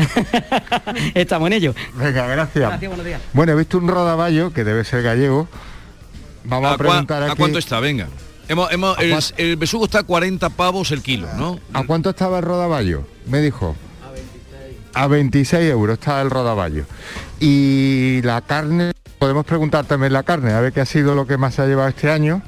Estamos 1.14 1.48
en 1.48 1.52
ello. 1.54 1.74
Venga, 1.94 2.26
gracias. 2.26 2.68
Gracias, 2.68 2.88
buenos 2.88 3.04
días. 3.04 3.20
Bueno, 3.32 3.52
he 3.52 3.56
visto 3.56 3.78
un 3.78 3.88
rodaballo 3.88 4.52
que 4.52 4.64
debe 4.64 4.84
ser 4.84 5.02
gallego. 5.02 5.48
Vamos 6.44 6.70
a, 6.70 6.74
¿A, 6.74 6.78
preguntar 6.78 7.22
a 7.22 7.26
aquí. 7.26 7.36
cuánto 7.36 7.58
está? 7.58 7.80
Venga. 7.80 8.08
Hemos- 8.48 8.70
hemos- 8.72 8.96
¿A 8.98 9.02
el, 9.02 9.18
el 9.50 9.56
besugo 9.56 9.84
está 9.86 9.98
a 9.98 10.02
40 10.04 10.48
pavos 10.50 10.90
el 10.92 11.02
kilo, 11.02 11.28
¿no? 11.36 11.58
¿A 11.74 11.82
cuánto 11.84 12.10
estaba 12.10 12.38
el 12.38 12.44
rodaballo? 12.44 13.04
Me 13.26 13.40
dijo. 13.40 13.76
A 14.94 15.06
26 15.06 15.70
euros 15.70 15.98
está 15.98 16.22
el 16.22 16.30
rodaballo. 16.30 16.84
Y 17.38 18.20
la 18.22 18.40
carne, 18.40 18.92
podemos 19.18 19.44
preguntar 19.44 19.84
también 19.84 20.12
la 20.12 20.22
carne, 20.22 20.52
a 20.52 20.60
ver 20.60 20.72
qué 20.72 20.80
ha 20.80 20.86
sido 20.86 21.14
lo 21.14 21.26
que 21.26 21.36
más 21.36 21.54
se 21.54 21.62
ha 21.62 21.66
llevado 21.66 21.88
este 21.88 22.10
año. 22.10 22.42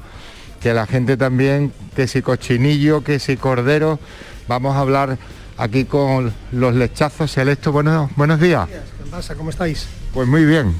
Que 0.61 0.73
la 0.73 0.85
gente 0.85 1.17
también, 1.17 1.73
que 1.95 2.07
si 2.07 2.21
cochinillo, 2.21 3.03
que 3.03 3.19
si 3.19 3.35
cordero. 3.35 3.99
Vamos 4.47 4.75
a 4.75 4.79
hablar 4.79 5.17
aquí 5.57 5.85
con 5.85 6.31
los 6.51 6.75
lechazos 6.75 7.31
selectos. 7.31 7.73
Buenos, 7.73 8.15
buenos 8.15 8.39
días. 8.39 8.67
¿Qué 8.67 9.09
pasa? 9.09 9.35
¿Cómo 9.35 9.49
estáis? 9.49 9.87
Pues 10.13 10.27
muy 10.27 10.45
bien. 10.45 10.75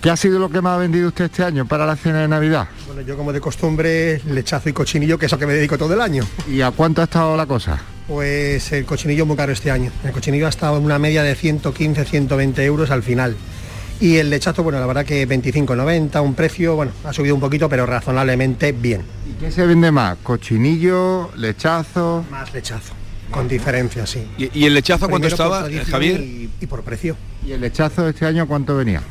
¿Qué 0.00 0.10
ha 0.10 0.16
sido 0.16 0.38
lo 0.38 0.48
que 0.48 0.60
más 0.60 0.76
ha 0.76 0.78
vendido 0.78 1.08
usted 1.08 1.26
este 1.26 1.44
año 1.44 1.66
para 1.66 1.86
la 1.86 1.94
cena 1.94 2.22
de 2.22 2.28
Navidad? 2.28 2.66
Bueno, 2.86 3.02
yo 3.02 3.16
como 3.16 3.32
de 3.32 3.40
costumbre, 3.40 4.20
lechazo 4.26 4.68
y 4.68 4.72
cochinillo, 4.72 5.18
que 5.18 5.26
es 5.26 5.32
a 5.32 5.36
lo 5.36 5.40
que 5.40 5.46
me 5.46 5.52
dedico 5.52 5.78
todo 5.78 5.94
el 5.94 6.00
año. 6.00 6.24
¿Y 6.48 6.62
a 6.62 6.70
cuánto 6.70 7.02
ha 7.02 7.04
estado 7.04 7.36
la 7.36 7.46
cosa? 7.46 7.78
Pues 8.08 8.72
el 8.72 8.84
cochinillo 8.84 9.26
muy 9.26 9.36
caro 9.36 9.52
este 9.52 9.70
año. 9.70 9.92
El 10.02 10.10
cochinillo 10.10 10.46
ha 10.46 10.48
estado 10.48 10.78
en 10.78 10.84
una 10.84 10.98
media 10.98 11.22
de 11.22 11.34
115, 11.36 12.04
120 12.04 12.64
euros 12.64 12.90
al 12.90 13.02
final. 13.02 13.36
Y 14.00 14.16
el 14.16 14.30
lechazo, 14.30 14.62
bueno, 14.62 14.80
la 14.80 14.86
verdad 14.86 15.04
que 15.04 15.28
25,90, 15.28 16.22
un 16.22 16.34
precio, 16.34 16.74
bueno, 16.74 16.92
ha 17.04 17.12
subido 17.12 17.34
un 17.34 17.40
poquito, 17.40 17.68
pero 17.68 17.84
razonablemente 17.84 18.72
bien. 18.72 19.02
¿Y 19.30 19.38
qué 19.38 19.50
se 19.52 19.66
vende 19.66 19.90
más? 19.92 20.16
¿Cochinillo, 20.22 21.30
lechazo? 21.36 22.24
Más 22.30 22.52
lechazo, 22.54 22.94
con 23.30 23.46
diferencia, 23.46 24.06
sí. 24.06 24.26
¿Y, 24.38 24.58
y 24.58 24.64
el 24.64 24.72
lechazo 24.72 25.08
cuánto 25.08 25.28
estaba, 25.28 25.68
Javier? 25.90 26.20
Y, 26.20 26.50
y 26.60 26.66
por 26.66 26.82
precio. 26.82 27.14
¿Y 27.46 27.52
el 27.52 27.60
lechazo 27.60 28.08
este 28.08 28.24
año 28.24 28.48
cuánto 28.48 28.74
venía? 28.74 29.02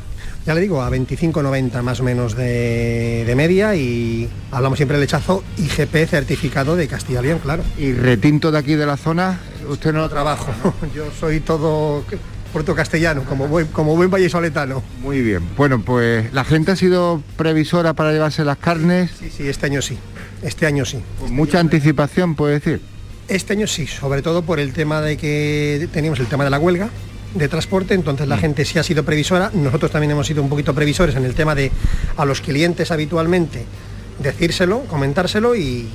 Ya 0.44 0.54
le 0.54 0.60
digo, 0.62 0.82
a 0.82 0.90
25,90 0.90 1.82
más 1.82 2.00
o 2.00 2.02
menos 2.02 2.34
de, 2.34 3.24
de 3.26 3.34
media 3.36 3.76
y 3.76 4.28
hablamos 4.50 4.78
siempre 4.78 4.96
de 4.96 5.02
lechazo 5.02 5.44
IGP 5.58 6.08
certificado 6.08 6.74
de 6.74 6.88
Castilla 6.88 7.20
y 7.20 7.24
León, 7.24 7.40
claro. 7.40 7.62
¿Y 7.78 7.92
retinto 7.92 8.50
de 8.50 8.58
aquí 8.58 8.74
de 8.74 8.86
la 8.86 8.96
zona? 8.96 9.38
Usted 9.68 9.92
no 9.92 10.00
lo 10.00 10.08
trabajo. 10.08 10.50
Yo 10.94 11.04
soy 11.12 11.40
todo 11.40 12.02
puerto 12.52 12.74
castellano, 12.74 13.24
como 13.24 13.48
buen, 13.48 13.66
como 13.68 13.96
buen 13.96 14.10
vallesoletano. 14.10 14.82
Muy 15.02 15.20
bien. 15.20 15.42
Bueno, 15.56 15.80
pues 15.80 16.32
la 16.32 16.44
gente 16.44 16.72
ha 16.72 16.76
sido 16.76 17.22
previsora 17.36 17.94
para 17.94 18.12
llevarse 18.12 18.44
las 18.44 18.58
carnes. 18.58 19.10
Sí, 19.18 19.30
sí, 19.30 19.48
este 19.48 19.66
año 19.66 19.82
sí. 19.82 19.98
Este 20.42 20.66
año 20.66 20.84
sí. 20.84 21.00
Con 21.20 21.32
mucha 21.32 21.60
anticipación, 21.60 22.34
puede 22.34 22.54
decir. 22.54 22.80
Este 23.28 23.52
año 23.52 23.66
sí, 23.66 23.86
sobre 23.86 24.22
todo 24.22 24.42
por 24.42 24.58
el 24.58 24.72
tema 24.72 25.00
de 25.00 25.16
que 25.16 25.88
teníamos 25.92 26.18
el 26.18 26.26
tema 26.26 26.44
de 26.44 26.50
la 26.50 26.58
huelga 26.58 26.90
de 27.34 27.46
transporte, 27.46 27.94
entonces 27.94 28.26
la 28.26 28.36
gente 28.38 28.64
sí 28.64 28.78
ha 28.80 28.82
sido 28.82 29.04
previsora, 29.04 29.52
nosotros 29.54 29.92
también 29.92 30.10
hemos 30.10 30.26
sido 30.26 30.42
un 30.42 30.48
poquito 30.48 30.74
previsores 30.74 31.14
en 31.14 31.24
el 31.24 31.34
tema 31.34 31.54
de 31.54 31.70
a 32.16 32.24
los 32.24 32.40
clientes 32.40 32.90
habitualmente 32.90 33.64
decírselo, 34.20 34.80
comentárselo 34.84 35.56
y, 35.56 35.88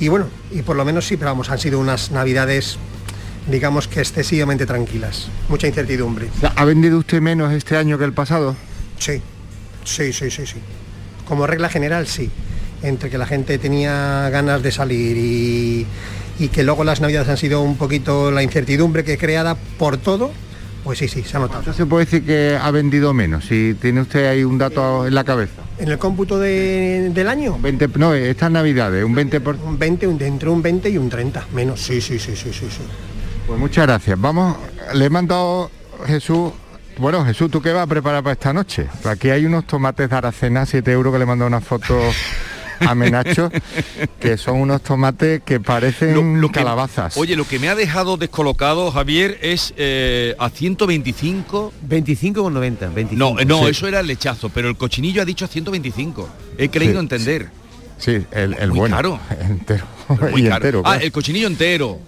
y 0.00 0.08
bueno, 0.08 0.26
y 0.50 0.62
por 0.62 0.76
lo 0.76 0.84
menos 0.84 1.06
sí, 1.06 1.16
pero 1.16 1.30
vamos, 1.30 1.50
han 1.50 1.58
sido 1.58 1.78
unas 1.78 2.10
navidades 2.10 2.78
digamos 3.48 3.88
que 3.88 4.00
excesivamente 4.00 4.66
tranquilas, 4.66 5.28
mucha 5.48 5.66
incertidumbre. 5.66 6.28
¿Ha 6.56 6.64
vendido 6.64 6.98
usted 6.98 7.20
menos 7.20 7.52
este 7.52 7.76
año 7.76 7.98
que 7.98 8.04
el 8.04 8.12
pasado? 8.12 8.56
Sí, 8.98 9.20
sí, 9.84 10.12
sí, 10.12 10.30
sí, 10.30 10.46
sí. 10.46 10.56
Como 11.26 11.46
regla 11.46 11.68
general, 11.68 12.06
sí. 12.06 12.30
Entre 12.82 13.10
que 13.10 13.18
la 13.18 13.26
gente 13.26 13.58
tenía 13.58 14.28
ganas 14.30 14.62
de 14.62 14.72
salir 14.72 15.16
y, 15.16 15.86
y 16.38 16.48
que 16.48 16.62
luego 16.64 16.82
las 16.84 17.00
navidades 17.00 17.28
han 17.28 17.36
sido 17.36 17.60
un 17.62 17.76
poquito 17.76 18.30
la 18.30 18.42
incertidumbre 18.42 19.04
que 19.04 19.16
creada 19.18 19.54
por 19.78 19.96
todo, 19.98 20.32
pues 20.82 20.98
sí, 20.98 21.06
sí, 21.08 21.22
se 21.22 21.36
ha 21.36 21.40
notado. 21.40 21.60
Entonces 21.60 21.78
se 21.78 21.86
puede 21.86 22.04
decir 22.06 22.24
que 22.24 22.58
ha 22.60 22.70
vendido 22.72 23.14
menos, 23.14 23.44
si 23.44 23.74
tiene 23.80 24.00
usted 24.00 24.26
ahí 24.28 24.42
un 24.42 24.58
dato 24.58 25.06
en 25.06 25.14
la 25.14 25.22
cabeza. 25.22 25.62
¿En 25.78 25.88
el 25.88 25.98
cómputo 25.98 26.38
de- 26.40 27.10
del 27.14 27.28
año? 27.28 27.56
20, 27.60 27.88
no, 27.96 28.14
estas 28.14 28.50
navidades, 28.50 29.04
un 29.04 29.14
20 29.14 29.40
por... 29.40 29.56
Un 29.56 29.78
20, 29.78 30.06
un- 30.08 30.20
entre 30.22 30.48
un 30.48 30.60
20 30.60 30.90
y 30.90 30.98
un 30.98 31.08
30, 31.08 31.46
menos, 31.54 31.80
sí, 31.80 32.00
sí, 32.00 32.18
sí, 32.18 32.34
sí, 32.34 32.50
sí. 32.52 32.66
sí. 32.68 32.82
Pues 33.46 33.58
muchas 33.58 33.86
gracias. 33.86 34.20
Vamos, 34.20 34.56
le 34.94 35.04
he 35.06 35.10
mandado 35.10 35.70
Jesús. 36.06 36.52
Bueno, 36.98 37.24
Jesús, 37.24 37.50
¿tú 37.50 37.60
qué 37.62 37.72
vas 37.72 37.84
a 37.84 37.86
preparar 37.86 38.22
para 38.22 38.34
esta 38.34 38.52
noche? 38.52 38.86
Aquí 39.04 39.30
hay 39.30 39.46
unos 39.46 39.66
tomates 39.66 40.08
de 40.10 40.16
Aracena, 40.16 40.66
7 40.66 40.92
euros, 40.92 41.12
que 41.12 41.18
le 41.18 41.24
he 41.24 41.26
mandado 41.26 41.48
una 41.48 41.60
foto 41.60 41.98
a 42.80 42.94
Menacho, 42.94 43.50
que 44.20 44.36
son 44.36 44.60
unos 44.60 44.82
tomates 44.82 45.40
que 45.42 45.58
parecen 45.58 46.40
Lo 46.40 46.50
calabazas. 46.52 47.16
Oye, 47.16 47.34
lo 47.34 47.46
que 47.46 47.58
me 47.58 47.68
ha 47.68 47.74
dejado 47.74 48.16
descolocado, 48.18 48.90
Javier, 48.90 49.38
es 49.40 49.72
eh, 49.76 50.34
a 50.38 50.50
125... 50.50 51.72
25 51.82 52.42
con 52.42 52.54
90, 52.54 52.88
25. 52.88 53.34
No, 53.34 53.40
eh, 53.40 53.44
no, 53.46 53.60
Sí. 53.64 53.70
eso 53.70 53.88
era 53.88 54.00
el 54.00 54.06
lechazo, 54.06 54.50
pero 54.50 54.68
el 54.68 54.76
cochinillo 54.76 55.22
ha 55.22 55.24
dicho 55.24 55.44
a 55.46 55.48
125. 55.48 56.28
He 56.58 56.68
creído 56.68 56.94
Sí, 56.94 56.98
entender. 57.00 57.50
Sí, 57.98 58.26
el, 58.32 58.54
el 58.58 58.68
Muy 58.70 58.78
bueno. 58.80 58.96
caro. 58.96 59.18
Entero. 59.40 59.84
Muy 60.08 60.42
y 60.42 60.48
caro. 60.48 60.56
entero. 60.56 60.78
Ah, 60.84 60.90
claro. 60.90 61.04
el 61.06 61.12
cochinillo 61.12 61.46
entero. 61.46 61.98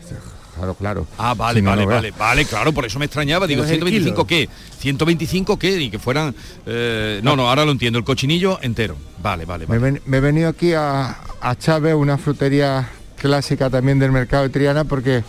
Claro, 0.56 0.74
claro. 0.74 1.06
Ah, 1.18 1.34
vale, 1.34 1.58
Si 1.58 1.64
no, 1.64 1.70
vale, 1.70 1.82
no 1.82 1.88
vale, 1.92 2.10
vale, 2.12 2.44
claro, 2.44 2.72
por 2.72 2.84
eso 2.84 2.98
me 2.98 3.06
extrañaba. 3.06 3.46
Digo, 3.46 3.62
Pero 3.62 3.74
es 3.74 3.80
el 3.82 3.88
125 3.88 4.26
qué, 4.26 4.48
125 4.78 5.58
qué, 5.58 5.80
y 5.80 5.90
que 5.90 5.98
fueran. 5.98 6.34
eh, 6.66 7.20
no, 7.22 7.34
no, 7.36 7.48
ahora 7.48 7.64
lo 7.64 7.72
entiendo, 7.72 7.98
el 7.98 8.04
cochinillo 8.04 8.58
entero. 8.62 8.96
Vale, 9.22 9.44
vale, 9.44 9.66
Me, 9.66 9.78
vale. 9.78 9.92
ven- 9.92 10.02
me 10.06 10.18
he 10.18 10.20
venido 10.20 10.48
aquí 10.48 10.72
a, 10.74 11.16
a 11.40 11.56
Chávez, 11.58 11.94
una 11.94 12.18
frutería 12.18 12.88
clásica 13.20 13.68
también 13.70 13.98
del 13.98 14.12
mercado 14.12 14.44
de 14.44 14.50
Triana, 14.50 14.84
porque 14.84 15.24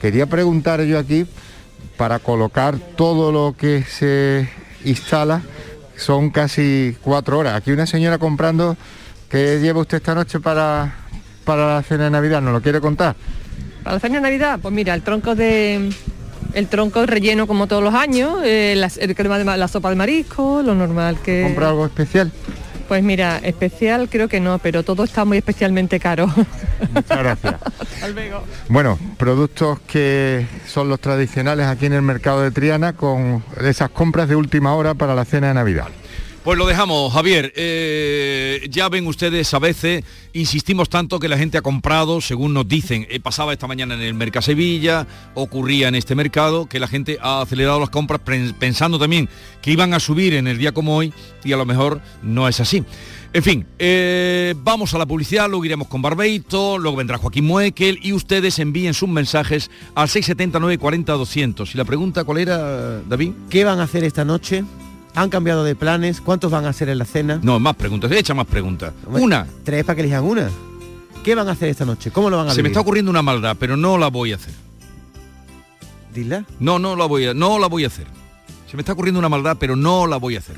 quería 0.00 0.26
preguntar 0.26 0.82
yo 0.84 0.98
aquí, 0.98 1.26
para 1.96 2.18
colocar 2.18 2.78
todo 2.96 3.30
lo 3.32 3.54
que 3.58 3.82
se 3.82 4.48
instala, 4.84 5.42
son 5.96 6.30
casi 6.30 6.96
cuatro 7.02 7.38
horas. 7.38 7.54
Aquí 7.56 7.70
una 7.72 7.84
señora 7.86 8.16
comprando, 8.16 8.76
¿qué 9.28 9.58
lleva 9.60 9.80
usted 9.80 9.98
esta 9.98 10.14
noche 10.14 10.40
para, 10.40 10.94
para 11.44 11.74
la 11.74 11.82
cena 11.82 12.04
de 12.04 12.10
Navidad? 12.10 12.40
¿Nos 12.40 12.54
lo 12.54 12.62
quiere 12.62 12.80
contar? 12.80 13.14
Para 13.82 13.94
la 13.96 14.00
cena 14.00 14.16
de 14.16 14.20
Navidad, 14.22 14.58
pues 14.60 14.74
mira, 14.74 14.94
el 14.94 15.02
tronco 15.02 15.34
de 15.34 15.90
el 16.52 16.66
tronco 16.66 17.06
relleno 17.06 17.46
como 17.46 17.66
todos 17.68 17.82
los 17.82 17.94
años, 17.94 18.40
eh, 18.44 18.74
las- 18.76 18.98
el 18.98 19.14
crema 19.14 19.38
de 19.38 19.44
la 19.44 19.68
sopa 19.68 19.90
de 19.90 19.96
marisco, 19.96 20.62
lo 20.62 20.74
normal 20.74 21.18
que. 21.24 21.42
¿Compra 21.44 21.68
algo 21.68 21.86
especial? 21.86 22.30
Pues 22.88 23.04
mira, 23.04 23.38
especial 23.44 24.08
creo 24.10 24.26
que 24.28 24.40
no, 24.40 24.58
pero 24.58 24.82
todo 24.82 25.04
está 25.04 25.24
muy 25.24 25.38
especialmente 25.38 26.00
caro. 26.00 26.26
Muchas 26.92 27.18
gracias. 27.18 27.54
Hasta 27.80 28.08
luego. 28.08 28.42
Bueno, 28.68 28.98
productos 29.16 29.78
que 29.86 30.44
son 30.66 30.88
los 30.88 30.98
tradicionales 30.98 31.66
aquí 31.66 31.86
en 31.86 31.92
el 31.92 32.02
mercado 32.02 32.42
de 32.42 32.50
Triana 32.50 32.94
con 32.94 33.44
esas 33.64 33.90
compras 33.90 34.28
de 34.28 34.34
última 34.34 34.74
hora 34.74 34.94
para 34.94 35.14
la 35.14 35.24
cena 35.24 35.48
de 35.48 35.54
Navidad. 35.54 35.86
Pues 36.42 36.56
lo 36.56 36.64
dejamos, 36.66 37.12
Javier. 37.12 37.52
Eh, 37.54 38.66
ya 38.70 38.88
ven 38.88 39.06
ustedes, 39.06 39.52
a 39.52 39.58
veces 39.58 40.04
insistimos 40.32 40.88
tanto 40.88 41.18
que 41.20 41.28
la 41.28 41.36
gente 41.36 41.58
ha 41.58 41.62
comprado, 41.62 42.22
según 42.22 42.54
nos 42.54 42.66
dicen, 42.66 43.06
eh, 43.10 43.20
pasaba 43.20 43.52
esta 43.52 43.66
mañana 43.66 43.94
en 43.94 44.00
el 44.00 44.14
Mercado 44.14 44.42
Sevilla, 44.42 45.06
ocurría 45.34 45.88
en 45.88 45.96
este 45.96 46.14
mercado, 46.14 46.64
que 46.66 46.80
la 46.80 46.88
gente 46.88 47.18
ha 47.20 47.42
acelerado 47.42 47.78
las 47.78 47.90
compras 47.90 48.20
pen- 48.24 48.54
pensando 48.58 48.98
también 48.98 49.28
que 49.60 49.70
iban 49.70 49.92
a 49.92 50.00
subir 50.00 50.32
en 50.32 50.46
el 50.46 50.56
día 50.56 50.72
como 50.72 50.96
hoy 50.96 51.12
y 51.44 51.52
a 51.52 51.58
lo 51.58 51.66
mejor 51.66 52.00
no 52.22 52.48
es 52.48 52.58
así. 52.58 52.84
En 53.34 53.42
fin, 53.42 53.66
eh, 53.78 54.54
vamos 54.56 54.94
a 54.94 54.98
la 54.98 55.04
publicidad, 55.04 55.46
luego 55.46 55.66
iremos 55.66 55.88
con 55.88 56.00
Barbeito, 56.00 56.78
luego 56.78 56.96
vendrá 56.96 57.18
Joaquín 57.18 57.44
Muekel 57.44 57.98
y 58.02 58.14
ustedes 58.14 58.58
envíen 58.60 58.94
sus 58.94 59.10
mensajes 59.10 59.70
al 59.94 60.08
679 60.08 60.78
40 60.78 61.12
200. 61.12 61.74
Y 61.74 61.76
la 61.78 61.84
pregunta, 61.84 62.24
¿cuál 62.24 62.38
era, 62.38 63.02
David? 63.02 63.32
¿Qué 63.50 63.62
van 63.64 63.78
a 63.78 63.82
hacer 63.82 64.04
esta 64.04 64.24
noche? 64.24 64.64
¿Han 65.14 65.28
cambiado 65.28 65.64
de 65.64 65.74
planes? 65.74 66.20
¿Cuántos 66.20 66.50
van 66.50 66.64
a 66.66 66.68
hacer 66.70 66.88
en 66.88 66.98
la 66.98 67.04
cena? 67.04 67.40
No, 67.42 67.58
más 67.58 67.76
preguntas, 67.76 68.10
echa 68.12 68.34
más 68.34 68.46
preguntas. 68.46 68.92
Una. 69.06 69.46
Tres 69.64 69.84
para 69.84 69.96
que 69.96 70.02
elijan 70.02 70.24
una. 70.24 70.48
¿Qué 71.24 71.34
van 71.34 71.48
a 71.48 71.52
hacer 71.52 71.68
esta 71.68 71.84
noche? 71.84 72.10
¿Cómo 72.10 72.30
lo 72.30 72.36
van 72.38 72.48
a 72.48 72.54
Se 72.54 72.62
me 72.62 72.68
está 72.68 72.80
ocurriendo 72.80 73.10
una 73.10 73.22
maldad, 73.22 73.56
pero 73.58 73.76
no 73.76 73.98
la 73.98 74.08
voy 74.08 74.32
a 74.32 74.36
hacer. 74.36 74.54
Dila. 76.14 76.44
No, 76.58 76.78
no 76.78 76.96
la 76.96 77.06
voy 77.06 77.26
a, 77.26 77.34
no 77.34 77.58
la 77.58 77.66
voy 77.66 77.84
a 77.84 77.88
hacer. 77.88 78.06
Se 78.70 78.76
me 78.76 78.82
está 78.82 78.92
ocurriendo 78.92 79.18
una 79.18 79.28
maldad, 79.28 79.56
pero 79.58 79.76
no 79.76 80.06
la 80.06 80.16
voy 80.16 80.36
a 80.36 80.38
hacer. 80.38 80.56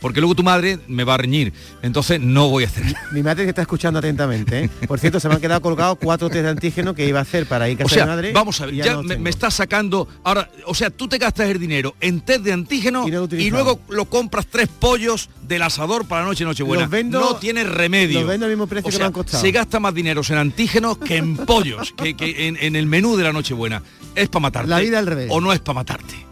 Porque 0.00 0.20
luego 0.20 0.34
tu 0.34 0.42
madre 0.42 0.78
me 0.88 1.04
va 1.04 1.14
a 1.14 1.16
reñir. 1.16 1.52
Entonces 1.82 2.20
no 2.20 2.48
voy 2.48 2.64
a 2.64 2.66
hacer. 2.66 2.84
Mi 3.12 3.22
madre 3.22 3.44
te 3.44 3.50
está 3.50 3.62
escuchando 3.62 3.98
atentamente. 3.98 4.64
¿eh? 4.64 4.70
Por 4.86 4.98
cierto, 4.98 5.18
se 5.20 5.28
me 5.28 5.34
han 5.34 5.40
quedado 5.40 5.60
colgados 5.60 5.98
cuatro 6.00 6.28
test 6.28 6.42
de 6.44 6.50
antígeno 6.50 6.94
que 6.94 7.06
iba 7.06 7.18
a 7.18 7.22
hacer 7.22 7.46
para 7.46 7.68
ir 7.68 7.80
a 7.80 7.84
O 7.84 7.88
casa 7.88 7.94
sea, 7.94 8.04
de 8.04 8.10
madre. 8.10 8.32
vamos 8.32 8.60
a 8.60 8.66
ver, 8.66 8.74
ya 8.74 8.94
no 8.94 9.02
me, 9.02 9.30
estás 9.30 9.54
sacando. 9.54 10.06
Ahora, 10.22 10.50
o 10.66 10.74
sea, 10.74 10.90
tú 10.90 11.08
te 11.08 11.18
gastas 11.18 11.48
el 11.48 11.58
dinero 11.58 11.94
en 12.00 12.20
test 12.20 12.42
de 12.42 12.52
antígeno 12.52 13.06
y, 13.08 13.50
luego 13.50 13.80
lo 13.88 14.04
compras 14.04 14.46
tres 14.50 14.68
pollos 14.68 15.30
del 15.42 15.62
asador 15.62 16.06
para 16.06 16.22
la 16.22 16.28
noche 16.28 16.44
Nochebuena. 16.44 16.82
Los 16.82 16.90
vendo- 16.90 17.20
no 17.20 17.36
tiene 17.36 17.64
remedio. 17.64 18.20
los 18.20 18.28
vendo 18.28 18.46
al 18.46 18.52
mismo 18.52 18.66
precio 18.66 18.88
O 18.88 18.90
que 18.90 18.96
me 18.96 18.98
sea, 18.98 19.06
han 19.06 19.12
costado. 19.12 19.40
Se 19.42 19.50
gasta 19.50 19.80
más 19.80 19.94
dinero 19.94 20.20
en 20.28 20.36
antígenos 20.36 20.98
que 20.98 21.16
en 21.16 21.36
pollos, 21.36 21.92
que, 21.96 22.14
que 22.16 22.48
en, 22.48 22.56
en 22.60 22.76
el 22.76 22.86
menú 22.86 23.16
de 23.16 23.24
la 23.24 23.32
Nochebuena. 23.32 23.82
Es 24.14 24.28
para 24.28 24.40
matarte. 24.42 24.68
La 24.70 24.80
vida 24.80 24.98
al 24.98 25.06
revés. 25.06 25.28
O 25.30 25.40
no 25.40 25.52
es 25.52 25.60
para 25.60 25.74
matarte. 25.74 26.25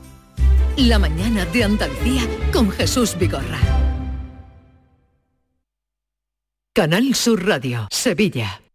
La 0.76 0.98
mañana 0.98 1.44
de 1.46 1.62
Andalucía 1.62 2.22
con 2.52 2.68
Jesús 2.68 3.16
Vigorra. 3.16 3.60
Canal 6.74 7.14
Sur 7.14 7.46
Radio, 7.46 7.86
Sevilla. 7.92 8.63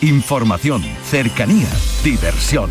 Información, 0.00 0.82
cercanía, 1.04 1.68
diversión. 2.02 2.70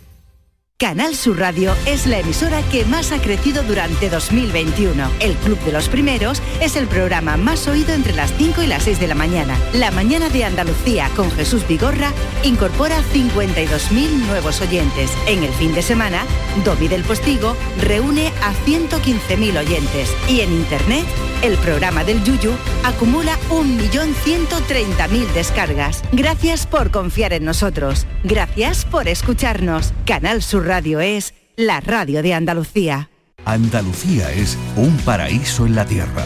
Canal 0.81 1.15
Sur 1.15 1.37
Radio 1.37 1.75
es 1.85 2.07
la 2.07 2.17
emisora 2.17 2.63
que 2.71 2.85
más 2.85 3.11
ha 3.11 3.21
crecido 3.21 3.61
durante 3.61 4.09
2021. 4.09 5.11
El 5.19 5.35
Club 5.35 5.59
de 5.59 5.73
los 5.73 5.87
Primeros 5.87 6.41
es 6.59 6.75
el 6.75 6.87
programa 6.87 7.37
más 7.37 7.67
oído 7.67 7.93
entre 7.93 8.13
las 8.13 8.33
5 8.35 8.63
y 8.63 8.67
las 8.67 8.81
6 8.81 8.99
de 8.99 9.07
la 9.07 9.13
mañana. 9.13 9.55
La 9.73 9.91
mañana 9.91 10.27
de 10.29 10.43
Andalucía 10.43 11.07
con 11.15 11.29
Jesús 11.29 11.67
Vigorra 11.67 12.11
incorpora 12.43 12.97
52.000 13.13 14.25
nuevos 14.25 14.59
oyentes. 14.61 15.11
En 15.27 15.43
el 15.43 15.53
fin 15.53 15.71
de 15.75 15.83
semana, 15.83 16.25
Domi 16.65 16.87
del 16.87 17.03
Postigo 17.03 17.55
reúne 17.79 18.29
a 18.41 18.51
115.000 18.65 19.59
oyentes. 19.59 20.11
Y 20.27 20.41
en 20.41 20.51
Internet, 20.51 21.05
el 21.43 21.57
programa 21.57 22.03
del 22.03 22.23
Yuyu 22.23 22.53
acumula 22.83 23.37
1.130.000 23.51 25.27
descargas. 25.33 26.01
Gracias 26.11 26.65
por 26.65 26.89
confiar 26.89 27.33
en 27.33 27.45
nosotros. 27.45 28.07
Gracias 28.23 28.85
por 28.85 29.07
escucharnos. 29.07 29.93
Canal 30.05 30.41
Sur 30.41 30.70
Radio 30.71 31.01
es 31.01 31.33
la 31.57 31.81
radio 31.81 32.23
de 32.23 32.33
Andalucía. 32.33 33.09
Andalucía 33.43 34.31
es 34.31 34.57
un 34.77 34.95
paraíso 34.99 35.65
en 35.65 35.75
la 35.75 35.83
tierra, 35.85 36.23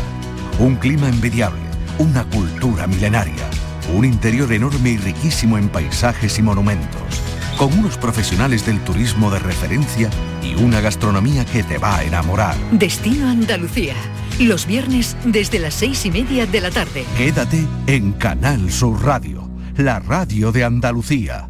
un 0.60 0.76
clima 0.76 1.10
envidiable, 1.10 1.64
una 1.98 2.30
cultura 2.30 2.86
milenaria, 2.86 3.50
un 3.92 4.06
interior 4.06 4.54
enorme 4.54 4.92
y 4.92 4.98
riquísimo 4.98 5.58
en 5.58 5.68
paisajes 5.68 6.38
y 6.38 6.44
monumentos, 6.44 7.02
con 7.58 7.74
unos 7.74 7.98
profesionales 7.98 8.68
del 8.68 8.80
turismo 8.82 9.32
de 9.32 9.40
referencia 9.40 10.12
y 10.44 10.54
una 10.62 10.80
gastronomía 10.80 11.44
que 11.44 11.64
te 11.64 11.80
va 11.80 11.98
a 11.98 12.04
enamorar. 12.04 12.56
Destino 12.72 13.28
Andalucía. 13.28 13.96
Los 14.40 14.68
viernes 14.68 15.18
desde 15.26 15.58
las 15.58 15.74
seis 15.74 16.06
y 16.06 16.12
media 16.12 16.46
de 16.46 16.62
la 16.62 16.70
tarde. 16.70 17.04
Quédate 17.18 17.66
en 17.88 18.12
Canal 18.12 18.70
Sur 18.72 19.04
Radio, 19.04 19.50
la 19.76 19.98
radio 19.98 20.52
de 20.52 20.66
Andalucía. 20.66 21.50